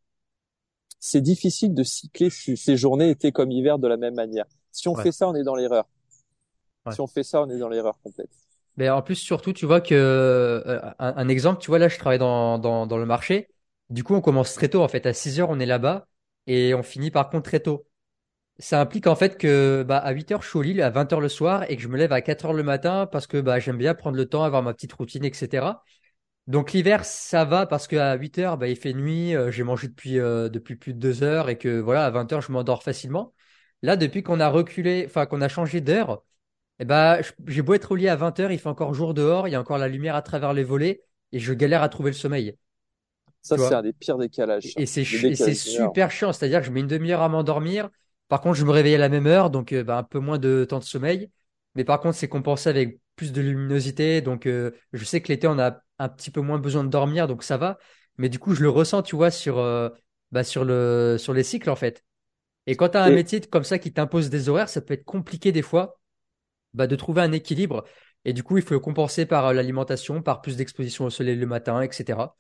c'est 1.01 1.20
difficile 1.20 1.74
de 1.74 1.82
cycler 1.82 2.30
ces 2.30 2.76
journées 2.76 3.11
été 3.11 3.32
comme 3.32 3.51
hiver 3.51 3.78
de 3.78 3.88
la 3.88 3.96
même 3.96 4.14
manière. 4.14 4.46
Si 4.72 4.88
on 4.88 4.94
fait 4.94 5.12
ça, 5.12 5.28
on 5.28 5.34
est 5.34 5.44
dans 5.44 5.55
l'erreur. 5.55 5.86
Si 6.92 7.01
on 7.01 7.07
fait 7.07 7.22
ça, 7.22 7.42
on 7.42 7.51
est 7.51 7.59
dans 7.59 7.68
l'erreur 7.68 7.99
complète. 8.03 8.30
Mais 8.76 8.88
en 8.88 9.03
plus, 9.03 9.16
surtout, 9.16 9.53
tu 9.53 9.66
vois 9.66 9.80
que 9.80 9.94
euh, 9.94 10.80
un, 10.99 11.28
exemple, 11.28 11.61
tu 11.61 11.66
vois 11.68 11.80
là, 11.80 11.88
je 11.88 11.99
travaille 11.99 12.18
dans, 12.18 12.59
dans, 12.59 12.86
dans 12.86 12.96
le 12.96 13.07
marché. 13.07 13.49
Du 13.90 14.05
coup, 14.05 14.14
on 14.14 14.20
commence 14.20 14.55
très 14.55 14.68
tôt. 14.68 14.82
En 14.82 14.88
fait, 14.88 15.05
à 15.05 15.12
6 15.12 15.40
heures, 15.40 15.51
on 15.51 15.59
est 15.59 15.66
là-bas 15.66 16.07
et 16.46 16.74
on 16.74 16.82
finit 16.82 17.11
par 17.11 17.28
contre 17.28 17.44
très 17.51 17.61
tôt. 17.61 17.86
ça 18.59 18.80
implique 18.80 19.07
en 19.07 19.16
fait 19.16 19.38
que 19.38 19.84
bah, 19.86 19.99
à 19.99 20.12
8 20.12 20.32
heures, 20.32 20.42
je 20.42 20.49
suis 20.49 20.59
au 20.59 20.62
lit, 20.62 20.82
à 20.82 20.90
20 20.90 21.12
heures 21.12 21.20
le 21.20 21.28
soir 21.28 21.64
et 21.70 21.76
que 21.76 21.82
je 21.82 21.88
me 21.88 21.96
lève 21.99 22.12
à 22.12 22.22
4 22.22 22.46
heures 22.46 22.53
le 22.55 22.62
matin 22.62 23.07
parce 23.07 23.26
que 23.26 23.38
bah, 23.40 23.59
j'aime 23.61 23.78
bien 23.78 23.94
prendre 23.94 24.16
le 24.16 24.26
temps, 24.26 24.44
avoir 24.44 24.62
ma 24.62 24.74
petite 24.74 24.92
routine, 24.94 25.24
etc. 25.24 25.66
Donc 26.49 26.72
l'hiver, 26.72 27.05
ça 27.05 27.44
va 27.44 27.66
parce 27.66 27.86
qu'à 27.86 28.14
8 28.16 28.38
heures, 28.38 28.57
bah, 28.57 28.68
il 28.68 28.76
fait 28.76 28.94
nuit, 28.94 29.36
euh, 29.36 29.51
j'ai 29.51 29.62
mangé 29.64 29.86
depuis, 29.86 30.18
euh, 30.18 30.49
depuis 30.49 30.76
plus 30.76 30.94
de 30.94 30.99
2 30.99 31.22
heures 31.22 31.51
et 31.51 31.59
que 31.59 31.78
voilà, 31.78 32.07
à 32.07 32.11
20 32.11 32.32
heures, 32.32 32.40
je 32.40 32.51
m'endors 32.51 32.82
facilement. 32.82 33.34
Là, 33.82 33.96
depuis 33.96 34.22
qu'on 34.22 34.40
a 34.40 34.49
reculé, 34.49 35.05
enfin 35.07 35.26
qu'on 35.26 35.42
a 35.42 35.49
changé 35.49 35.82
d'heure, 35.82 36.24
eh 36.80 36.86
bah, 36.86 37.20
j'ai 37.46 37.62
beau 37.62 37.74
être 37.74 37.92
au 37.92 37.96
lit 37.96 38.09
à 38.09 38.16
20 38.16 38.40
heures, 38.40 38.53
il 38.53 38.59
fait 38.59 38.68
encore 38.68 38.94
jour 38.94 39.14
dehors, 39.14 39.49
il 39.49 39.53
y 39.53 39.55
a 39.57 39.61
encore 39.61 39.78
la 39.78 39.88
lumière 39.88 40.16
à 40.16 40.22
travers 40.22 40.55
les 40.55 40.64
volets 40.64 41.03
et 41.32 41.38
je 41.38 41.55
galère 41.55 41.82
à 41.82 41.90
trouver 41.90 42.11
le 42.11 42.16
sommeil. 42.16 42.57
Ça, 43.42 43.59
c'est 43.59 43.74
un 43.74 43.82
des 43.82 43.92
pires 43.92 44.18
décalages. 44.18 44.72
Et, 44.76 44.84
et 45.26 45.36
c'est 45.36 45.55
super 45.55 46.11
chiant, 46.11 46.32
c'est-à-dire 46.32 46.61
que 46.61 46.66
je 46.66 46.72
mets 46.72 46.80
une 46.80 46.86
demi-heure 46.86 47.22
à 47.22 47.28
m'endormir. 47.28 47.90
Par 48.28 48.40
contre, 48.40 48.57
je 48.57 48.64
me 48.64 48.70
réveille 48.70 48.94
à 48.94 48.99
la 48.99 49.09
même 49.11 49.26
heure, 49.26 49.51
donc 49.51 49.72
euh, 49.72 49.84
bah, 49.84 49.99
un 49.99 50.03
peu 50.03 50.18
moins 50.18 50.38
de 50.38 50.64
temps 50.68 50.78
de 50.78 50.84
sommeil. 50.84 51.30
Mais 51.74 51.84
par 51.84 52.01
contre, 52.01 52.16
c'est 52.16 52.28
compensé 52.28 52.68
avec 52.70 53.01
plus 53.16 53.32
de 53.32 53.40
luminosité. 53.42 54.20
Donc, 54.22 54.46
je 54.46 55.05
sais 55.05 55.20
que 55.20 55.28
l'été, 55.28 55.46
on 55.49 55.59
a 55.59 55.82
un 55.99 56.09
petit 56.09 56.30
peu 56.30 56.40
moins 56.40 56.59
besoin 56.59 56.84
de 56.84 56.88
dormir, 56.90 57.26
donc 57.28 57.42
ça 57.42 57.57
va. 57.57 57.78
Mais 58.18 58.28
du 58.28 58.38
coup, 58.38 58.55
je 58.55 58.62
le 58.62 58.70
ressens, 58.70 59.03
tu 59.03 59.16
vois, 59.16 59.30
sur, 59.30 59.59
euh, 59.59 59.88
bah, 60.32 60.44
sur 60.44 60.64
le, 60.64 61.16
sur 61.18 61.34
les 61.34 61.42
cycles, 61.44 61.70
en 61.70 61.76
fait. 61.76 62.05
Et 62.66 62.76
quand 62.76 62.90
tu 62.90 62.99
as 62.99 63.05
un 63.05 63.11
métier 63.11 63.40
comme 63.40 63.64
ça 63.64 63.78
qui 63.78 63.92
t'impose 63.92 64.30
des 64.30 64.49
horaires, 64.49 64.68
ça 64.68 64.80
peut 64.82 64.94
être 64.94 65.05
compliqué 65.05 65.53
des 65.53 65.62
fois 65.62 66.01
bah, 66.74 66.86
de 66.86 66.96
trouver 66.96 67.22
un 67.22 67.32
équilibre. 67.32 67.84
Et 68.24 68.32
du 68.32 68.42
coup, 68.42 68.59
il 68.59 68.64
faut 68.64 68.74
le 68.74 68.80
compenser 68.80 69.26
par 69.26 69.46
euh, 69.46 69.53
l'alimentation, 69.55 70.22
par 70.22 70.42
plus 70.42 70.57
d'exposition 70.57 71.07
au 71.07 71.11
soleil 71.11 71.36
le 71.36 71.46
matin, 71.46 71.82
etc. 71.82 72.36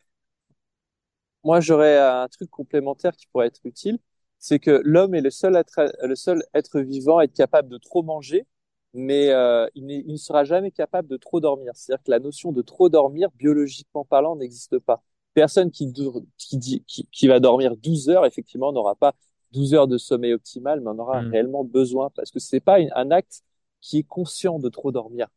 moi, 1.44 1.60
j'aurais 1.60 1.98
un 1.98 2.28
truc 2.28 2.50
complémentaire 2.50 3.12
qui 3.16 3.26
pourrait 3.28 3.46
être 3.46 3.60
utile, 3.64 3.98
c'est 4.38 4.58
que 4.58 4.82
l'homme 4.84 5.14
est 5.14 5.20
le 5.20 5.30
seul 5.30 5.56
être, 5.56 5.92
le 6.02 6.14
seul 6.16 6.42
être 6.54 6.80
vivant 6.80 7.18
à 7.18 7.24
être 7.24 7.34
capable 7.34 7.68
de 7.68 7.78
trop 7.78 8.02
manger, 8.02 8.46
mais 8.94 9.30
euh, 9.30 9.66
il, 9.74 9.90
il 9.90 10.12
ne 10.12 10.16
sera 10.16 10.44
jamais 10.44 10.70
capable 10.70 11.08
de 11.08 11.16
trop 11.16 11.40
dormir. 11.40 11.72
C'est-à-dire 11.74 12.02
que 12.04 12.10
la 12.10 12.18
notion 12.20 12.52
de 12.52 12.62
trop 12.62 12.88
dormir, 12.88 13.30
biologiquement 13.36 14.04
parlant, 14.04 14.36
n'existe 14.36 14.78
pas. 14.78 15.02
Personne 15.34 15.70
qui, 15.70 15.92
qui, 16.38 16.56
dit, 16.58 16.82
qui, 16.86 17.06
qui 17.12 17.28
va 17.28 17.40
dormir 17.40 17.76
12 17.76 18.08
heures, 18.08 18.26
effectivement, 18.26 18.72
n'aura 18.72 18.94
pas 18.96 19.14
12 19.52 19.74
heures 19.74 19.88
de 19.88 19.98
sommeil 19.98 20.32
optimal, 20.34 20.80
mais 20.80 20.88
en 20.90 20.98
aura 20.98 21.20
Hmm. 21.20 21.32
réellement 21.32 21.64
besoin, 21.64 22.10
parce 22.14 22.30
que 22.30 22.38
c'est 22.40 22.60
pas 22.60 22.80
une- 22.80 22.90
un 22.94 23.10
acte 23.10 23.42
qui 23.80 23.98
est 23.98 24.02
conscient 24.02 24.58
de 24.58 24.68
trop 24.68 24.90
dormir. 24.92 25.28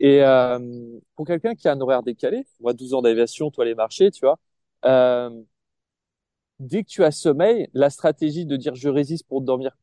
Et 0.00 0.22
euh, 0.22 0.58
pour 1.16 1.26
quelqu'un 1.26 1.54
qui 1.54 1.68
a 1.68 1.72
un 1.72 1.80
horaire 1.80 2.02
décalé, 2.02 2.46
moi 2.60 2.72
12 2.74 2.94
ans 2.94 3.02
d'aviation, 3.02 3.50
toi 3.50 3.64
les 3.64 3.74
marchés, 3.74 4.10
tu 4.10 4.20
vois, 4.26 4.38
euh, 4.84 5.30
dès 6.60 6.82
que 6.84 6.88
tu 6.88 7.04
as 7.04 7.10
sommeil, 7.10 7.68
la 7.74 7.90
stratégie 7.90 8.46
de 8.46 8.56
dire 8.56 8.74
je 8.74 8.88
résiste 8.88 9.26
pour 9.26 9.40
dormir, 9.42 9.76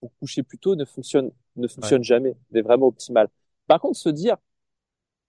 pour 0.00 0.12
coucher 0.18 0.42
plus 0.42 0.58
tôt 0.58 0.76
ne 0.76 0.84
fonctionne, 0.84 1.32
ne 1.58 1.68
Ouais, 1.82 1.92
fonctionne 1.92 2.04
jamais, 2.04 2.36
n'est 2.52 2.62
vraiment 2.62 2.86
optimal. 2.88 3.28
Par 3.66 3.80
contre, 3.80 3.98
se 3.98 4.08
dire 4.08 4.36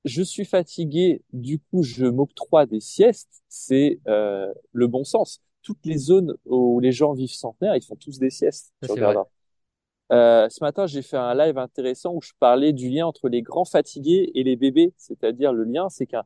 je 0.06 0.22
suis 0.22 0.46
fatigué, 0.46 1.22
du 1.34 1.60
coup 1.60 1.84
je 1.84 2.06
m'octroie 2.06 2.66
des 2.66 2.80
siestes, 2.80 3.44
c'est 3.50 4.00
euh, 4.08 4.54
le 4.72 4.88
bon 4.88 5.04
sens. 5.04 5.42
Toutes 5.62 5.86
les 5.86 5.98
zones 5.98 6.36
où 6.46 6.80
les 6.80 6.92
gens 6.94 7.14
vivent 7.14 7.34
centenaires, 7.34 7.76
ils 7.76 7.84
font 7.84 7.98
tous 7.98 8.18
des 8.18 8.30
siestes, 8.30 8.74
tu. 8.82 9.02
Euh, 10.12 10.50
ce 10.50 10.64
matin, 10.64 10.88
j'ai 10.88 11.02
fait 11.02 11.18
un 11.18 11.36
live 11.36 11.58
intéressant 11.58 12.14
où 12.16 12.22
je 12.22 12.32
parlais 12.40 12.74
du 12.74 12.90
lien 12.90 13.06
entre 13.06 13.30
les 13.30 13.42
grands 13.44 13.66
fatigués 13.66 14.32
et 14.34 14.44
les 14.44 14.56
bébés. 14.56 14.94
C'est-à-dire, 14.98 15.54
le 15.54 15.64
lien, 15.66 15.90
c'est 15.90 16.08
qu'un, 16.08 16.24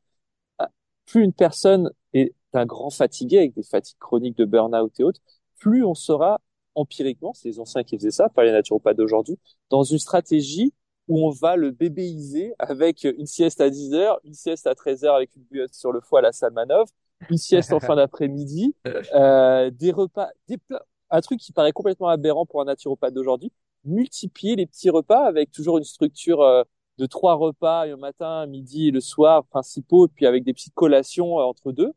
ah, 0.59 0.69
plus 1.05 1.23
une 1.23 1.33
personne 1.33 1.91
est 2.13 2.33
un 2.53 2.65
grand 2.65 2.91
fatigué 2.91 3.39
avec 3.39 3.53
des 3.55 3.63
fatigues 3.63 3.97
chroniques 3.99 4.37
de 4.37 4.45
burn-out 4.45 4.99
et 4.99 5.03
autres, 5.03 5.21
plus 5.59 5.83
on 5.85 5.95
sera 5.95 6.41
empiriquement, 6.75 7.33
c'est 7.33 7.49
les 7.49 7.59
anciens 7.59 7.83
qui 7.83 7.97
faisaient 7.97 8.11
ça, 8.11 8.29
pas 8.29 8.43
les 8.43 8.51
naturopathes 8.51 8.97
d'aujourd'hui, 8.97 9.37
dans 9.69 9.83
une 9.83 9.99
stratégie 9.99 10.73
où 11.07 11.25
on 11.27 11.31
va 11.31 11.55
le 11.55 11.71
bébéiser 11.71 12.53
avec 12.59 13.03
une 13.03 13.25
sieste 13.25 13.61
à 13.61 13.69
10 13.69 13.93
heures, 13.93 14.19
une 14.23 14.33
sieste 14.33 14.67
à 14.67 14.75
13 14.75 15.03
heures 15.03 15.15
avec 15.15 15.35
une 15.35 15.43
bouillotte 15.43 15.73
sur 15.73 15.91
le 15.91 16.01
foie 16.01 16.19
à 16.19 16.21
la 16.21 16.31
Salmanov, 16.31 16.87
une 17.29 17.37
sieste 17.37 17.73
en 17.73 17.79
fin 17.79 17.95
d'après-midi, 17.95 18.75
euh, 19.15 19.69
des 19.71 19.91
repas, 19.91 20.29
des 20.47 20.57
plats, 20.57 20.85
un 21.09 21.21
truc 21.21 21.39
qui 21.39 21.51
paraît 21.51 21.71
complètement 21.71 22.07
aberrant 22.07 22.45
pour 22.45 22.61
un 22.61 22.65
naturopathe 22.65 23.13
d'aujourd'hui, 23.13 23.51
multiplier 23.85 24.55
les 24.55 24.65
petits 24.65 24.89
repas 24.89 25.25
avec 25.25 25.51
toujours 25.51 25.77
une 25.77 25.83
structure 25.83 26.41
euh, 26.41 26.63
de 26.97 27.05
trois 27.05 27.35
repas, 27.35 27.85
le 27.85 27.97
matin, 27.97 28.45
midi 28.45 28.87
et 28.87 28.91
le 28.91 29.01
soir 29.01 29.45
principaux, 29.45 30.07
puis 30.07 30.25
avec 30.25 30.43
des 30.43 30.53
petites 30.53 30.73
collations 30.73 31.39
euh, 31.39 31.43
entre 31.43 31.71
deux, 31.71 31.91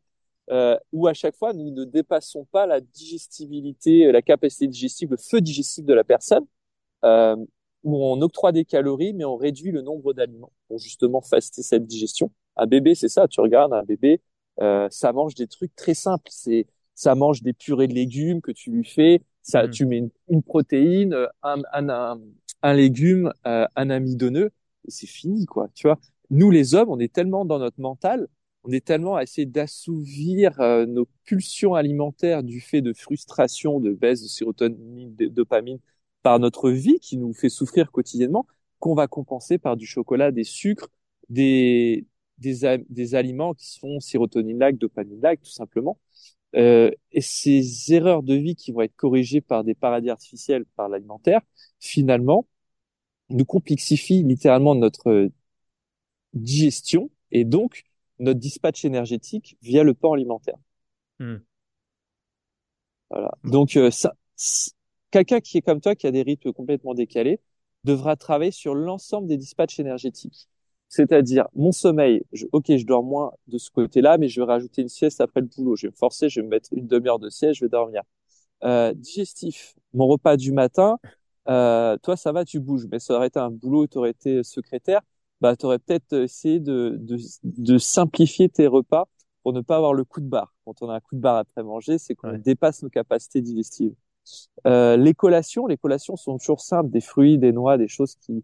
euh, 0.51 0.77
où 0.93 1.07
à 1.07 1.13
chaque 1.13 1.35
fois 1.35 1.53
nous 1.53 1.71
ne 1.71 1.83
dépassons 1.85 2.45
pas 2.51 2.65
la 2.65 2.81
digestibilité, 2.81 4.05
euh, 4.07 4.11
la 4.11 4.21
capacité 4.21 4.67
digestive, 4.67 5.11
le 5.11 5.17
feu 5.17 5.41
digestif 5.41 5.85
de 5.85 5.93
la 5.93 6.03
personne, 6.03 6.45
euh, 7.05 7.35
où 7.83 8.03
on 8.03 8.21
octroie 8.21 8.51
des 8.51 8.65
calories, 8.65 9.13
mais 9.13 9.25
on 9.25 9.35
réduit 9.37 9.71
le 9.71 9.81
nombre 9.81 10.13
d'aliments 10.13 10.51
pour 10.67 10.79
justement 10.79 11.21
faciliter 11.21 11.63
cette 11.63 11.85
digestion. 11.85 12.31
Un 12.55 12.65
bébé, 12.67 12.95
c'est 12.95 13.09
ça, 13.09 13.27
tu 13.27 13.39
regardes 13.41 13.73
un 13.73 13.83
bébé, 13.83 14.21
euh, 14.61 14.87
ça 14.91 15.13
mange 15.13 15.35
des 15.35 15.47
trucs 15.47 15.75
très 15.75 15.93
simples, 15.93 16.29
c'est 16.31 16.67
ça 16.95 17.13
mange 17.15 17.43
des 17.43 17.53
purées 17.53 17.87
de 17.87 17.93
légumes 17.93 18.41
que 18.41 18.51
tu 18.51 18.71
lui 18.71 18.83
fais, 18.85 19.21
ça, 19.43 19.67
Hmm. 19.67 19.69
tu 19.69 19.85
mets 19.85 19.97
une, 19.99 20.09
une 20.29 20.43
protéine, 20.43 21.13
euh, 21.13 21.27
un, 21.43 21.61
un, 21.73 21.89
un, 21.89 22.19
un 22.63 22.73
légume, 22.73 23.31
euh, 23.45 23.65
un 23.75 23.89
amidonneux, 23.89 24.51
et 24.87 24.91
c'est 24.91 25.07
fini, 25.07 25.45
quoi, 25.45 25.69
tu 25.75 25.87
vois. 25.87 25.99
Nous, 26.31 26.49
les 26.51 26.73
hommes, 26.75 26.89
on 26.89 26.99
est 26.99 27.13
tellement 27.13 27.45
dans 27.45 27.59
notre 27.59 27.79
mental, 27.79 28.27
on 28.63 28.71
est 28.71 28.85
tellement 28.85 29.15
à 29.15 29.23
essayer 29.23 29.45
d'assouvir 29.45 30.59
euh, 30.59 30.85
nos 30.85 31.07
pulsions 31.25 31.73
alimentaires 31.75 32.43
du 32.43 32.61
fait 32.61 32.81
de 32.81 32.93
frustration, 32.93 33.79
de 33.79 33.91
baisse 33.93 34.21
de 34.21 34.27
sérotonine, 34.27 35.15
de 35.15 35.27
dopamine 35.27 35.79
par 36.23 36.39
notre 36.39 36.69
vie 36.71 36.99
qui 36.99 37.17
nous 37.17 37.33
fait 37.33 37.49
souffrir 37.49 37.91
quotidiennement, 37.91 38.45
qu'on 38.79 38.95
va 38.95 39.07
compenser 39.07 39.57
par 39.57 39.77
du 39.77 39.85
chocolat, 39.85 40.31
des 40.31 40.43
sucres, 40.43 40.89
des, 41.29 42.05
des, 42.39 42.83
des 42.89 43.15
aliments 43.15 43.53
qui 43.53 43.67
sont 43.71 43.99
sérotonine-like, 43.99 44.77
dopamine-like, 44.77 45.41
tout 45.41 45.51
simplement. 45.51 45.97
Euh, 46.55 46.91
et 47.11 47.21
ces 47.21 47.93
erreurs 47.93 48.23
de 48.23 48.33
vie 48.35 48.55
qui 48.55 48.71
vont 48.71 48.81
être 48.81 48.95
corrigées 48.95 49.41
par 49.41 49.63
des 49.63 49.75
paradis 49.75 50.09
artificiels, 50.09 50.65
par 50.75 50.89
l'alimentaire, 50.89 51.41
finalement, 51.79 52.47
nous 53.29 53.45
complexifient 53.45 54.23
littéralement 54.23 54.75
notre 54.75 55.29
digestion 56.33 57.09
et 57.31 57.43
donc 57.45 57.83
notre 58.19 58.39
dispatch 58.39 58.85
énergétique 58.85 59.57
via 59.61 59.83
le 59.83 59.93
pan 59.93 60.13
alimentaire. 60.13 60.57
Hmm. 61.19 61.37
Voilà. 63.09 63.31
Donc, 63.43 63.75
euh, 63.77 63.89
ça, 63.91 64.13
quelqu'un 65.11 65.39
qui 65.39 65.57
est 65.57 65.61
comme 65.61 65.81
toi, 65.81 65.95
qui 65.95 66.07
a 66.07 66.11
des 66.11 66.21
rythmes 66.21 66.51
complètement 66.53 66.93
décalés, 66.93 67.39
devra 67.83 68.15
travailler 68.15 68.51
sur 68.51 68.75
l'ensemble 68.75 69.27
des 69.27 69.37
dispatchs 69.37 69.79
énergétiques. 69.79 70.49
C'est-à-dire, 70.89 71.47
mon 71.53 71.71
sommeil, 71.71 72.23
je, 72.31 72.45
ok, 72.51 72.65
je 72.77 72.85
dors 72.85 73.03
moins 73.03 73.33
de 73.47 73.57
ce 73.57 73.69
côté-là, 73.71 74.17
mais 74.17 74.29
je 74.29 74.41
vais 74.41 74.47
rajouter 74.47 74.81
une 74.81 74.89
sieste 74.89 75.21
après 75.21 75.41
le 75.41 75.47
boulot. 75.47 75.75
Je 75.75 75.87
vais 75.87 75.91
me 75.91 75.95
forcer, 75.97 76.29
je 76.29 76.39
vais 76.39 76.45
me 76.45 76.49
mettre 76.51 76.69
une 76.73 76.87
demi-heure 76.87 77.19
de 77.19 77.29
sieste, 77.29 77.55
je 77.55 77.65
vais 77.65 77.69
dormir. 77.69 78.03
Euh, 78.63 78.93
digestif, 78.93 79.75
mon 79.93 80.07
repas 80.07 80.37
du 80.37 80.51
matin, 80.51 80.97
euh, 81.49 81.97
toi, 81.97 82.17
ça 82.17 82.31
va, 82.31 82.45
tu 82.45 82.59
bouges, 82.59 82.87
mais 82.91 82.99
ça 82.99 83.15
aurait 83.15 83.27
été 83.27 83.39
un 83.39 83.51
boulot, 83.51 83.87
tu 83.87 83.97
aurais 83.97 84.11
été 84.11 84.43
secrétaire, 84.43 85.01
bah, 85.41 85.55
tu 85.55 85.65
aurais 85.65 85.79
peut-être 85.79 86.13
essayé 86.13 86.59
de, 86.59 86.97
de, 86.99 87.17
de 87.43 87.77
simplifier 87.77 88.49
tes 88.49 88.67
repas 88.67 89.07
pour 89.43 89.53
ne 89.53 89.61
pas 89.61 89.77
avoir 89.77 89.93
le 89.93 90.03
coup 90.03 90.21
de 90.21 90.27
barre. 90.27 90.53
Quand 90.65 90.81
on 90.81 90.89
a 90.89 90.95
un 90.95 90.99
coup 90.99 91.15
de 91.15 91.21
barre 91.21 91.37
après 91.37 91.63
manger, 91.63 91.97
c'est 91.97 92.15
qu'on 92.15 92.31
Ouais. 92.31 92.39
dépasse 92.39 92.83
nos 92.83 92.89
capacités 92.89 93.41
digestives. 93.41 93.95
Euh, 94.67 94.97
les 94.97 95.13
collations, 95.13 95.67
les 95.67 95.77
collations 95.77 96.15
sont 96.17 96.37
toujours 96.37 96.61
simples, 96.61 96.89
des 96.89 97.01
fruits, 97.01 97.37
des 97.37 97.51
noix, 97.51 97.77
des 97.77 97.87
choses 97.87 98.15
qui 98.15 98.43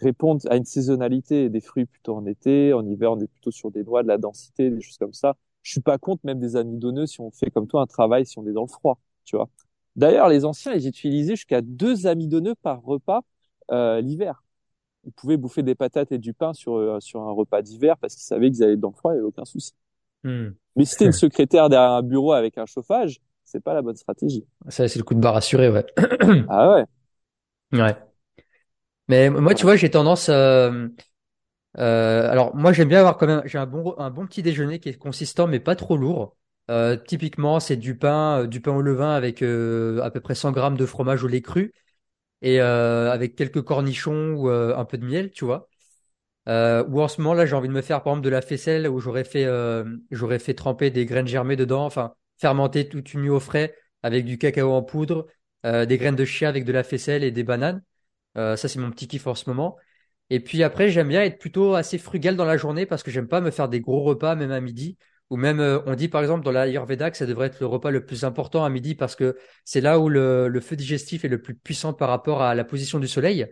répondent 0.00 0.42
à 0.50 0.56
une 0.56 0.64
saisonnalité, 0.64 1.48
des 1.48 1.60
fruits 1.60 1.86
plutôt 1.86 2.16
en 2.16 2.26
été, 2.26 2.72
en 2.72 2.86
hiver 2.86 3.12
on 3.12 3.20
est 3.20 3.26
plutôt 3.28 3.50
sur 3.50 3.70
des 3.70 3.84
noix, 3.84 4.02
de 4.02 4.08
la 4.08 4.18
densité, 4.18 4.70
des 4.70 4.80
choses 4.80 4.98
comme 4.98 5.12
ça. 5.14 5.36
Je 5.62 5.72
suis 5.72 5.80
pas 5.80 5.98
contre 5.98 6.22
même 6.26 6.40
des 6.40 6.56
amidonneux 6.56 7.06
si 7.06 7.20
on 7.20 7.30
fait 7.30 7.50
comme 7.50 7.66
toi 7.68 7.82
un 7.82 7.86
travail, 7.86 8.26
si 8.26 8.38
on 8.38 8.46
est 8.46 8.52
dans 8.52 8.62
le 8.62 8.68
froid, 8.68 8.98
tu 9.24 9.36
vois. 9.36 9.48
D'ailleurs, 9.96 10.28
les 10.28 10.44
anciens, 10.44 10.74
ils 10.74 10.86
utilisaient 10.86 11.36
jusqu'à 11.36 11.62
deux 11.62 12.06
amidonneux 12.06 12.54
par 12.56 12.82
repas 12.82 13.22
euh, 13.72 14.00
l'hiver. 14.00 14.42
Ils 15.06 15.12
pouvaient 15.12 15.36
bouffer 15.36 15.62
des 15.62 15.74
patates 15.74 16.12
et 16.12 16.18
du 16.18 16.32
pain 16.34 16.52
sur, 16.52 16.74
euh, 16.76 17.00
sur 17.00 17.22
un 17.22 17.30
repas 17.30 17.62
d'hiver 17.62 17.96
parce 17.98 18.14
qu'ils 18.14 18.24
savaient 18.24 18.50
qu'ils 18.50 18.64
allaient 18.64 18.76
dans 18.76 18.90
le 18.90 18.94
froid, 18.94 19.12
il 19.12 19.14
n'y 19.14 19.20
avait 19.20 19.28
aucun 19.28 19.44
souci. 19.44 19.72
Hmm. 20.24 20.48
Mais 20.74 20.84
si 20.84 20.96
t'es 20.96 21.06
une 21.06 21.12
secrétaire 21.12 21.68
derrière 21.68 21.92
un 21.92 22.02
bureau 22.02 22.32
avec 22.32 22.58
un 22.58 22.66
chauffage, 22.66 23.20
c'est 23.44 23.60
pas 23.60 23.72
la 23.72 23.82
bonne 23.82 23.96
stratégie. 23.96 24.44
Ça, 24.68 24.88
c'est 24.88 24.98
le 24.98 25.04
coup 25.04 25.14
de 25.14 25.20
barre 25.20 25.36
assuré, 25.36 25.70
ouais. 25.70 25.86
Ah 26.48 26.74
ouais. 26.74 26.84
Ouais. 27.72 27.96
Mais 29.08 29.30
moi, 29.30 29.54
tu 29.54 29.62
vois, 29.62 29.76
j'ai 29.76 29.90
tendance. 29.90 30.28
euh, 30.28 30.88
euh, 31.78 32.30
alors, 32.30 32.54
moi, 32.56 32.72
j'aime 32.72 32.88
bien 32.88 32.98
avoir 32.98 33.16
quand 33.16 33.26
même. 33.26 33.42
J'ai 33.44 33.58
un 33.58 33.66
bon, 33.66 33.94
un 33.98 34.10
bon 34.10 34.26
petit 34.26 34.42
déjeuner 34.42 34.80
qui 34.80 34.88
est 34.88 34.94
consistant, 34.98 35.46
mais 35.46 35.60
pas 35.60 35.76
trop 35.76 35.96
lourd. 35.96 36.36
Euh, 36.70 36.96
typiquement, 36.96 37.60
c'est 37.60 37.76
du 37.76 37.96
pain, 37.96 38.46
du 38.46 38.60
pain 38.60 38.74
au 38.74 38.82
levain 38.82 39.14
avec 39.14 39.42
à 39.42 40.10
peu 40.10 40.20
près 40.20 40.34
100 40.34 40.52
grammes 40.52 40.76
de 40.76 40.86
fromage 40.86 41.22
au 41.22 41.28
lait 41.28 41.42
cru 41.42 41.72
et 42.42 42.60
euh, 42.60 43.10
avec 43.12 43.34
quelques 43.36 43.62
cornichons 43.62 44.32
ou 44.34 44.48
euh, 44.50 44.76
un 44.76 44.84
peu 44.84 44.98
de 44.98 45.04
miel, 45.06 45.30
tu 45.32 45.44
vois. 45.44 45.68
Euh, 46.48 46.84
ou 46.88 47.02
en 47.02 47.08
ce 47.08 47.20
moment, 47.20 47.34
là, 47.34 47.46
j'ai 47.46 47.56
envie 47.56 47.68
de 47.68 47.72
me 47.74 47.82
faire, 47.82 48.02
par 48.02 48.12
exemple, 48.14 48.24
de 48.26 48.30
la 48.30 48.42
faisselle 48.42 48.88
où 48.88 49.00
j'aurais 49.00 49.24
fait, 49.24 49.46
j'aurais 50.10 50.38
fait 50.38 50.54
tremper 50.54 50.90
des 50.90 51.06
graines 51.06 51.26
germées 51.28 51.56
dedans, 51.56 51.84
enfin, 51.86 52.14
fermenter 52.38 52.88
toute 52.88 53.14
une 53.14 53.22
nuit 53.22 53.30
au 53.30 53.40
frais 53.40 53.74
avec 54.02 54.24
du 54.24 54.38
cacao 54.38 54.72
en 54.72 54.82
poudre, 54.82 55.26
des 55.64 55.98
graines 55.98 56.16
de 56.16 56.24
chia 56.24 56.48
avec 56.48 56.64
de 56.64 56.72
la 56.72 56.84
faisselle 56.84 57.24
et 57.24 57.32
des 57.32 57.44
bananes. 57.44 57.82
ça, 58.36 58.56
c'est 58.56 58.78
mon 58.78 58.90
petit 58.90 59.08
kiff 59.08 59.26
en 59.26 59.34
ce 59.34 59.50
moment. 59.50 59.76
Et 60.30 60.40
puis 60.40 60.62
après, 60.62 60.90
j'aime 60.90 61.08
bien 61.08 61.22
être 61.22 61.38
plutôt 61.38 61.74
assez 61.74 61.98
frugal 61.98 62.36
dans 62.36 62.44
la 62.44 62.56
journée 62.56 62.86
parce 62.86 63.02
que 63.02 63.10
j'aime 63.10 63.28
pas 63.28 63.40
me 63.40 63.50
faire 63.50 63.68
des 63.68 63.80
gros 63.80 64.02
repas, 64.02 64.34
même 64.36 64.52
à 64.52 64.60
midi. 64.60 64.98
Ou 65.30 65.36
même, 65.36 65.60
on 65.86 65.94
dit 65.94 66.08
par 66.08 66.22
exemple 66.22 66.44
dans 66.44 66.52
l'Ayurveda 66.52 67.10
que 67.10 67.16
ça 67.16 67.26
devrait 67.26 67.48
être 67.48 67.58
le 67.60 67.66
repas 67.66 67.90
le 67.90 68.06
plus 68.06 68.24
important 68.24 68.64
à 68.64 68.70
midi 68.70 68.94
parce 68.94 69.16
que 69.16 69.36
c'est 69.64 69.80
là 69.80 69.98
où 69.98 70.08
le, 70.08 70.60
feu 70.60 70.76
digestif 70.76 71.24
est 71.24 71.28
le 71.28 71.42
plus 71.42 71.54
puissant 71.54 71.92
par 71.92 72.08
rapport 72.08 72.42
à 72.42 72.54
la 72.54 72.64
position 72.64 73.00
du 73.00 73.08
soleil. 73.08 73.46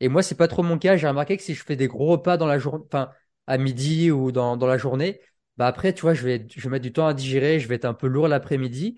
Et 0.00 0.08
moi, 0.08 0.22
c'est 0.22 0.36
pas 0.36 0.48
trop 0.48 0.62
mon 0.62 0.78
cas. 0.78 0.96
J'ai 0.96 1.08
remarqué 1.08 1.36
que 1.36 1.42
si 1.42 1.54
je 1.54 1.64
fais 1.64 1.76
des 1.76 1.88
gros 1.88 2.06
repas 2.06 2.36
dans 2.36 2.46
la 2.46 2.58
journée, 2.58 2.84
enfin, 2.86 3.10
à 3.46 3.58
midi 3.58 4.10
ou 4.10 4.32
dans, 4.32 4.56
la 4.56 4.78
journée, 4.78 5.20
bah 5.56 5.66
après, 5.66 5.92
tu 5.92 6.02
vois, 6.02 6.14
je 6.14 6.24
vais, 6.24 6.46
je 6.54 6.62
vais 6.62 6.70
mettre 6.70 6.84
du 6.84 6.92
temps 6.92 7.06
à 7.06 7.14
digérer, 7.14 7.58
je 7.60 7.68
vais 7.68 7.74
être 7.76 7.84
un 7.84 7.94
peu 7.94 8.06
lourd 8.06 8.28
l'après-midi. 8.28 8.96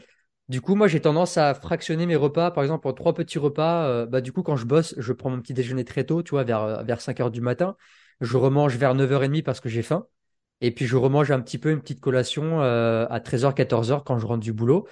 Du 0.48 0.60
coup, 0.60 0.74
moi, 0.74 0.88
j'ai 0.88 1.00
tendance 1.00 1.38
à 1.38 1.54
fractionner 1.54 2.06
mes 2.06 2.16
repas. 2.16 2.50
Par 2.50 2.64
exemple, 2.64 2.86
en 2.88 2.92
trois 2.92 3.14
petits 3.14 3.38
repas, 3.38 3.86
euh, 3.86 4.06
bah, 4.06 4.20
du 4.20 4.32
coup, 4.32 4.42
quand 4.42 4.56
je 4.56 4.66
bosse, 4.66 4.94
je 4.98 5.12
prends 5.12 5.30
mon 5.30 5.40
petit 5.40 5.54
déjeuner 5.54 5.84
très 5.84 6.04
tôt, 6.04 6.22
tu 6.22 6.30
vois, 6.32 6.44
vers, 6.44 6.84
vers 6.84 7.00
5 7.00 7.20
heures 7.20 7.30
du 7.30 7.40
matin. 7.40 7.76
Je 8.20 8.36
remange 8.36 8.76
vers 8.76 8.94
9h30 8.94 9.42
parce 9.42 9.60
que 9.60 9.68
j'ai 9.68 9.82
faim. 9.82 10.06
Et 10.60 10.72
puis, 10.72 10.86
je 10.86 10.96
remange 10.96 11.30
un 11.30 11.40
petit 11.40 11.58
peu 11.58 11.70
une 11.70 11.80
petite 11.80 12.00
collation 12.00 12.62
euh, 12.62 13.06
à 13.08 13.20
13h, 13.20 13.54
14h 13.54 14.04
quand 14.04 14.18
je 14.18 14.26
rentre 14.26 14.40
du 14.40 14.52
boulot. 14.52 14.86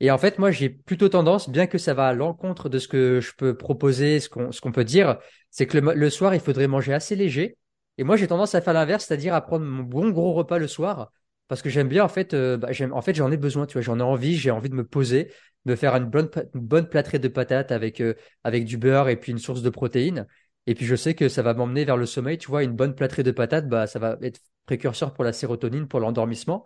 Et 0.00 0.10
en 0.10 0.18
fait, 0.18 0.38
moi, 0.38 0.50
j'ai 0.50 0.68
plutôt 0.68 1.08
tendance, 1.08 1.48
bien 1.48 1.66
que 1.66 1.78
ça 1.78 1.94
va 1.94 2.08
à 2.08 2.12
l'encontre 2.12 2.68
de 2.68 2.78
ce 2.78 2.88
que 2.88 3.20
je 3.20 3.32
peux 3.36 3.56
proposer, 3.56 4.20
ce 4.20 4.28
qu'on 4.28 4.50
qu'on 4.50 4.72
peut 4.72 4.84
dire, 4.84 5.18
c'est 5.50 5.66
que 5.66 5.78
le, 5.78 6.10
soir, 6.10 6.34
il 6.34 6.40
faudrait 6.40 6.66
manger 6.66 6.92
assez 6.92 7.14
léger. 7.16 7.56
Et 7.96 8.04
moi, 8.04 8.16
j'ai 8.16 8.26
tendance 8.26 8.54
à 8.54 8.60
faire 8.60 8.74
l'inverse, 8.74 9.06
c'est-à-dire 9.06 9.34
à 9.34 9.40
prendre 9.40 9.64
mon 9.64 9.84
bon 9.84 10.10
gros 10.10 10.32
repas 10.32 10.58
le 10.58 10.66
soir, 10.66 11.12
parce 11.46 11.62
que 11.62 11.70
j'aime 11.70 11.88
bien, 11.88 12.04
en 12.04 12.08
fait, 12.08 12.34
euh, 12.34 12.56
bah, 12.56 12.68
en 12.92 13.02
fait, 13.02 13.14
j'en 13.14 13.30
ai 13.30 13.36
besoin, 13.36 13.66
tu 13.66 13.74
vois, 13.74 13.82
j'en 13.82 14.00
ai 14.00 14.02
envie, 14.02 14.36
j'ai 14.36 14.50
envie 14.50 14.68
de 14.68 14.74
me 14.74 14.84
poser, 14.84 15.32
de 15.64 15.76
faire 15.76 15.94
une 15.94 16.06
bonne, 16.06 16.28
une 16.54 16.60
bonne 16.60 16.88
plâtrée 16.88 17.20
de 17.20 17.28
patates 17.28 17.70
avec, 17.70 18.00
euh, 18.00 18.14
avec 18.42 18.64
du 18.64 18.76
beurre 18.76 19.08
et 19.08 19.16
puis 19.16 19.32
une 19.32 19.38
source 19.38 19.62
de 19.62 19.70
protéines. 19.70 20.26
Et 20.66 20.74
puis, 20.74 20.86
je 20.86 20.96
sais 20.96 21.14
que 21.14 21.28
ça 21.28 21.42
va 21.42 21.54
m'emmener 21.54 21.84
vers 21.84 21.96
le 21.96 22.06
sommeil, 22.06 22.38
tu 22.38 22.48
vois, 22.48 22.62
une 22.62 22.74
bonne 22.74 22.94
plâtrée 22.94 23.22
de 23.22 23.30
patates, 23.30 23.68
bah, 23.68 23.86
ça 23.86 23.98
va 23.98 24.16
être 24.22 24.40
précurseur 24.66 25.12
pour 25.12 25.24
la 25.24 25.32
sérotonine, 25.32 25.88
pour 25.88 26.00
l'endormissement. 26.00 26.64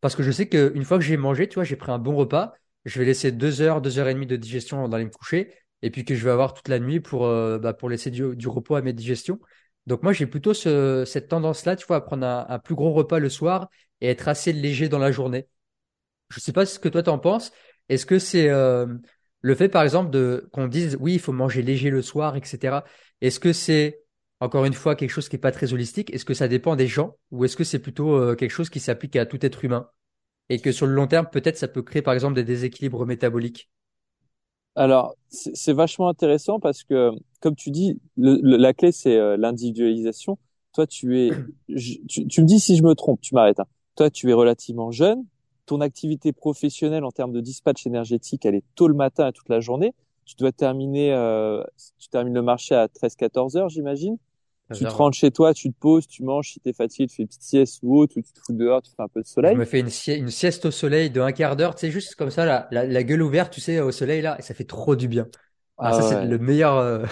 Parce 0.00 0.16
que 0.16 0.22
je 0.22 0.32
sais 0.32 0.48
qu'une 0.48 0.84
fois 0.84 0.98
que 0.98 1.04
j'ai 1.04 1.16
mangé, 1.16 1.48
tu 1.48 1.54
vois, 1.54 1.64
j'ai 1.64 1.76
pris 1.76 1.92
un 1.92 1.98
bon 1.98 2.16
repas, 2.16 2.54
je 2.84 2.98
vais 2.98 3.04
laisser 3.04 3.30
deux 3.32 3.60
heures, 3.60 3.80
deux 3.80 3.98
heures 3.98 4.08
et 4.08 4.14
demie 4.14 4.26
de 4.26 4.36
digestion 4.36 4.88
dans 4.88 4.96
les 4.96 5.04
me 5.04 5.10
coucher, 5.10 5.54
et 5.82 5.90
puis 5.90 6.04
que 6.04 6.14
je 6.14 6.24
vais 6.24 6.30
avoir 6.30 6.54
toute 6.54 6.68
la 6.68 6.80
nuit 6.80 7.00
pour, 7.00 7.26
euh, 7.26 7.58
bah, 7.58 7.72
pour 7.72 7.88
laisser 7.88 8.10
du, 8.10 8.48
repos 8.48 8.74
à 8.74 8.82
mes 8.82 8.92
digestions. 8.92 9.38
Donc 9.86 10.02
moi, 10.02 10.12
j'ai 10.12 10.26
plutôt 10.26 10.54
ce, 10.54 11.04
cette 11.06 11.28
tendance-là, 11.28 11.76
tu 11.76 11.86
vois, 11.86 11.96
à 11.96 12.00
prendre 12.00 12.26
un, 12.26 12.58
plus 12.58 12.74
gros 12.74 12.92
repas 12.92 13.18
le 13.18 13.28
soir 13.28 13.68
et 14.00 14.08
être 14.08 14.28
assez 14.28 14.52
léger 14.52 14.88
dans 14.88 14.98
la 14.98 15.12
journée. 15.12 15.48
Je 16.30 16.40
sais 16.40 16.52
pas 16.52 16.66
ce 16.66 16.78
que 16.78 16.88
toi 16.88 17.02
t'en 17.02 17.18
penses. 17.18 17.52
Est-ce 17.88 18.06
que 18.06 18.18
c'est 18.18 18.48
euh, 18.48 18.86
le 19.42 19.54
fait, 19.56 19.68
par 19.68 19.82
exemple, 19.82 20.10
de 20.10 20.48
qu'on 20.52 20.68
dise 20.68 20.96
oui, 21.00 21.14
il 21.14 21.20
faut 21.20 21.32
manger 21.32 21.62
léger 21.62 21.90
le 21.90 22.00
soir, 22.00 22.36
etc. 22.36 22.84
Est-ce 23.20 23.40
que 23.40 23.52
c'est 23.52 24.04
encore 24.40 24.64
une 24.64 24.72
fois 24.72 24.94
quelque 24.96 25.10
chose 25.10 25.28
qui 25.28 25.36
est 25.36 25.38
pas 25.40 25.52
très 25.52 25.72
holistique? 25.72 26.14
Est-ce 26.14 26.24
que 26.24 26.34
ça 26.34 26.48
dépend 26.48 26.76
des 26.76 26.86
gens? 26.86 27.16
Ou 27.32 27.44
est-ce 27.44 27.56
que 27.56 27.64
c'est 27.64 27.80
plutôt 27.80 28.14
euh, 28.14 28.36
quelque 28.36 28.52
chose 28.52 28.70
qui 28.70 28.80
s'applique 28.80 29.16
à 29.16 29.26
tout 29.26 29.44
être 29.44 29.64
humain? 29.64 29.90
Et 30.48 30.60
que 30.60 30.70
sur 30.70 30.86
le 30.86 30.94
long 30.94 31.08
terme, 31.08 31.26
peut-être 31.30 31.56
ça 31.56 31.68
peut 31.68 31.82
créer 31.82 32.02
par 32.02 32.14
exemple 32.14 32.34
des 32.34 32.44
déséquilibres 32.44 33.04
métaboliques 33.04 33.68
Alors, 34.76 35.16
c'est 35.28 35.72
vachement 35.72 36.08
intéressant 36.08 36.60
parce 36.60 36.84
que, 36.84 37.10
comme 37.40 37.56
tu 37.56 37.70
dis, 37.70 38.00
la 38.16 38.72
clé 38.72 38.92
c'est 38.92 39.16
euh, 39.16 39.36
l'individualisation. 39.36 40.38
Toi, 40.72 40.86
tu 40.86 41.18
es, 41.18 41.30
tu, 41.76 42.40
me 42.40 42.46
dis 42.46 42.60
si 42.60 42.76
je 42.76 42.82
me 42.82 42.94
trompe, 42.94 43.20
tu 43.20 43.34
m'arrêtes. 43.34 43.60
Hein. 43.60 43.66
Toi, 43.96 44.08
tu 44.10 44.30
es 44.30 44.32
relativement 44.32 44.90
jeune. 44.90 45.24
Ton 45.72 45.80
activité 45.80 46.32
professionnelle 46.32 47.04
en 47.04 47.10
termes 47.10 47.32
de 47.32 47.40
dispatch 47.40 47.86
énergétique, 47.86 48.44
elle 48.44 48.56
est 48.56 48.64
tôt 48.74 48.88
le 48.88 48.94
matin 48.94 49.28
et 49.28 49.32
toute 49.32 49.48
la 49.48 49.60
journée. 49.60 49.94
Tu 50.26 50.34
dois 50.36 50.52
terminer, 50.52 51.14
euh, 51.14 51.64
tu 51.98 52.08
termines 52.08 52.34
le 52.34 52.42
marché 52.42 52.74
à 52.74 52.88
13-14 52.88 53.56
heures, 53.56 53.68
j'imagine 53.68 54.18
tu 54.74 54.84
te 54.84 54.90
rentres 54.90 55.16
chez 55.16 55.30
toi, 55.30 55.54
tu 55.54 55.70
te 55.70 55.78
poses, 55.78 56.06
tu 56.06 56.22
manges, 56.22 56.52
si 56.52 56.60
t'es 56.60 56.72
fatigué, 56.72 57.06
tu 57.06 57.16
fais 57.16 57.22
une 57.22 57.28
petite 57.28 57.42
sieste 57.42 57.80
ou 57.82 57.98
autre, 57.98 58.16
ou 58.16 58.22
tu 58.22 58.32
te 58.32 58.40
fous 58.40 58.52
dehors, 58.52 58.82
tu 58.82 58.90
fais 58.96 59.02
un 59.02 59.08
peu 59.08 59.20
de 59.20 59.26
soleil. 59.26 59.54
Je 59.54 59.58
me 59.58 59.64
fais 59.64 59.80
une, 59.80 59.90
une 60.24 60.30
sieste 60.30 60.64
au 60.64 60.70
soleil 60.70 61.10
de 61.10 61.20
un 61.20 61.32
quart 61.32 61.56
d'heure, 61.56 61.74
tu 61.74 61.80
sais, 61.80 61.90
juste 61.90 62.14
comme 62.14 62.30
ça, 62.30 62.44
la, 62.44 62.68
la, 62.70 62.86
la, 62.86 63.02
gueule 63.02 63.22
ouverte, 63.22 63.52
tu 63.52 63.60
sais, 63.60 63.80
au 63.80 63.92
soleil 63.92 64.22
là, 64.22 64.36
et 64.38 64.42
ça 64.42 64.54
fait 64.54 64.64
trop 64.64 64.96
du 64.96 65.08
bien. 65.08 65.28
Ah, 65.78 65.88
ah 65.88 65.92
ça, 65.92 66.02
c'est 66.02 66.26
le 66.26 66.38
meilleur. 66.38 66.76
Euh, 66.76 67.04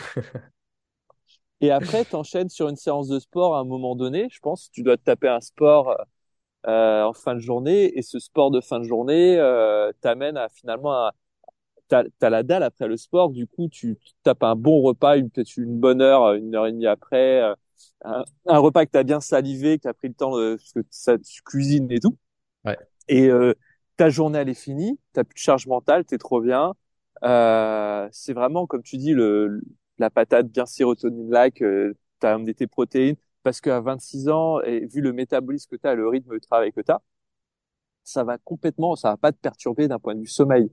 et 1.60 1.70
après, 1.70 2.04
t'enchaînes 2.04 2.48
sur 2.48 2.68
une 2.68 2.76
séance 2.76 3.08
de 3.08 3.18
sport 3.18 3.56
à 3.56 3.60
un 3.60 3.64
moment 3.64 3.96
donné. 3.96 4.28
Je 4.30 4.38
pense, 4.40 4.70
tu 4.70 4.82
dois 4.82 4.96
te 4.96 5.02
taper 5.02 5.28
un 5.28 5.40
sport 5.40 5.96
euh, 6.66 7.02
en 7.04 7.12
fin 7.12 7.34
de 7.34 7.40
journée, 7.40 7.96
et 7.98 8.02
ce 8.02 8.18
sport 8.18 8.50
de 8.50 8.60
fin 8.60 8.80
de 8.80 8.84
journée 8.84 9.38
euh, 9.38 9.92
t'amène 10.00 10.36
à 10.36 10.48
finalement 10.48 10.92
à, 10.92 11.12
t'as 11.88 12.04
as 12.20 12.30
la 12.30 12.42
dalle 12.42 12.62
après 12.62 12.86
le 12.88 12.96
sport, 12.96 13.30
du 13.30 13.46
coup 13.46 13.68
tu, 13.68 13.98
tapes 14.22 14.42
un 14.42 14.56
bon 14.56 14.80
repas, 14.80 15.16
une 15.16 15.30
peut-être 15.30 15.56
une 15.56 15.78
bonne 15.78 16.00
heure, 16.00 16.34
une 16.34 16.54
heure 16.54 16.66
et 16.66 16.72
demie 16.72 16.86
après, 16.86 17.42
euh, 17.42 17.54
un, 18.04 18.58
repas 18.58 18.86
que 18.86 18.90
t'as 18.90 19.02
bien 19.02 19.20
salivé, 19.20 19.78
que 19.78 19.82
t'as 19.82 19.92
pris 19.92 20.08
le 20.08 20.14
temps 20.14 20.36
de, 20.36 20.56
parce 20.56 20.72
que 20.72 20.80
ça 20.90 21.18
tu 21.18 21.42
cuisines 21.42 21.90
et 21.90 22.00
tout. 22.00 22.16
Ouais. 22.64 22.78
Et 23.08 23.28
euh, 23.28 23.54
ta 23.96 24.10
journée 24.10 24.38
elle 24.38 24.48
est 24.48 24.54
finie, 24.54 24.98
t'as 25.12 25.24
plus 25.24 25.34
de 25.34 25.40
charge 25.40 25.66
mentale, 25.66 26.04
t'es 26.04 26.18
trop 26.18 26.40
bien. 26.40 26.74
Euh, 27.24 28.08
c'est 28.12 28.32
vraiment 28.32 28.66
comme 28.66 28.82
tu 28.82 28.96
dis 28.96 29.12
le 29.12 29.60
la 29.98 30.10
patate 30.10 30.48
bien 30.48 30.64
sérotonine-like, 30.64 31.62
euh, 31.62 31.94
t'as 32.20 32.34
amené 32.34 32.54
tes 32.54 32.66
protéines 32.66 33.16
parce 33.42 33.60
qu'à 33.60 33.80
26 33.80 34.28
ans 34.28 34.60
et 34.60 34.86
vu 34.86 35.00
le 35.00 35.12
métabolisme 35.12 35.70
que 35.70 35.76
t'as, 35.76 35.94
le 35.94 36.08
rythme 36.08 36.34
de 36.34 36.38
travail 36.38 36.72
que 36.72 36.80
t'as, 36.80 36.98
ça 38.04 38.24
va 38.24 38.38
complètement, 38.38 38.96
ça 38.96 39.10
va 39.10 39.16
pas 39.16 39.32
te 39.32 39.38
perturber 39.38 39.88
d'un 39.88 39.98
point 39.98 40.14
de 40.14 40.20
vue 40.20 40.26
sommeil. 40.26 40.70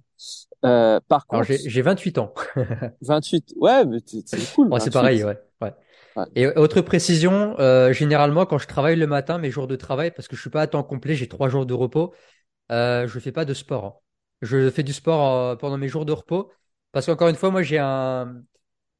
Euh, 0.65 0.99
par 1.07 1.27
contre, 1.27 1.45
j'ai 1.45 1.81
28 1.81 2.17
ans. 2.17 2.33
28, 3.01 3.53
ouais, 3.57 3.85
mais 3.85 3.99
c'est 4.05 4.53
cool. 4.55 4.69
c'est 4.79 4.91
pareil, 4.91 5.23
ouais. 5.23 5.37
ouais. 5.61 5.73
Et 6.35 6.47
autre 6.47 6.81
précision, 6.81 7.55
euh, 7.59 7.93
généralement 7.93 8.45
quand 8.45 8.57
je 8.57 8.67
travaille 8.67 8.95
le 8.95 9.07
matin, 9.07 9.37
mes 9.37 9.51
jours 9.51 9.67
de 9.67 9.75
travail, 9.75 10.11
parce 10.11 10.27
que 10.27 10.35
je 10.35 10.41
suis 10.41 10.49
pas 10.49 10.61
à 10.61 10.67
temps 10.67 10.83
complet, 10.83 11.15
j'ai 11.15 11.27
trois 11.27 11.49
jours 11.49 11.65
de 11.65 11.73
repos, 11.73 12.13
euh, 12.71 13.07
je 13.07 13.19
fais 13.19 13.31
pas 13.31 13.45
de 13.45 13.53
sport. 13.53 13.85
Hein. 13.85 13.93
Je 14.41 14.69
fais 14.69 14.83
du 14.83 14.93
sport 14.93 15.35
euh, 15.35 15.55
pendant 15.55 15.77
mes 15.77 15.87
jours 15.87 16.05
de 16.05 16.11
repos, 16.13 16.51
parce 16.91 17.05
qu'encore 17.05 17.27
une 17.27 17.35
fois, 17.35 17.51
moi 17.51 17.61
j'ai 17.61 17.77
un, 17.77 18.41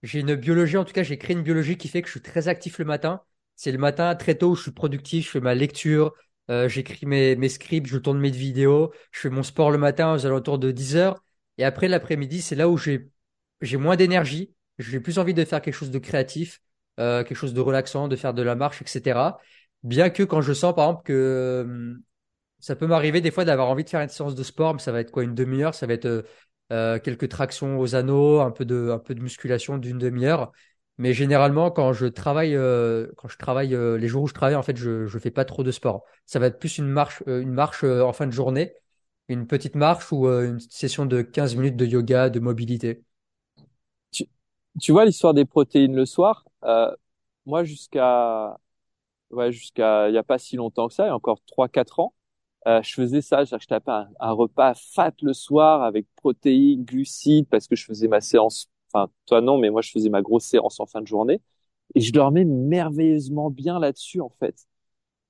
j'ai 0.04 0.20
une 0.20 0.36
biologie, 0.36 0.78
en 0.78 0.86
tout 0.86 0.94
cas 0.94 1.04
j'ai 1.04 1.18
créé 1.18 1.36
une 1.36 1.44
biologie 1.44 1.78
qui 1.78 1.88
fait 1.88 2.02
que 2.02 2.08
je 2.08 2.12
suis 2.12 2.22
très 2.22 2.48
actif 2.48 2.78
le 2.78 2.86
matin. 2.86 3.22
C'est 3.58 3.74
le 3.74 3.78
matin 3.78 4.16
très 4.16 4.36
tôt 4.36 4.52
où 4.52 4.56
je 4.56 4.62
suis 4.62 4.72
productif, 4.72 5.26
je 5.26 5.32
fais 5.32 5.40
ma 5.42 5.56
lecture, 5.56 6.14
euh, 6.50 6.70
j'écris 6.70 7.06
mes, 7.06 7.50
scripts, 7.50 7.88
je 7.88 7.98
tourne 7.98 8.20
mes 8.20 8.30
vidéos, 8.32 8.94
je 9.12 9.20
fais 9.20 9.30
mon 9.30 9.44
sport 9.44 9.72
le 9.72 9.78
matin 9.78 10.14
aux 10.14 10.26
alentours 10.26 10.60
de 10.60 10.72
10 10.72 10.96
heures. 10.96 11.24
Et 11.58 11.66
après 11.66 11.90
l'après-midi, 11.90 12.42
c'est 12.42 12.56
là 12.56 12.70
où 12.70 12.78
j'ai 12.78 13.78
moins 13.78 13.98
d'énergie, 13.98 14.54
j'ai 14.80 15.00
plus 15.00 15.20
envie 15.20 15.34
de 15.34 15.44
faire 15.44 15.62
quelque 15.62 15.74
chose 15.74 15.92
de 15.92 16.00
créatif, 16.00 16.62
euh, 17.00 17.24
quelque 17.24 17.38
chose 17.38 17.54
de 17.54 17.62
relaxant, 17.62 18.08
de 18.08 18.16
faire 18.16 18.34
de 18.34 18.42
la 18.44 18.56
marche, 18.56 18.82
etc. 18.82 19.40
Bien 19.84 20.10
que 20.10 20.24
quand 20.24 20.42
je 20.42 20.54
sens 20.54 20.74
par 20.76 20.86
exemple 20.86 21.04
que 21.06 21.14
euh, 21.14 21.96
ça 22.60 22.76
peut 22.76 22.88
m'arriver 22.88 23.22
des 23.22 23.32
fois 23.32 23.46
d'avoir 23.46 23.70
envie 23.70 23.84
de 23.84 23.90
faire 23.90 24.02
une 24.02 24.10
séance 24.10 24.36
de 24.36 24.44
sport, 24.44 24.74
mais 24.74 24.80
ça 24.80 24.92
va 24.92 25.00
être 25.00 25.12
quoi 25.12 25.24
une 25.24 25.36
demi-heure, 25.36 25.76
ça 25.76 25.88
va 25.88 25.94
être 25.94 26.26
euh, 26.72 27.00
quelques 27.00 27.30
tractions 27.30 27.80
aux 27.80 27.96
anneaux, 27.96 28.40
un 28.42 28.52
peu 28.52 28.66
de 28.66 28.90
un 28.92 29.00
peu 29.00 29.16
de 29.16 29.22
musculation 29.22 29.78
d'une 29.78 29.98
demi-heure. 29.98 30.52
Mais 31.00 31.14
généralement, 31.14 31.70
quand 31.70 31.94
je 31.94 32.08
travaille, 32.08 32.56
euh, 32.56 33.08
quand 33.18 33.28
je 33.28 33.38
travaille, 33.38 33.76
euh, 33.76 33.98
les 33.98 34.08
jours 34.08 34.24
où 34.24 34.28
je 34.28 34.34
travaille, 34.34 34.56
en 34.56 34.64
fait, 34.64 34.76
je 34.78 35.06
je 35.06 35.20
fais 35.20 35.30
pas 35.30 35.46
trop 35.46 35.64
de 35.64 35.72
sport. 35.72 36.04
Ça 36.26 36.40
va 36.40 36.48
être 36.48 36.58
plus 36.60 36.80
une 36.80 36.88
marche, 36.88 37.22
euh, 37.28 37.42
une 37.42 37.52
marche 37.52 37.84
en 37.84 38.14
fin 38.14 38.26
de 38.26 38.32
journée, 38.32 38.74
une 39.28 39.46
petite 39.46 39.76
marche 39.76 40.12
ou 40.12 40.28
une 40.28 40.60
session 40.60 41.06
de 41.06 41.22
15 41.22 41.56
minutes 41.56 41.76
de 41.76 41.86
yoga, 41.86 42.30
de 42.30 42.40
mobilité. 42.40 43.04
Tu, 44.12 44.26
tu 44.82 44.92
vois 44.92 45.06
l'histoire 45.06 45.34
des 45.34 45.46
protéines 45.46 45.96
le 45.96 46.06
soir. 46.06 46.46
moi, 47.46 47.64
jusqu'à 47.64 48.58
ouais, 49.32 49.52
jusqu'à 49.52 50.10
il 50.10 50.16
y 50.16 50.18
a 50.18 50.24
pas 50.24 50.40
si 50.40 50.56
longtemps 50.58 50.88
que 50.88 50.94
ça, 50.96 51.06
il 51.06 51.08
y 51.08 51.12
a 51.12 51.16
encore 51.16 51.40
trois 51.48 51.70
quatre 51.70 52.00
ans, 52.00 52.14
je 52.66 52.94
faisais 52.94 53.22
ça. 53.22 53.44
Je 53.46 53.68
tapais 53.68 53.92
un 54.20 54.32
repas 54.32 54.74
fat 54.76 55.14
le 55.22 55.34
soir 55.34 55.84
avec 55.84 56.08
protéines, 56.16 56.84
glucides, 56.86 57.48
parce 57.50 57.68
que 57.68 57.76
je 57.76 57.86
faisais 57.86 58.08
ma 58.08 58.22
séance 58.22 58.70
Toi 59.26 59.42
non, 59.42 59.58
mais 59.58 59.70
moi 59.70 59.82
je 59.82 59.92
faisais 59.92 60.10
ma 60.10 60.22
grosse 60.22 60.46
séance 60.46 60.80
en 60.80 60.86
fin 60.86 61.02
de 61.02 61.08
journée 61.08 61.42
et 61.96 62.02
je 62.02 62.12
dormais 62.12 62.46
merveilleusement 62.46 63.50
bien 63.50 63.80
là-dessus 63.80 64.22
en 64.22 64.30
fait. 64.40 64.68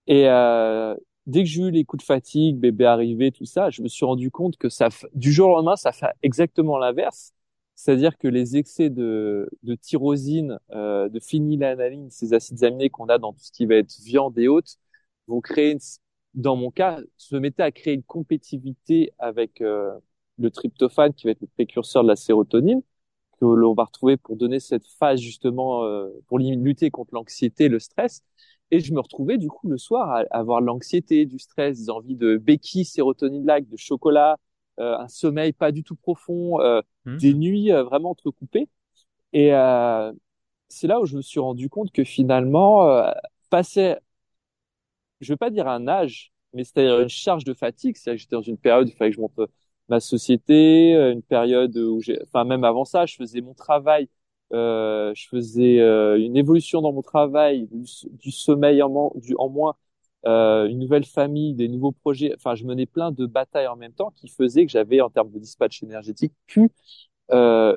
Et 0.08 0.28
euh, 0.30 0.96
dès 1.26 1.44
que 1.44 1.50
j'ai 1.50 1.64
eu 1.64 1.72
les 1.72 1.86
coups 1.86 2.04
de 2.04 2.08
fatigue, 2.08 2.58
bébé 2.58 2.86
arrivé, 2.86 3.32
tout 3.32 3.46
ça, 3.46 3.70
je 3.70 3.82
me 3.82 3.88
suis 3.88 4.06
rendu 4.06 4.32
compte 4.32 4.58
que 4.58 4.70
ça, 4.70 4.90
du 5.14 5.32
jour 5.32 5.50
au 5.50 5.56
lendemain, 5.56 5.76
ça 5.76 5.92
fait 5.92 6.08
exactement 6.24 6.78
l'inverse. 6.78 7.34
C'est-à-dire 7.76 8.18
que 8.18 8.28
les 8.28 8.58
excès 8.58 8.90
de, 8.90 9.48
tyrosine, 9.82 10.60
euh, 10.72 11.10
de 11.10 11.20
phénylalanine, 11.20 12.10
ces 12.10 12.34
acides 12.34 12.64
aminés 12.64 12.90
qu'on 12.90 13.08
a 13.08 13.20
dans 13.20 13.34
tout 13.34 13.40
ce 13.44 13.52
qui 13.52 13.66
va 13.68 13.76
être 13.76 14.00
viande 14.02 14.38
et 14.40 14.48
autres, 14.48 14.74
vont 15.28 15.42
créer, 15.42 15.78
dans 16.34 16.56
mon 16.56 16.72
cas, 16.72 17.00
se 17.18 17.36
mettaient 17.36 17.64
à 17.64 17.72
créer 17.72 17.94
une 17.94 18.04
compétitivité 18.04 19.14
avec 19.20 19.62
euh, 19.62 19.92
le 20.40 20.50
tryptophane, 20.50 21.14
qui 21.14 21.26
va 21.26 21.32
être 21.32 21.42
le 21.42 21.48
précurseur 21.48 22.04
de 22.04 22.08
la 22.08 22.16
sérotonine, 22.16 22.82
que 23.40 23.46
l'on 23.46 23.74
va 23.74 23.86
retrouver 23.86 24.18
pour 24.18 24.36
donner 24.36 24.60
cette 24.60 24.88
phase 24.88 25.20
justement 25.20 25.84
euh, 25.84 26.10
pour 26.28 26.40
lutter 26.40 26.90
contre 26.90 27.14
l'anxiété, 27.14 27.70
le 27.70 27.80
stress. 27.80 28.22
Et 28.72 28.80
je 28.80 28.94
me 28.94 29.00
retrouvais 29.00 29.38
du 29.38 29.48
coup 29.48 29.70
le 29.70 29.78
soir 29.78 30.10
à, 30.12 30.24
avoir 30.32 30.62
l'anxiété, 30.62 31.26
du 31.26 31.40
stress, 31.40 31.80
des 31.80 31.90
envies 31.90 32.16
de 32.16 32.38
béquilles, 32.38 32.86
sérotonine 32.86 33.46
like, 33.46 33.70
de 33.70 33.78
chocolat, 33.78 34.38
euh, 34.80 34.98
un 34.98 35.08
sommeil 35.08 35.54
pas 35.54 35.72
du 35.72 35.84
tout 35.84 35.96
profond, 35.96 36.60
euh, 36.62 36.82
mmh. 37.06 37.18
des 37.18 37.34
nuits 37.34 37.72
vraiment 37.72 38.12
entrecoupées. 38.12 38.70
Et 39.34 39.50
c'est 40.70 40.88
là 40.88 41.00
où 41.00 41.06
je 41.06 41.16
me 41.16 41.22
suis 41.22 41.40
rendu 41.40 41.70
compte 41.70 41.92
que 41.92 42.04
finalement, 42.04 43.04
passer, 43.50 43.96
je 45.22 45.32
veux 45.34 45.38
pas 45.38 45.50
dire 45.50 45.68
un 45.68 45.88
âge, 45.88 46.32
mais 46.54 46.64
c'est-à-dire 46.64 47.00
une 47.00 47.10
charge 47.10 47.44
de 47.44 47.54
fatigue, 47.54 47.96
c'est-à-dire 47.96 48.18
que 48.18 48.22
j'étais 48.22 48.36
dans 48.36 48.42
une 48.42 48.58
période 48.58 48.88
où 48.88 48.90
il 48.90 48.96
fallait 48.96 49.12
que 49.12 49.16
je 49.16 49.22
monte 49.22 49.40
ma 49.90 50.00
société, 50.00 50.94
une 50.94 51.22
période 51.24 51.76
où 51.78 52.02
j'ai, 52.02 52.20
enfin 52.24 52.44
même 52.44 52.64
avant 52.64 52.86
ça, 52.86 53.06
je 53.06 53.16
faisais 53.16 53.42
mon 53.42 53.54
travail, 53.54 54.10
euh, 54.54 55.14
je 55.16 55.28
faisais 55.28 55.80
euh, 55.80 56.18
une 56.20 56.38
évolution 56.38 56.82
dans 56.82 56.94
mon 56.94 57.02
travail, 57.02 57.68
du, 57.72 58.32
sommeil 58.32 58.82
en, 58.82 59.12
du, 59.16 59.36
en 59.38 59.50
moins, 59.50 59.76
euh, 60.26 60.68
une 60.68 60.80
nouvelle 60.80 61.06
famille, 61.06 61.54
des 61.54 61.68
nouveaux 61.68 61.92
projets. 61.92 62.34
Enfin, 62.36 62.56
je 62.56 62.66
menais 62.66 62.86
plein 62.86 63.12
de 63.12 63.26
batailles 63.26 63.68
en 63.68 63.76
même 63.76 63.94
temps 63.94 64.12
qui 64.16 64.28
faisaient 64.30 64.66
que 64.66 64.72
j'avais, 64.72 65.02
en 65.02 65.10
termes 65.10 65.32
de 65.32 65.40
dispatch 65.40 65.84
énergétique, 65.84 66.34
plus 66.48 66.72
euh, 67.32 67.76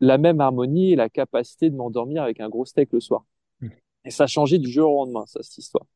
la 0.00 0.18
même 0.18 0.40
harmonie 0.40 0.92
et 0.92 0.96
la 0.96 1.08
capacité 1.08 1.70
de 1.70 1.76
m'endormir 1.76 2.22
avec 2.22 2.40
un 2.40 2.48
gros 2.48 2.64
steak 2.64 2.92
le 2.92 3.00
soir. 3.00 3.24
Mmh. 3.60 3.68
Et 4.04 4.10
ça 4.10 4.24
a 4.24 4.26
changé 4.26 4.58
du 4.58 4.70
jour 4.70 4.92
au 4.92 5.04
lendemain, 5.04 5.24
ça, 5.26 5.42
cette 5.42 5.58
histoire. 5.58 5.86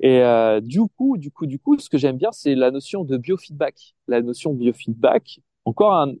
Et 0.00 0.20
euh, 0.20 0.60
du 0.60 0.80
coup, 0.96 1.16
du 1.16 1.30
coup, 1.30 1.46
du 1.46 1.58
coup, 1.58 1.78
ce 1.78 1.88
que 1.88 1.98
j'aime 1.98 2.16
bien, 2.16 2.32
c'est 2.32 2.54
la 2.54 2.70
notion 2.70 3.04
de 3.04 3.16
biofeedback. 3.16 3.94
La 4.08 4.22
notion 4.22 4.52
de 4.52 4.58
biofeedback, 4.58 5.40
encore 5.64 5.94
un, 5.94 6.14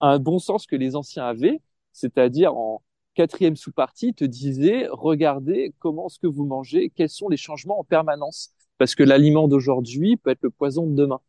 un 0.00 0.18
bon 0.18 0.38
sens 0.38 0.66
que 0.66 0.76
les 0.76 0.96
anciens 0.96 1.24
avaient, 1.24 1.60
c'est-à-dire 1.92 2.56
en 2.56 2.82
quatrième 3.14 3.56
sous-partie, 3.56 4.14
te 4.14 4.24
disait, 4.24 4.88
regardez 4.90 5.72
comment 5.78 6.08
ce 6.08 6.18
que 6.18 6.26
vous 6.26 6.44
mangez, 6.44 6.90
quels 6.90 7.08
sont 7.08 7.28
les 7.28 7.36
changements 7.36 7.78
en 7.78 7.84
permanence, 7.84 8.50
parce 8.78 8.94
que 8.94 9.02
l'aliment 9.02 9.48
d'aujourd'hui 9.48 10.16
peut 10.16 10.30
être 10.30 10.42
le 10.42 10.50
poison 10.50 10.86
de 10.86 10.94
demain. 10.94 11.20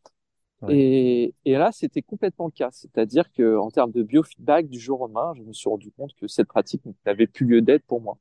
Et, 0.67 1.36
et, 1.45 1.53
là, 1.53 1.71
c'était 1.71 2.01
complètement 2.01 2.45
le 2.45 2.51
cas. 2.51 2.69
C'est-à-dire 2.71 3.31
que 3.31 3.57
en 3.57 3.69
termes 3.69 3.91
de 3.91 4.01
biofeedback, 4.01 4.67
du 4.67 4.79
jour 4.79 5.01
au 5.01 5.05
lendemain, 5.05 5.33
je 5.36 5.43
me 5.43 5.53
suis 5.53 5.69
rendu 5.69 5.91
compte 5.91 6.15
que 6.15 6.27
cette 6.27 6.47
pratique 6.47 6.81
n'avait 7.05 7.27
plus 7.27 7.45
lieu 7.45 7.61
d'être 7.61 7.86
pour 7.86 8.01
moi. 8.01 8.17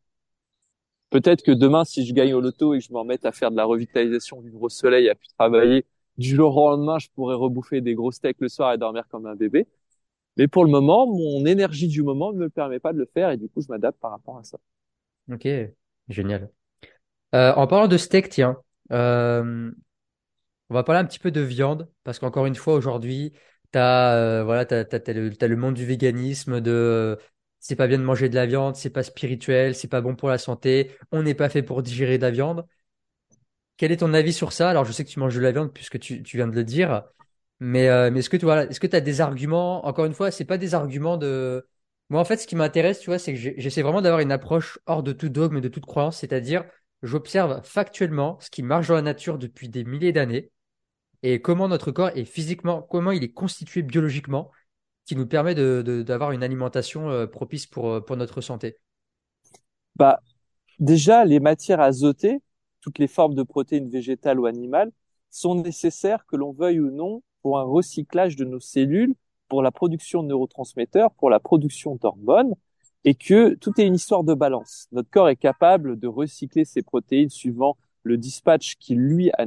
Peut-être 1.14 1.44
que 1.44 1.52
demain, 1.52 1.84
si 1.84 2.04
je 2.04 2.12
gagne 2.12 2.34
au 2.34 2.40
loto 2.40 2.74
et 2.74 2.80
que 2.80 2.84
je 2.84 2.92
me 2.92 2.98
remette 2.98 3.24
à 3.24 3.30
faire 3.30 3.52
de 3.52 3.56
la 3.56 3.64
revitalisation, 3.64 4.40
vivre 4.40 4.60
au 4.60 4.68
soleil, 4.68 5.08
à 5.08 5.14
plus 5.14 5.28
travailler, 5.38 5.84
du 6.18 6.34
jour 6.34 6.56
au 6.56 6.70
lendemain, 6.70 6.98
je 6.98 7.06
pourrais 7.14 7.36
rebouffer 7.36 7.80
des 7.80 7.94
gros 7.94 8.10
steaks 8.10 8.40
le 8.40 8.48
soir 8.48 8.72
et 8.72 8.78
dormir 8.78 9.04
comme 9.08 9.24
un 9.26 9.36
bébé. 9.36 9.68
Mais 10.36 10.48
pour 10.48 10.64
le 10.64 10.72
moment, 10.72 11.06
mon 11.06 11.46
énergie 11.46 11.86
du 11.86 12.02
moment 12.02 12.32
ne 12.32 12.38
me 12.38 12.50
permet 12.50 12.80
pas 12.80 12.92
de 12.92 12.98
le 12.98 13.06
faire 13.14 13.30
et 13.30 13.36
du 13.36 13.48
coup, 13.48 13.60
je 13.60 13.68
m'adapte 13.68 14.00
par 14.00 14.10
rapport 14.10 14.38
à 14.38 14.42
ça. 14.42 14.58
Ok, 15.30 15.46
génial. 16.08 16.50
Euh, 17.36 17.52
en 17.54 17.68
parlant 17.68 17.86
de 17.86 17.96
steak, 17.96 18.28
tiens, 18.28 18.56
euh, 18.90 19.70
on 20.68 20.74
va 20.74 20.82
parler 20.82 21.00
un 21.00 21.04
petit 21.04 21.20
peu 21.20 21.30
de 21.30 21.42
viande 21.42 21.88
parce 22.02 22.18
qu'encore 22.18 22.46
une 22.46 22.56
fois, 22.56 22.74
aujourd'hui, 22.74 23.34
tu 23.72 23.78
as, 23.78 24.16
euh, 24.16 24.42
voilà, 24.42 24.66
t'as, 24.66 24.84
le, 25.12 25.30
le 25.30 25.56
monde 25.56 25.74
du 25.74 25.86
véganisme, 25.86 26.60
de 26.60 27.16
c'est 27.64 27.76
pas 27.76 27.86
bien 27.86 27.96
de 27.96 28.02
manger 28.04 28.28
de 28.28 28.34
la 28.34 28.44
viande, 28.44 28.76
c'est 28.76 28.90
pas 28.90 29.02
spirituel, 29.02 29.74
c'est 29.74 29.88
pas 29.88 30.02
bon 30.02 30.14
pour 30.14 30.28
la 30.28 30.36
santé, 30.36 30.90
on 31.12 31.22
n'est 31.22 31.32
pas 31.32 31.48
fait 31.48 31.62
pour 31.62 31.82
digérer 31.82 32.18
de 32.18 32.22
la 32.22 32.30
viande. 32.30 32.66
Quel 33.78 33.90
est 33.90 33.96
ton 33.96 34.12
avis 34.12 34.34
sur 34.34 34.52
ça? 34.52 34.68
Alors, 34.68 34.84
je 34.84 34.92
sais 34.92 35.02
que 35.02 35.08
tu 35.08 35.18
manges 35.18 35.34
de 35.34 35.40
la 35.40 35.50
viande 35.50 35.72
puisque 35.72 35.98
tu, 35.98 36.22
viens 36.34 36.46
de 36.46 36.54
le 36.54 36.62
dire. 36.62 37.04
Mais, 37.60 37.88
euh, 37.88 38.10
mais 38.10 38.18
est-ce 38.18 38.28
que 38.28 38.36
tu 38.36 38.44
vois, 38.44 38.64
est-ce 38.64 38.80
que 38.80 38.86
tu 38.86 38.96
as 38.96 39.00
des 39.00 39.22
arguments? 39.22 39.86
Encore 39.86 40.04
une 40.04 40.12
fois, 40.12 40.30
c'est 40.30 40.44
pas 40.44 40.58
des 40.58 40.74
arguments 40.74 41.16
de. 41.16 41.66
Moi, 42.10 42.20
en 42.20 42.24
fait, 42.26 42.36
ce 42.36 42.46
qui 42.46 42.54
m'intéresse, 42.54 43.00
tu 43.00 43.06
vois, 43.06 43.18
c'est 43.18 43.32
que 43.32 43.38
j'essaie 43.56 43.80
vraiment 43.82 44.02
d'avoir 44.02 44.20
une 44.20 44.32
approche 44.32 44.78
hors 44.84 45.02
de 45.02 45.12
tout 45.12 45.30
dogme 45.30 45.56
et 45.56 45.60
de 45.62 45.68
toute 45.68 45.86
croyance, 45.86 46.18
c'est-à-dire, 46.18 46.64
j'observe 47.02 47.62
factuellement 47.64 48.38
ce 48.40 48.50
qui 48.50 48.62
marche 48.62 48.88
dans 48.88 48.94
la 48.94 49.02
nature 49.02 49.38
depuis 49.38 49.70
des 49.70 49.84
milliers 49.84 50.12
d'années 50.12 50.50
et 51.22 51.40
comment 51.40 51.68
notre 51.68 51.92
corps 51.92 52.10
est 52.10 52.26
physiquement, 52.26 52.82
comment 52.82 53.10
il 53.10 53.24
est 53.24 53.32
constitué 53.32 53.80
biologiquement, 53.80 54.50
qui 55.06 55.16
nous 55.16 55.26
permet 55.26 55.54
d'avoir 55.54 56.32
une 56.32 56.42
alimentation 56.42 57.10
euh, 57.10 57.26
propice 57.26 57.66
pour, 57.66 57.90
euh, 57.90 58.00
pour 58.00 58.16
notre 58.16 58.40
santé. 58.40 58.78
Bah, 59.96 60.20
déjà, 60.78 61.24
les 61.24 61.40
matières 61.40 61.80
azotées, 61.80 62.40
toutes 62.80 62.98
les 62.98 63.08
formes 63.08 63.34
de 63.34 63.42
protéines 63.42 63.90
végétales 63.90 64.40
ou 64.40 64.46
animales, 64.46 64.90
sont 65.30 65.54
nécessaires 65.56 66.24
que 66.26 66.36
l'on 66.36 66.52
veuille 66.52 66.80
ou 66.80 66.90
non 66.90 67.22
pour 67.42 67.58
un 67.58 67.64
recyclage 67.64 68.36
de 68.36 68.44
nos 68.44 68.60
cellules, 68.60 69.14
pour 69.48 69.62
la 69.62 69.70
production 69.70 70.22
de 70.22 70.28
neurotransmetteurs, 70.28 71.10
pour 71.12 71.28
la 71.28 71.40
production 71.40 71.96
d'hormones, 71.96 72.54
et 73.04 73.14
que 73.14 73.54
tout 73.54 73.78
est 73.78 73.86
une 73.86 73.94
histoire 73.94 74.24
de 74.24 74.32
balance. 74.32 74.88
Notre 74.92 75.10
corps 75.10 75.28
est 75.28 75.36
capable 75.36 75.98
de 75.98 76.08
recycler 76.08 76.64
ces 76.64 76.82
protéines 76.82 77.28
suivant 77.28 77.76
le 78.02 78.16
dispatch 78.16 78.76
qui 78.76 78.94
lui 78.94 79.30
a, 79.32 79.44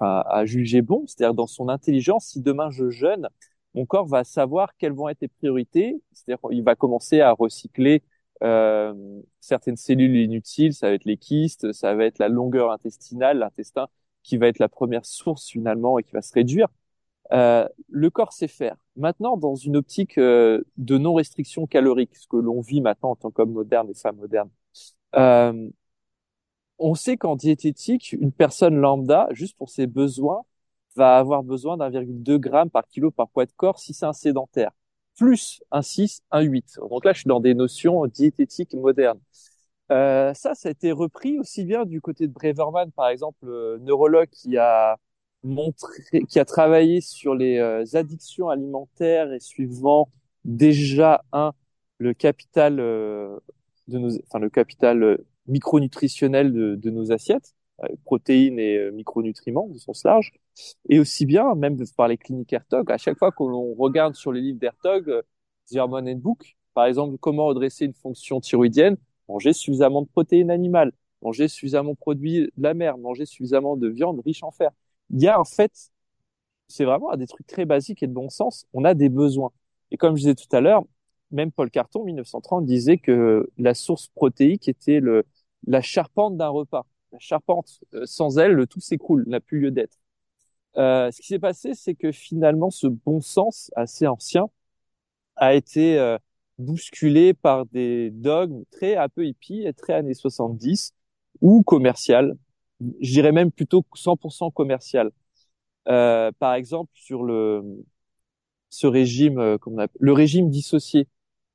a 0.00 0.44
jugé 0.46 0.80
bon, 0.80 1.04
c'est-à-dire 1.06 1.34
dans 1.34 1.46
son 1.46 1.68
intelligence. 1.68 2.28
Si 2.28 2.40
demain 2.40 2.70
je 2.70 2.88
jeûne, 2.88 3.28
mon 3.74 3.86
corps 3.86 4.06
va 4.06 4.24
savoir 4.24 4.76
quelles 4.76 4.92
vont 4.92 5.08
être 5.08 5.20
les 5.20 5.28
priorités, 5.28 6.00
c'est-à-dire 6.12 6.48
qu'il 6.48 6.62
va 6.62 6.74
commencer 6.74 7.20
à 7.20 7.32
recycler 7.32 8.02
euh, 8.42 9.20
certaines 9.40 9.76
cellules 9.76 10.16
inutiles, 10.16 10.74
ça 10.74 10.88
va 10.88 10.94
être 10.94 11.04
les 11.04 11.16
kystes, 11.16 11.72
ça 11.72 11.94
va 11.94 12.04
être 12.04 12.18
la 12.18 12.28
longueur 12.28 12.70
intestinale, 12.70 13.38
l'intestin 13.38 13.88
qui 14.22 14.36
va 14.38 14.48
être 14.48 14.58
la 14.58 14.68
première 14.68 15.04
source 15.04 15.48
finalement 15.48 15.98
et 15.98 16.02
qui 16.02 16.12
va 16.12 16.22
se 16.22 16.32
réduire. 16.32 16.68
Euh, 17.32 17.66
le 17.88 18.10
corps 18.10 18.32
sait 18.32 18.48
faire. 18.48 18.76
Maintenant, 18.96 19.36
dans 19.36 19.54
une 19.54 19.76
optique 19.76 20.18
euh, 20.18 20.62
de 20.76 20.98
non-restriction 20.98 21.66
calorique, 21.66 22.16
ce 22.16 22.26
que 22.28 22.36
l'on 22.36 22.60
vit 22.60 22.80
maintenant 22.80 23.10
en 23.12 23.16
tant 23.16 23.30
qu'homme 23.30 23.52
moderne 23.52 23.90
et 23.90 23.94
femme 23.94 24.16
moderne, 24.16 24.50
on 26.78 26.94
sait 26.94 27.16
qu'en 27.16 27.36
diététique, 27.36 28.12
une 28.12 28.32
personne 28.32 28.76
lambda, 28.76 29.28
juste 29.30 29.56
pour 29.56 29.70
ses 29.70 29.86
besoins, 29.86 30.42
va 30.96 31.16
avoir 31.18 31.42
besoin 31.42 31.76
d'1,2 31.76 32.40
g 32.42 32.70
par 32.72 32.86
kilo 32.88 33.10
par 33.10 33.28
poids 33.28 33.46
de 33.46 33.52
corps 33.56 33.78
si 33.78 33.94
c'est 33.94 34.06
un 34.06 34.12
sédentaire, 34.12 34.70
plus 35.16 35.62
un 35.70 35.82
6, 35.82 36.22
un 36.30 36.40
8. 36.42 36.78
Donc 36.90 37.04
là, 37.04 37.12
je 37.12 37.20
suis 37.20 37.28
dans 37.28 37.40
des 37.40 37.54
notions 37.54 38.06
diététiques 38.06 38.74
modernes. 38.74 39.20
Euh, 39.92 40.32
ça, 40.34 40.54
ça 40.54 40.68
a 40.68 40.72
été 40.72 40.92
repris 40.92 41.38
aussi 41.38 41.64
bien 41.64 41.84
du 41.84 42.00
côté 42.00 42.26
de 42.26 42.32
Breverman, 42.32 42.90
par 42.92 43.08
exemple, 43.08 43.46
neurologue 43.80 44.28
qui 44.30 44.56
a 44.56 44.98
montré, 45.44 46.02
qui 46.28 46.38
a 46.38 46.44
travaillé 46.44 47.00
sur 47.00 47.34
les 47.34 47.58
euh, 47.58 47.84
addictions 47.94 48.48
alimentaires 48.48 49.32
et 49.32 49.40
suivant 49.40 50.08
déjà 50.44 51.24
un 51.32 51.52
le 51.98 52.14
capital 52.14 52.80
euh, 52.80 53.38
de 53.88 53.98
nos, 53.98 54.10
enfin 54.26 54.38
le 54.40 54.50
capital 54.50 55.02
euh, 55.02 55.26
micronutritionnel 55.46 56.52
de 56.52 56.90
nos 56.90 57.12
assiettes, 57.12 57.53
protéines 58.04 58.58
et 58.58 58.90
micronutriments 58.92 59.68
de 59.68 59.78
sens 59.78 60.04
large, 60.04 60.32
et 60.88 61.00
aussi 61.00 61.26
bien 61.26 61.54
même 61.54 61.76
par 61.96 62.08
les 62.08 62.16
cliniques 62.16 62.52
Hertog. 62.52 62.90
À 62.90 62.98
chaque 62.98 63.18
fois 63.18 63.32
que 63.32 63.42
l'on 63.42 63.74
regarde 63.74 64.14
sur 64.14 64.32
les 64.32 64.40
livres 64.40 64.58
d'Hertog, 64.58 65.22
The 65.70 65.76
Hormone 65.76 66.08
and 66.08 66.16
Book, 66.16 66.56
par 66.74 66.86
exemple, 66.86 67.18
comment 67.18 67.46
redresser 67.46 67.84
une 67.86 67.94
fonction 67.94 68.40
thyroïdienne, 68.40 68.96
manger 69.28 69.52
suffisamment 69.52 70.02
de 70.02 70.08
protéines 70.08 70.50
animales, 70.50 70.92
manger 71.22 71.48
suffisamment 71.48 71.92
de 71.92 71.96
produits 71.96 72.50
de 72.56 72.62
la 72.62 72.74
mer, 72.74 72.98
manger 72.98 73.26
suffisamment 73.26 73.76
de 73.76 73.88
viande 73.88 74.20
riche 74.24 74.42
en 74.42 74.50
fer 74.50 74.70
il 75.10 75.22
y 75.22 75.28
a 75.28 75.38
en 75.40 75.44
fait, 75.44 75.90
c'est 76.68 76.84
vraiment 76.84 77.14
des 77.16 77.26
trucs 77.26 77.46
très 77.46 77.64
basiques 77.64 78.02
et 78.02 78.06
de 78.06 78.12
bon 78.12 78.30
sens. 78.30 78.66
On 78.72 78.84
a 78.84 78.94
des 78.94 79.08
besoins. 79.08 79.52
Et 79.90 79.96
comme 79.96 80.16
je 80.16 80.22
disais 80.22 80.34
tout 80.34 80.54
à 80.56 80.60
l'heure, 80.60 80.84
même 81.30 81.52
Paul 81.52 81.70
Carton, 81.70 82.04
1930, 82.04 82.66
disait 82.66 82.98
que 82.98 83.50
la 83.58 83.74
source 83.74 84.08
protéique 84.08 84.68
était 84.68 85.00
le, 85.00 85.24
la 85.66 85.82
charpente 85.82 86.36
d'un 86.36 86.48
repas. 86.48 86.86
La 87.14 87.20
charpente, 87.20 87.80
euh, 87.94 88.06
sans 88.06 88.38
elle, 88.38 88.52
le 88.52 88.66
tout 88.66 88.80
s'écroule, 88.80 89.24
n'a 89.28 89.40
plus 89.40 89.60
lieu 89.60 89.70
d'être. 89.70 89.98
Euh, 90.76 91.10
ce 91.12 91.22
qui 91.22 91.28
s'est 91.28 91.38
passé, 91.38 91.74
c'est 91.74 91.94
que 91.94 92.12
finalement, 92.12 92.70
ce 92.70 92.88
bon 92.88 93.20
sens 93.22 93.70
assez 93.76 94.06
ancien 94.06 94.46
a 95.36 95.54
été 95.54 95.98
euh, 95.98 96.18
bousculé 96.58 97.34
par 97.34 97.66
des 97.66 98.10
dogmes 98.10 98.64
très 98.72 98.96
un 98.96 99.08
peu 99.08 99.26
hippies, 99.26 99.66
très 99.76 99.94
années 99.94 100.14
70 100.14 100.94
ou 101.40 101.62
commerciales, 101.62 102.36
je 103.00 103.12
dirais 103.12 103.32
même 103.32 103.52
plutôt 103.52 103.84
100% 103.94 104.50
commercial. 104.52 105.10
Euh, 105.88 106.32
par 106.38 106.54
exemple, 106.54 106.90
sur 106.94 107.24
le 107.24 107.84
ce 108.70 108.86
régime, 108.86 109.38
euh, 109.38 109.58
le 110.00 110.12
régime 110.12 110.50
dissocié, 110.50 111.08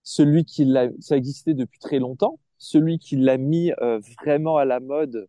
celui 0.04 0.46
qui 0.46 0.66
l'a, 0.66 0.90
ça 1.00 1.18
existait 1.18 1.54
depuis 1.54 1.80
très 1.80 2.00
longtemps, 2.00 2.40
celui 2.58 3.00
qui 3.00 3.16
l'a 3.18 3.38
mis 3.38 3.72
euh, 3.82 4.00
vraiment 4.24 4.58
à 4.58 4.66
la 4.66 4.80
mode, 4.80 5.28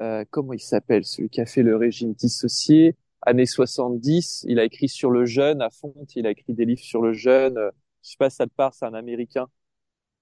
euh, 0.00 0.24
comment 0.30 0.52
il 0.52 0.60
s'appelle, 0.60 1.04
celui 1.04 1.28
qui 1.28 1.40
a 1.40 1.46
fait 1.46 1.62
le 1.62 1.76
régime 1.76 2.14
dissocié, 2.14 2.96
années 3.22 3.46
70, 3.46 4.44
il 4.48 4.58
a 4.58 4.64
écrit 4.64 4.88
sur 4.88 5.10
le 5.10 5.24
jeûne 5.24 5.62
à 5.62 5.70
fond, 5.70 5.94
il 6.14 6.26
a 6.26 6.30
écrit 6.30 6.54
des 6.54 6.64
livres 6.64 6.80
sur 6.82 7.02
le 7.02 7.12
jeûne, 7.12 7.58
euh, 7.58 7.70
je 8.02 8.10
sais 8.10 8.16
pas 8.18 8.30
si 8.30 8.36
ça 8.36 8.46
te 8.46 8.52
parle, 8.54 8.72
c'est 8.74 8.86
un 8.86 8.94
américain. 8.94 9.46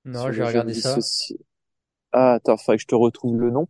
Non, 0.04 0.32
j'ai 0.32 0.42
regardé 0.42 0.74
ça. 0.74 0.98
Ah, 2.12 2.34
attends, 2.34 2.56
faudrait 2.56 2.76
que 2.76 2.82
je 2.82 2.86
te 2.86 2.94
retrouve 2.94 3.38
le 3.38 3.50
nom. 3.50 3.68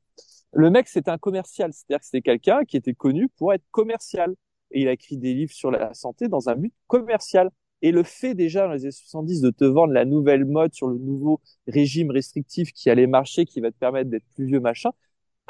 Le 0.52 0.70
mec, 0.70 0.88
c'était 0.88 1.10
un 1.10 1.18
commercial, 1.18 1.72
c'est-à-dire 1.72 2.00
que 2.00 2.06
c'était 2.06 2.22
quelqu'un 2.22 2.64
qui 2.64 2.76
était 2.76 2.94
connu 2.94 3.28
pour 3.36 3.52
être 3.52 3.64
commercial. 3.70 4.34
Et 4.72 4.82
il 4.82 4.88
a 4.88 4.92
écrit 4.92 5.16
des 5.16 5.34
livres 5.34 5.52
sur 5.52 5.70
la 5.70 5.94
santé 5.94 6.28
dans 6.28 6.48
un 6.48 6.56
but 6.56 6.72
commercial. 6.86 7.50
Et 7.82 7.92
le 7.92 8.02
fait 8.02 8.34
déjà 8.34 8.66
dans 8.66 8.72
les 8.72 8.82
années 8.84 8.90
70 8.92 9.40
de 9.40 9.50
te 9.50 9.64
vendre 9.64 9.92
la 9.92 10.04
nouvelle 10.04 10.44
mode 10.44 10.74
sur 10.74 10.88
le 10.88 10.98
nouveau 10.98 11.40
régime 11.66 12.10
restrictif 12.10 12.72
qui 12.72 12.90
allait 12.90 13.06
marcher, 13.06 13.46
qui 13.46 13.60
va 13.60 13.70
te 13.70 13.76
permettre 13.76 14.10
d'être 14.10 14.26
plus 14.34 14.46
vieux, 14.46 14.60
machin, 14.60 14.90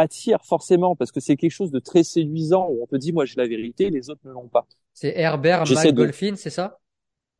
attire 0.01 0.45
forcément 0.45 0.97
parce 0.97 1.13
que 1.13 1.21
c'est 1.21 1.37
quelque 1.37 1.53
chose 1.53 1.71
de 1.71 1.79
très 1.79 2.03
séduisant 2.03 2.69
où 2.71 2.83
on 2.83 2.87
te 2.87 2.97
dit, 2.97 3.13
moi 3.13 3.25
j'ai 3.25 3.37
la 3.37 3.47
vérité, 3.47 3.91
les 3.91 4.11
autres 4.11 4.23
ne 4.25 4.33
l'ont 4.33 4.49
pas. 4.49 4.67
C'est 4.95 5.13
Herbert 5.17 5.65
McGolfin, 5.71 6.37
c'est 6.37 6.51
ça? 6.51 6.79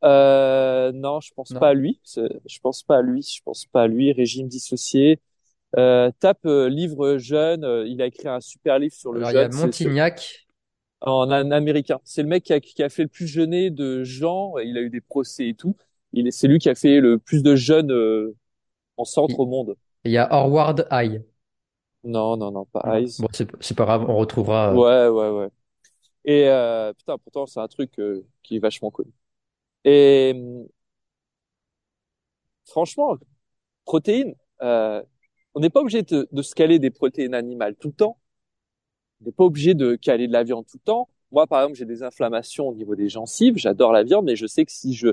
Euh, 0.03 0.91
non, 0.93 1.19
je 1.19 1.31
pense 1.33 1.53
pas 1.53 1.69
à 1.69 1.73
lui. 1.73 1.99
Je 2.05 2.59
pense 2.61 2.83
pas 2.83 2.97
à 2.97 3.01
lui. 3.01 3.21
Je 3.21 3.41
pense 3.43 3.65
pas 3.65 3.83
à 3.83 3.87
lui. 3.87 4.11
Régime 4.11 4.47
dissocié. 4.47 5.19
Euh, 5.77 6.11
tape 6.19 6.45
euh, 6.45 6.69
livre 6.69 7.17
jeune. 7.17 7.63
Il 7.87 8.01
a 8.01 8.07
écrit 8.07 8.27
un 8.27 8.39
super 8.39 8.79
livre 8.79 8.95
sur 8.95 9.11
le 9.11 9.19
Alors, 9.19 9.31
jeûne. 9.31 9.51
il 9.51 9.55
y 9.55 9.59
a 9.59 9.65
Montignac. 9.65 10.47
En, 11.01 11.29
américain. 11.29 11.99
C'est 12.03 12.23
le 12.23 12.29
mec 12.29 12.43
qui 12.43 12.53
a, 12.53 12.59
qui 12.59 12.81
a 12.81 12.89
fait 12.89 13.03
le 13.03 13.09
plus 13.09 13.27
jeûner 13.27 13.69
de 13.69 14.03
gens. 14.03 14.57
Il 14.57 14.77
a 14.77 14.81
eu 14.81 14.89
des 14.89 15.01
procès 15.01 15.49
et 15.49 15.53
tout. 15.53 15.75
Il 16.13 16.27
est, 16.27 16.31
c'est 16.31 16.47
lui 16.47 16.59
qui 16.59 16.69
a 16.69 16.75
fait 16.75 16.99
le 16.99 17.17
plus 17.17 17.41
de 17.43 17.55
jeûnes 17.55 17.91
euh, 17.91 18.35
en 18.97 19.05
centre 19.05 19.35
Il 19.37 19.41
au 19.41 19.45
monde. 19.45 19.75
il 20.03 20.11
y 20.11 20.17
a 20.17 20.25
Howard 20.25 20.87
High. 20.91 21.21
Non, 22.03 22.35
non, 22.37 22.51
non, 22.51 22.65
pas. 22.65 22.81
Eyes. 22.97 23.19
Bon, 23.19 23.27
c'est 23.31 23.47
c'est 23.61 23.75
pas 23.77 23.85
grave, 23.85 24.05
on 24.09 24.15
retrouvera. 24.17 24.73
euh, 24.73 24.75
Ouais, 24.75 25.07
ouais, 25.07 25.29
ouais. 25.29 25.49
Et 26.25 26.47
euh, 26.49 26.93
putain, 26.93 27.17
pourtant 27.19 27.45
c'est 27.47 27.59
un 27.61 27.67
truc 27.69 27.99
euh, 27.99 28.25
qui 28.43 28.57
est 28.57 28.59
vachement 28.59 28.91
connu. 28.91 29.11
Et 29.85 30.33
hum, 30.35 30.67
franchement, 32.65 33.17
protéines, 33.85 34.35
euh, 34.61 35.03
on 35.55 35.61
n'est 35.61 35.69
pas 35.69 35.81
obligé 35.81 36.03
de, 36.03 36.29
de 36.31 36.41
se 36.41 36.55
caler 36.55 36.79
des 36.79 36.91
protéines 36.91 37.33
animales 37.33 37.75
tout 37.77 37.89
le 37.89 37.93
temps. 37.95 38.19
On 39.21 39.25
n'est 39.25 39.31
pas 39.31 39.43
obligé 39.43 39.73
de 39.73 39.95
caler 39.95 40.27
de 40.27 40.33
la 40.33 40.43
viande 40.43 40.65
tout 40.65 40.77
le 40.77 40.83
temps. 40.85 41.09
Moi, 41.31 41.47
par 41.47 41.61
exemple, 41.61 41.77
j'ai 41.77 41.85
des 41.85 42.03
inflammations 42.03 42.67
au 42.67 42.75
niveau 42.75 42.95
des 42.95 43.09
gencives. 43.09 43.57
J'adore 43.57 43.91
la 43.91 44.03
viande, 44.03 44.25
mais 44.25 44.35
je 44.35 44.47
sais 44.47 44.65
que 44.65 44.71
si 44.71 44.93
je 44.93 45.09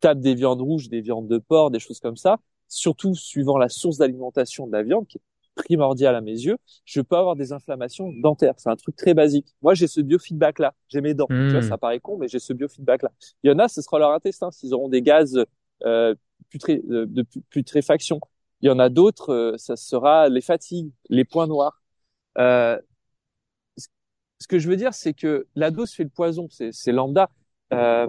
tape 0.00 0.18
des 0.20 0.34
viandes 0.34 0.60
rouges, 0.60 0.88
des 0.88 1.00
viandes 1.00 1.28
de 1.28 1.38
porc, 1.38 1.70
des 1.70 1.78
choses 1.78 2.00
comme 2.00 2.16
ça, 2.16 2.38
surtout 2.68 3.14
suivant 3.14 3.58
la 3.58 3.68
source 3.68 3.98
d'alimentation 3.98 4.66
de 4.66 4.72
la 4.72 4.82
viande, 4.82 5.06
qui 5.06 5.18
est 5.18 5.20
primordiale 5.54 6.14
à 6.14 6.20
mes 6.20 6.32
yeux, 6.32 6.56
je 6.84 7.00
peux 7.00 7.16
avoir 7.16 7.36
des 7.36 7.52
inflammations 7.52 8.10
dentaires. 8.22 8.54
C'est 8.56 8.70
un 8.70 8.76
truc 8.76 8.96
très 8.96 9.14
basique. 9.14 9.54
Moi, 9.62 9.74
j'ai 9.74 9.86
ce 9.86 10.00
biofeedback-là. 10.00 10.74
J'ai 10.88 11.00
mes 11.00 11.14
dents. 11.14 11.30
Tu 11.46 11.54
vois, 11.54 11.60
Hmm. 11.60 11.62
ça 11.62 11.78
paraît 11.78 12.00
con, 12.00 12.16
mais 12.18 12.28
j'ai 12.28 12.38
ce 12.38 12.52
biofeedback-là. 12.52 13.10
Il 13.42 13.50
y 13.50 13.54
en 13.54 13.58
a, 13.58 13.68
ce 13.68 13.82
sera 13.82 13.98
leur 13.98 14.10
intestin. 14.12 14.50
S'ils 14.50 14.72
auront 14.74 14.88
des 14.88 15.02
gaz 15.02 15.44
euh, 15.84 16.14
putré- 16.50 16.82
de 16.86 17.22
pu- 17.22 17.42
putréfaction. 17.50 18.20
Il 18.62 18.66
y 18.68 18.70
en 18.70 18.78
a 18.78 18.88
d'autres, 18.88 19.30
euh, 19.32 19.56
ça 19.58 19.76
sera 19.76 20.28
les 20.28 20.40
fatigues, 20.40 20.90
les 21.10 21.24
points 21.24 21.46
noirs. 21.46 21.82
Euh, 22.38 22.78
ce 24.38 24.46
que 24.48 24.58
je 24.58 24.68
veux 24.68 24.76
dire, 24.76 24.94
c'est 24.94 25.14
que 25.14 25.46
la 25.54 25.70
dose 25.70 25.92
fait 25.92 26.04
le 26.04 26.10
poison, 26.10 26.48
c'est 26.50 26.72
c'est 26.72 26.92
lambda. 26.92 27.30
Euh, 27.72 28.06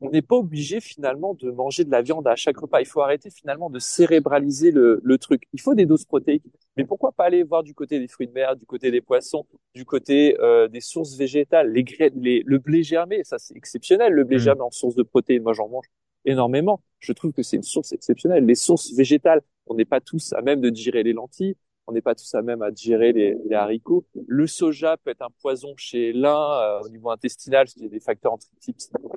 on 0.00 0.10
n'est 0.10 0.22
pas 0.22 0.36
obligé 0.36 0.80
finalement 0.80 1.34
de 1.34 1.50
manger 1.50 1.84
de 1.84 1.90
la 1.90 2.00
viande 2.02 2.26
à 2.26 2.36
chaque 2.36 2.56
repas. 2.58 2.80
Il 2.80 2.86
faut 2.86 3.02
arrêter 3.02 3.30
finalement 3.30 3.68
de 3.70 3.78
cérébraliser 3.78 4.70
le, 4.70 5.00
le 5.02 5.18
truc. 5.18 5.42
Il 5.52 5.60
faut 5.60 5.74
des 5.74 5.86
doses 5.86 6.04
protéiques, 6.06 6.44
mais 6.76 6.84
pourquoi 6.84 7.12
pas 7.12 7.24
aller 7.24 7.42
voir 7.42 7.62
du 7.62 7.74
côté 7.74 7.98
des 7.98 8.08
fruits 8.08 8.26
de 8.26 8.32
mer, 8.32 8.56
du 8.56 8.64
côté 8.66 8.90
des 8.90 9.00
poissons, 9.02 9.46
du 9.74 9.84
côté 9.84 10.36
euh, 10.40 10.68
des 10.68 10.80
sources 10.80 11.16
végétales, 11.16 11.72
les 11.72 11.84
graines, 11.84 12.18
les, 12.20 12.42
le 12.46 12.58
blé 12.58 12.82
germé, 12.82 13.22
ça 13.24 13.38
c'est 13.38 13.56
exceptionnel. 13.56 14.12
Le 14.12 14.24
blé 14.24 14.38
Hmm. 14.38 14.38
germé 14.38 14.62
en 14.62 14.70
source 14.70 14.94
de 14.94 15.02
protéines, 15.02 15.42
moi 15.42 15.52
j'en 15.52 15.68
mange 15.68 15.86
énormément. 16.24 16.82
Je 16.98 17.12
trouve 17.12 17.32
que 17.32 17.42
c'est 17.42 17.56
une 17.56 17.62
source 17.62 17.92
exceptionnelle. 17.92 18.44
Les 18.46 18.54
sources 18.54 18.92
végétales, 18.94 19.42
on 19.66 19.74
n'est 19.74 19.84
pas 19.84 20.00
tous 20.00 20.32
à 20.32 20.42
même 20.42 20.60
de 20.60 20.70
digérer 20.70 21.02
les 21.02 21.12
lentilles, 21.12 21.56
on 21.86 21.92
n'est 21.92 22.02
pas 22.02 22.14
tous 22.14 22.34
à 22.34 22.42
même 22.42 22.62
à 22.62 22.70
digérer 22.70 23.12
les, 23.12 23.36
les 23.48 23.54
haricots. 23.54 24.04
Le 24.26 24.46
soja 24.46 24.96
peut 24.96 25.10
être 25.10 25.22
un 25.22 25.30
poison 25.40 25.74
chez 25.76 26.12
l'un 26.12 26.36
euh, 26.60 26.80
au 26.84 26.88
niveau 26.88 27.10
intestinal, 27.10 27.64
parce 27.66 27.74
qu'il 27.74 27.84
y 27.84 27.86
a 27.86 27.88
des 27.90 28.00
facteurs 28.00 28.36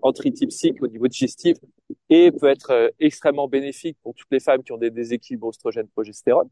antitypsiques 0.02 0.82
au 0.84 0.88
niveau 0.88 1.08
digestif, 1.08 1.58
et 2.10 2.32
peut 2.32 2.48
être 2.48 2.72
euh, 2.72 2.90
extrêmement 3.00 3.48
bénéfique 3.48 3.98
pour 4.04 4.14
toutes 4.16 4.32
les 4.32 4.40
femmes 4.40 4.64
qui 4.64 4.72
ont 4.72 4.78
des 4.78 4.92
déséquilibres 4.92 5.48
oestrogène-progestérone. 5.48 6.50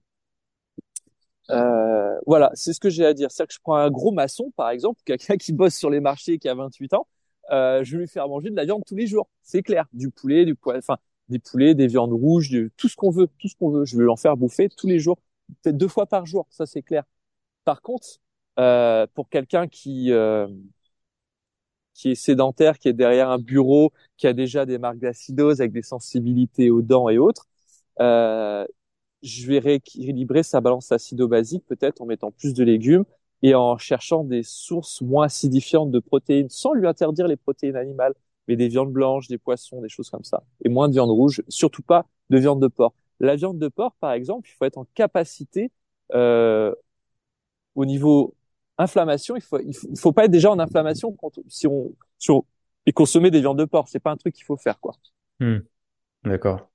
Euh, 1.49 2.17
voilà, 2.25 2.51
c'est 2.53 2.73
ce 2.73 2.79
que 2.79 2.89
j'ai 2.89 3.05
à 3.05 3.13
dire. 3.13 3.31
C'est-à-dire 3.31 3.47
que 3.49 3.53
je 3.53 3.59
prends 3.61 3.75
un 3.75 3.89
gros 3.89 4.11
maçon, 4.11 4.51
par 4.55 4.69
exemple, 4.69 4.99
quelqu'un 5.05 5.37
qui 5.37 5.53
bosse 5.53 5.75
sur 5.75 5.89
les 5.89 5.99
marchés 5.99 6.39
qui 6.39 6.49
a 6.49 6.55
28 6.55 6.93
ans, 6.93 7.07
euh, 7.51 7.83
je 7.83 7.93
vais 7.95 8.03
lui 8.03 8.07
faire 8.09 8.27
manger 8.27 8.49
de 8.49 8.55
la 8.55 8.65
viande 8.65 8.83
tous 8.85 8.95
les 8.95 9.07
jours. 9.07 9.29
C'est 9.43 9.61
clair, 9.63 9.85
du 9.93 10.09
poulet, 10.11 10.45
du 10.45 10.55
poisson, 10.55 10.79
enfin 10.79 10.97
des 11.29 11.39
poulets, 11.39 11.75
des 11.75 11.87
viandes 11.87 12.13
rouges, 12.13 12.49
du- 12.49 12.71
tout 12.77 12.87
ce 12.89 12.95
qu'on 12.95 13.09
veut, 13.11 13.27
tout 13.39 13.47
ce 13.49 13.55
qu'on 13.55 13.69
veut. 13.69 13.85
Je 13.85 13.97
vais 13.97 14.03
l'en 14.03 14.15
faire 14.17 14.35
bouffer 14.37 14.69
tous 14.69 14.87
les 14.87 14.99
jours, 14.99 15.17
peut-être 15.61 15.77
deux 15.77 15.87
fois 15.87 16.05
par 16.05 16.25
jour, 16.25 16.47
ça 16.49 16.65
c'est 16.65 16.81
clair. 16.81 17.03
Par 17.65 17.81
contre, 17.81 18.07
euh, 18.59 19.07
pour 19.13 19.29
quelqu'un 19.29 19.67
qui 19.67 20.11
euh, 20.11 20.47
qui 21.93 22.11
est 22.11 22.15
sédentaire, 22.15 22.77
qui 22.77 22.89
est 22.89 22.93
derrière 22.93 23.29
un 23.29 23.39
bureau, 23.39 23.91
qui 24.17 24.27
a 24.27 24.33
déjà 24.33 24.65
des 24.65 24.77
marques 24.77 24.99
d'acidose 24.99 25.61
avec 25.61 25.71
des 25.71 25.81
sensibilités 25.81 26.69
aux 26.69 26.81
dents 26.83 27.09
et 27.09 27.17
autres, 27.17 27.47
euh, 27.99 28.65
je 29.23 29.47
vais 29.47 29.59
rééquilibrer 29.59 30.43
sa 30.43 30.61
balance 30.61 30.91
acido-basique 30.91 31.65
peut-être 31.65 32.01
en 32.01 32.05
mettant 32.05 32.31
plus 32.31 32.53
de 32.53 32.63
légumes 32.63 33.05
et 33.41 33.55
en 33.55 33.77
cherchant 33.77 34.23
des 34.23 34.43
sources 34.43 35.01
moins 35.01 35.25
acidifiantes 35.25 35.91
de 35.91 35.99
protéines, 35.99 36.49
sans 36.49 36.73
lui 36.73 36.87
interdire 36.87 37.27
les 37.27 37.35
protéines 37.35 37.75
animales, 37.75 38.13
mais 38.47 38.55
des 38.55 38.67
viandes 38.67 38.91
blanches, 38.91 39.27
des 39.27 39.37
poissons, 39.39 39.81
des 39.81 39.89
choses 39.89 40.09
comme 40.09 40.23
ça, 40.23 40.43
et 40.63 40.69
moins 40.69 40.87
de 40.89 40.93
viande 40.93 41.09
rouge, 41.11 41.41
surtout 41.49 41.81
pas 41.81 42.05
de 42.29 42.37
viande 42.37 42.61
de 42.61 42.67
porc. 42.67 42.93
La 43.19 43.35
viande 43.35 43.59
de 43.59 43.67
porc, 43.67 43.95
par 43.99 44.11
exemple, 44.13 44.49
il 44.49 44.53
faut 44.53 44.65
être 44.65 44.77
en 44.77 44.85
capacité 44.93 45.71
euh, 46.13 46.73
au 47.75 47.85
niveau 47.85 48.35
inflammation, 48.77 49.35
il 49.35 49.41
faut, 49.41 49.59
il 49.59 49.75
faut, 49.75 49.87
il 49.91 49.99
faut 49.99 50.11
pas 50.11 50.25
être 50.25 50.31
déjà 50.31 50.51
en 50.51 50.59
inflammation 50.59 51.11
quand, 51.13 51.39
si 51.47 51.67
on, 51.67 51.93
si 52.17 52.31
on 52.31 52.45
et 52.85 52.93
consommer 52.93 53.31
des 53.31 53.41
viandes 53.41 53.59
de 53.59 53.65
porc, 53.65 53.89
c'est 53.89 53.99
pas 53.99 54.11
un 54.11 54.17
truc 54.17 54.33
qu'il 54.33 54.45
faut 54.45 54.55
faire 54.57 54.79
quoi. 54.79 54.93
Hmm. 55.39 55.57
D'accord. 56.23 56.69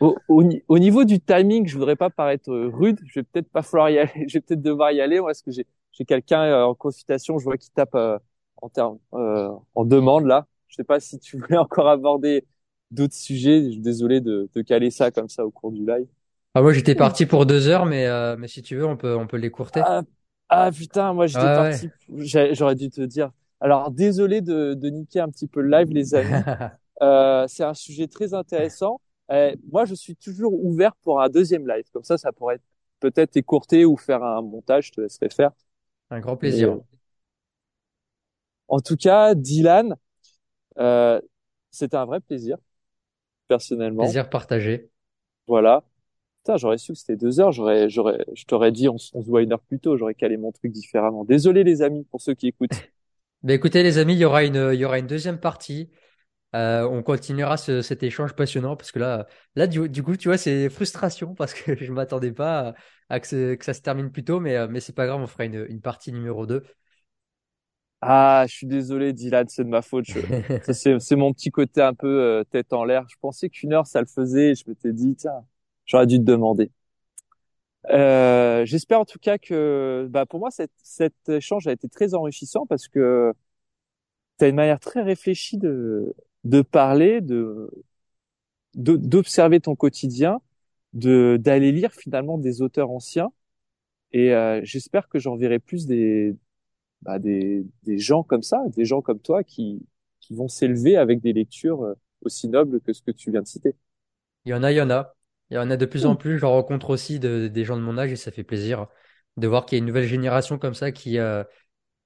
Au, 0.00 0.16
au, 0.28 0.42
au 0.68 0.78
niveau 0.78 1.04
du 1.04 1.20
timing, 1.20 1.66
je 1.66 1.74
voudrais 1.76 1.96
pas 1.96 2.10
paraître 2.10 2.50
euh, 2.50 2.68
rude, 2.68 3.00
je 3.04 3.20
vais 3.20 3.24
peut-être 3.24 3.50
pas 3.50 3.62
falloir 3.62 3.90
y 3.90 3.98
aller, 3.98 4.10
je 4.28 4.34
vais 4.34 4.40
peut-être 4.40 4.62
devoir 4.62 4.92
y 4.92 5.00
aller, 5.00 5.20
parce 5.20 5.42
que 5.42 5.50
j'ai 5.50 5.66
j'ai 5.92 6.04
quelqu'un 6.04 6.42
euh, 6.44 6.64
en 6.64 6.74
consultation, 6.74 7.38
je 7.38 7.44
vois 7.44 7.56
qui 7.58 7.70
tape 7.70 7.94
euh, 7.96 8.18
en 8.62 8.68
termes 8.68 8.98
euh, 9.14 9.50
en 9.74 9.84
demande 9.84 10.24
là? 10.26 10.46
Je 10.68 10.76
sais 10.76 10.84
pas 10.84 11.00
si 11.00 11.18
tu 11.18 11.36
voulais 11.38 11.58
encore 11.58 11.88
aborder 11.88 12.46
d'autres 12.90 13.14
sujets. 13.14 13.64
Je 13.64 13.70
suis 13.70 13.80
désolé 13.80 14.20
de, 14.20 14.48
de 14.54 14.62
caler 14.62 14.90
ça 14.90 15.10
comme 15.10 15.28
ça 15.28 15.44
au 15.46 15.50
cours 15.50 15.72
du 15.72 15.84
live. 15.86 16.06
Ah, 16.54 16.62
moi, 16.62 16.72
j'étais 16.72 16.94
parti 16.94 17.26
pour 17.26 17.46
deux 17.46 17.68
heures, 17.68 17.86
mais, 17.86 18.06
euh, 18.06 18.36
mais 18.36 18.48
si 18.48 18.62
tu 18.62 18.76
veux, 18.76 18.84
on 18.84 18.96
peut, 18.96 19.16
on 19.16 19.26
peut 19.26 19.36
l'écourter. 19.36 19.80
Ah, 19.84 20.02
ah 20.48 20.70
putain, 20.72 21.12
moi 21.12 21.26
j'étais 21.26 21.40
parti, 21.40 21.90
j'aurais 22.54 22.74
dû 22.74 22.90
te 22.90 23.02
dire. 23.02 23.30
Alors 23.60 23.90
désolé 23.90 24.40
de, 24.40 24.74
de 24.74 24.88
niquer 24.88 25.20
un 25.20 25.28
petit 25.28 25.46
peu 25.46 25.60
le 25.60 25.70
live, 25.70 25.88
les 25.92 26.14
amis. 26.14 26.42
Euh, 27.02 27.46
c'est 27.48 27.64
un 27.64 27.72
sujet 27.72 28.08
très 28.08 28.34
intéressant. 28.34 29.00
Euh, 29.32 29.54
moi, 29.72 29.86
je 29.86 29.94
suis 29.94 30.16
toujours 30.16 30.52
ouvert 30.52 30.94
pour 30.96 31.22
un 31.22 31.30
deuxième 31.30 31.66
live. 31.66 31.84
Comme 31.94 32.04
ça, 32.04 32.18
ça 32.18 32.30
pourrait 32.30 32.56
être 32.56 32.64
peut-être 33.00 33.38
écourter 33.38 33.86
ou 33.86 33.96
faire 33.96 34.22
un 34.22 34.42
montage. 34.42 34.88
Je 34.88 34.92
te 34.92 35.00
laisserai 35.00 35.30
faire. 35.30 35.50
Un 36.10 36.20
grand 36.20 36.36
plaisir. 36.36 36.76
Mais, 36.76 36.82
en 38.68 38.80
tout 38.80 38.96
cas, 38.96 39.34
Dylan, 39.34 39.94
euh, 40.78 41.20
c'était 41.70 41.96
un 41.96 42.06
vrai 42.06 42.20
plaisir, 42.20 42.58
personnellement. 43.50 44.04
Plaisir 44.04 44.30
partagé. 44.30 44.90
Voilà. 45.48 45.82
Putain, 46.44 46.56
j'aurais 46.56 46.78
su 46.78 46.92
que 46.92 46.98
c'était 46.98 47.16
deux 47.16 47.40
heures. 47.40 47.50
J'aurais, 47.52 47.90
j'aurais, 47.90 48.24
je 48.32 48.44
t'aurais 48.44 48.70
dit, 48.70 48.88
on, 48.88 48.96
se 48.96 49.10
voit 49.18 49.42
une 49.42 49.52
heure 49.52 49.60
plus 49.60 49.80
tôt. 49.80 49.96
J'aurais 49.96 50.14
calé 50.14 50.36
mon 50.36 50.52
truc 50.52 50.70
différemment. 50.70 51.24
Désolé, 51.24 51.64
les 51.64 51.82
amis, 51.82 52.04
pour 52.10 52.20
ceux 52.20 52.34
qui 52.34 52.48
écoutent. 52.48 52.70
Ben 53.42 53.54
écoutez, 53.54 53.82
les 53.82 53.96
amis, 53.96 54.12
il 54.12 54.18
y 54.18 54.26
aura 54.26 54.44
une, 54.44 54.70
il 54.74 54.78
y 54.78 54.84
aura 54.84 54.98
une 54.98 55.06
deuxième 55.06 55.40
partie. 55.40 55.90
Euh, 56.54 56.86
on 56.88 57.02
continuera 57.02 57.56
ce- 57.56 57.82
cet 57.82 58.02
échange 58.02 58.34
passionnant 58.34 58.76
parce 58.76 58.92
que 58.92 58.98
là, 58.98 59.26
là 59.56 59.66
du, 59.66 59.88
du 59.88 60.02
coup, 60.02 60.16
tu 60.16 60.28
vois, 60.28 60.36
c'est 60.36 60.68
frustration 60.68 61.34
parce 61.34 61.54
que 61.54 61.74
je 61.84 61.92
m'attendais 61.92 62.32
pas 62.32 62.70
à, 63.08 63.16
à 63.16 63.20
que 63.20 63.56
ça 63.62 63.74
se 63.74 63.80
termine 63.82 64.12
plus 64.12 64.24
tôt, 64.24 64.40
mais, 64.40 64.56
euh, 64.56 64.68
mais 64.68 64.80
c'est 64.80 64.94
pas 64.94 65.06
grave, 65.06 65.20
on 65.22 65.26
fera 65.26 65.46
une, 65.46 65.66
une 65.70 65.80
partie 65.80 66.12
numéro 66.12 66.46
2. 66.46 66.64
Ah, 68.02 68.44
je 68.48 68.54
suis 68.54 68.66
désolé, 68.66 69.12
Dylan, 69.12 69.46
c'est 69.48 69.64
de 69.64 69.68
ma 69.68 69.82
faute. 69.82 70.06
Je- 70.06 70.20
c'est, 70.72 71.16
mon 71.16 71.32
petit 71.34 71.50
côté 71.50 71.82
un 71.82 71.94
peu 71.94 72.06
euh, 72.08 72.44
tête 72.44 72.72
en 72.72 72.84
l'air. 72.84 73.04
Je 73.08 73.16
pensais 73.20 73.50
qu'une 73.50 73.72
heure, 73.74 73.86
ça 73.86 74.00
le 74.00 74.06
faisait. 74.06 74.54
Je 74.54 74.64
m'étais 74.68 74.92
dit, 74.92 75.14
tiens, 75.16 75.44
j'aurais 75.86 76.06
dû 76.06 76.16
te 76.18 76.22
demander. 76.24 76.70
Euh, 77.90 78.64
j'espère 78.66 79.00
en 79.00 79.04
tout 79.06 79.18
cas 79.18 79.38
que, 79.38 80.06
bah, 80.10 80.26
pour 80.26 80.38
moi, 80.40 80.50
cet, 80.50 80.70
cet 80.82 81.14
échange 81.28 81.66
a 81.66 81.72
été 81.72 81.88
très 81.88 82.14
enrichissant 82.14 82.66
parce 82.66 82.88
que 82.88 83.32
tu 84.38 84.44
as 84.44 84.48
une 84.48 84.56
manière 84.56 84.80
très 84.80 85.02
réfléchie 85.02 85.58
de, 85.58 86.14
de 86.44 86.62
parler, 86.62 87.20
de, 87.20 87.70
de- 88.74 88.96
d'observer 88.96 89.60
ton 89.60 89.74
quotidien, 89.76 90.40
de, 90.92 91.38
d'aller 91.40 91.72
lire 91.72 91.92
finalement 91.92 92.38
des 92.38 92.62
auteurs 92.62 92.90
anciens. 92.90 93.32
Et 94.12 94.34
euh, 94.34 94.60
j'espère 94.64 95.08
que 95.08 95.18
j'en 95.18 95.36
verrai 95.36 95.58
plus 95.58 95.86
des, 95.86 96.36
bah, 97.02 97.18
des, 97.18 97.66
des 97.84 97.98
gens 97.98 98.22
comme 98.22 98.42
ça, 98.42 98.62
des 98.76 98.84
gens 98.84 99.02
comme 99.02 99.20
toi 99.20 99.44
qui, 99.44 99.82
qui 100.20 100.34
vont 100.34 100.48
s'élever 100.48 100.96
avec 100.96 101.20
des 101.20 101.32
lectures 101.32 101.82
euh, 101.84 101.94
aussi 102.22 102.48
nobles 102.48 102.80
que 102.80 102.92
ce 102.92 103.02
que 103.02 103.10
tu 103.12 103.30
viens 103.30 103.42
de 103.42 103.46
citer. 103.48 103.74
Il 104.44 104.50
y 104.50 104.54
en 104.54 104.62
a, 104.62 104.72
il 104.72 104.76
y 104.76 104.80
en 104.80 104.90
a. 104.90 105.14
Il 105.50 105.54
y 105.56 105.58
en 105.58 105.70
a 105.70 105.76
de 105.76 105.86
plus 105.86 106.06
en 106.06 106.16
plus. 106.16 106.38
Je 106.38 106.46
rencontre 106.46 106.90
aussi 106.90 107.18
de- 107.20 107.48
des 107.48 107.64
gens 107.64 107.76
de 107.76 107.82
mon 107.82 107.98
âge 107.98 108.12
et 108.12 108.16
ça 108.16 108.30
fait 108.30 108.44
plaisir 108.44 108.86
de 109.36 109.46
voir 109.48 109.66
qu'il 109.66 109.76
y 109.76 109.80
a 109.80 109.80
une 109.80 109.86
nouvelle 109.86 110.06
génération 110.06 110.58
comme 110.58 110.74
ça 110.74 110.92
qui, 110.92 111.18
euh, 111.18 111.42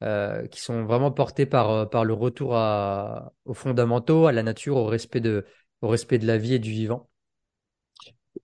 euh, 0.03 0.47
qui 0.49 0.61
sont 0.61 0.85
vraiment 0.85 1.13
portés 1.13 1.47
par, 1.47 1.71
euh, 1.73 1.87
par 1.87 2.05
le 2.05 2.15
retour 2.15 2.57
à, 2.57 3.35
aux 3.47 3.55
fondamentaux, 3.55 4.27
à 4.29 4.33
la 4.33 4.43
nature, 4.43 4.77
au 4.77 4.87
respect 4.87 5.21
de, 5.21 5.47
au 5.83 5.89
respect 5.89 6.19
de 6.19 6.27
la 6.27 6.39
vie 6.39 6.55
et 6.55 6.59
du 6.61 6.71
vivant. 6.71 7.11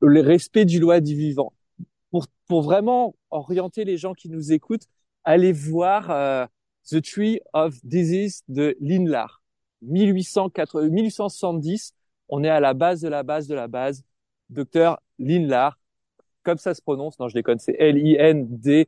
Le 0.01 0.21
respect 0.21 0.65
du 0.65 0.79
loi 0.81 1.01
du 1.01 1.15
vivant. 1.15 1.53
Pour, 2.11 2.27
pour 2.49 2.63
vraiment 2.63 3.15
orienter 3.31 3.85
les 3.85 3.97
gens 3.99 4.15
qui 4.15 4.31
nous 4.31 4.53
écoutent, 4.53 4.89
allez 5.25 5.53
voir 5.53 6.11
euh, 6.11 6.47
The 6.89 7.03
Tree 7.03 7.41
of 7.53 7.75
Disease 7.85 8.43
de 8.49 8.77
Linlar, 8.81 9.43
1880, 9.83 10.89
1870. 10.89 11.95
On 12.29 12.45
est 12.45 12.49
à 12.49 12.61
la 12.61 12.75
base 12.75 13.01
de 13.01 13.09
la 13.09 13.23
base 13.23 13.47
de 13.49 13.55
la 13.55 13.69
base. 13.69 14.05
Docteur 14.49 15.01
Linlar, 15.19 15.79
comme 16.43 16.59
ça 16.59 16.75
se 16.75 16.83
prononce. 16.83 17.19
Non, 17.19 17.29
je 17.29 17.35
déconne. 17.35 17.59
C'est 17.59 17.77
L-I-N-D-L-A-H-R. 17.79 18.87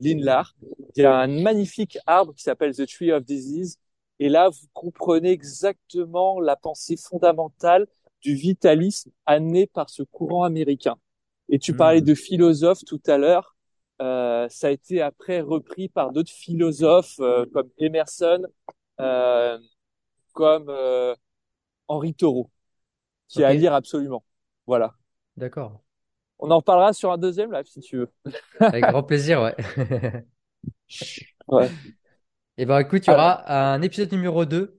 Linlar. 0.00 0.54
Il 0.94 1.02
y 1.02 1.06
a 1.06 1.16
un 1.16 1.26
magnifique 1.26 1.98
arbre 2.06 2.32
qui 2.34 2.42
s'appelle 2.42 2.74
The 2.74 2.86
Tree 2.86 3.12
of 3.12 3.24
Disease. 3.24 3.78
Et 4.20 4.28
là, 4.28 4.48
vous 4.48 4.66
comprenez 4.72 5.30
exactement 5.30 6.40
la 6.40 6.56
pensée 6.56 6.96
fondamentale 6.96 7.86
du 8.20 8.34
vitalisme 8.34 9.10
amené 9.26 9.66
par 9.66 9.90
ce 9.90 10.02
courant 10.02 10.44
américain. 10.44 10.96
Et 11.48 11.58
tu 11.58 11.74
parlais 11.74 12.00
hmm. 12.00 12.04
de 12.04 12.14
philosophes 12.14 12.84
tout 12.86 13.00
à 13.06 13.18
l'heure. 13.18 13.56
Euh, 14.00 14.48
ça 14.48 14.68
a 14.68 14.70
été 14.70 15.02
après 15.02 15.40
repris 15.40 15.88
par 15.88 16.12
d'autres 16.12 16.30
philosophes 16.30 17.18
euh, 17.20 17.46
comme 17.52 17.68
Emerson, 17.78 18.42
euh, 19.00 19.58
comme 20.32 20.66
euh, 20.68 21.14
Henri 21.88 22.14
Thoreau, 22.14 22.50
qui 23.26 23.42
est 23.42 23.44
à 23.44 23.52
lire 23.54 23.72
absolument. 23.72 24.24
Voilà. 24.66 24.94
D'accord. 25.36 25.82
On 26.38 26.50
en 26.50 26.58
reparlera 26.58 26.92
sur 26.92 27.10
un 27.10 27.18
deuxième 27.18 27.52
live 27.52 27.66
si 27.66 27.80
tu 27.80 27.96
veux. 27.98 28.12
Avec 28.60 28.84
grand 28.84 29.02
plaisir, 29.02 29.42
ouais. 29.42 29.56
ouais. 31.48 31.66
Et 32.56 32.62
eh 32.62 32.66
ben 32.66 32.78
écoute, 32.80 33.06
il 33.06 33.10
y 33.10 33.12
aura 33.12 33.72
un 33.72 33.82
épisode 33.82 34.12
numéro 34.12 34.44
2 34.44 34.78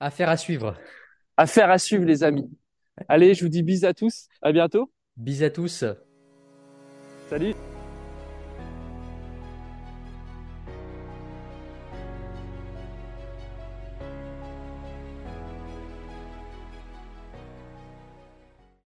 Affaire 0.00 0.28
à 0.28 0.36
suivre. 0.36 0.76
Affaire 1.36 1.70
à 1.70 1.78
suivre 1.78 2.04
les 2.04 2.24
amis. 2.24 2.50
Allez, 3.08 3.34
je 3.34 3.44
vous 3.44 3.48
dis 3.48 3.62
bis 3.62 3.84
à 3.84 3.94
tous. 3.94 4.28
À 4.42 4.50
bientôt. 4.50 4.90
Bis 5.16 5.42
à 5.42 5.50
tous. 5.50 5.84
Salut 7.28 7.54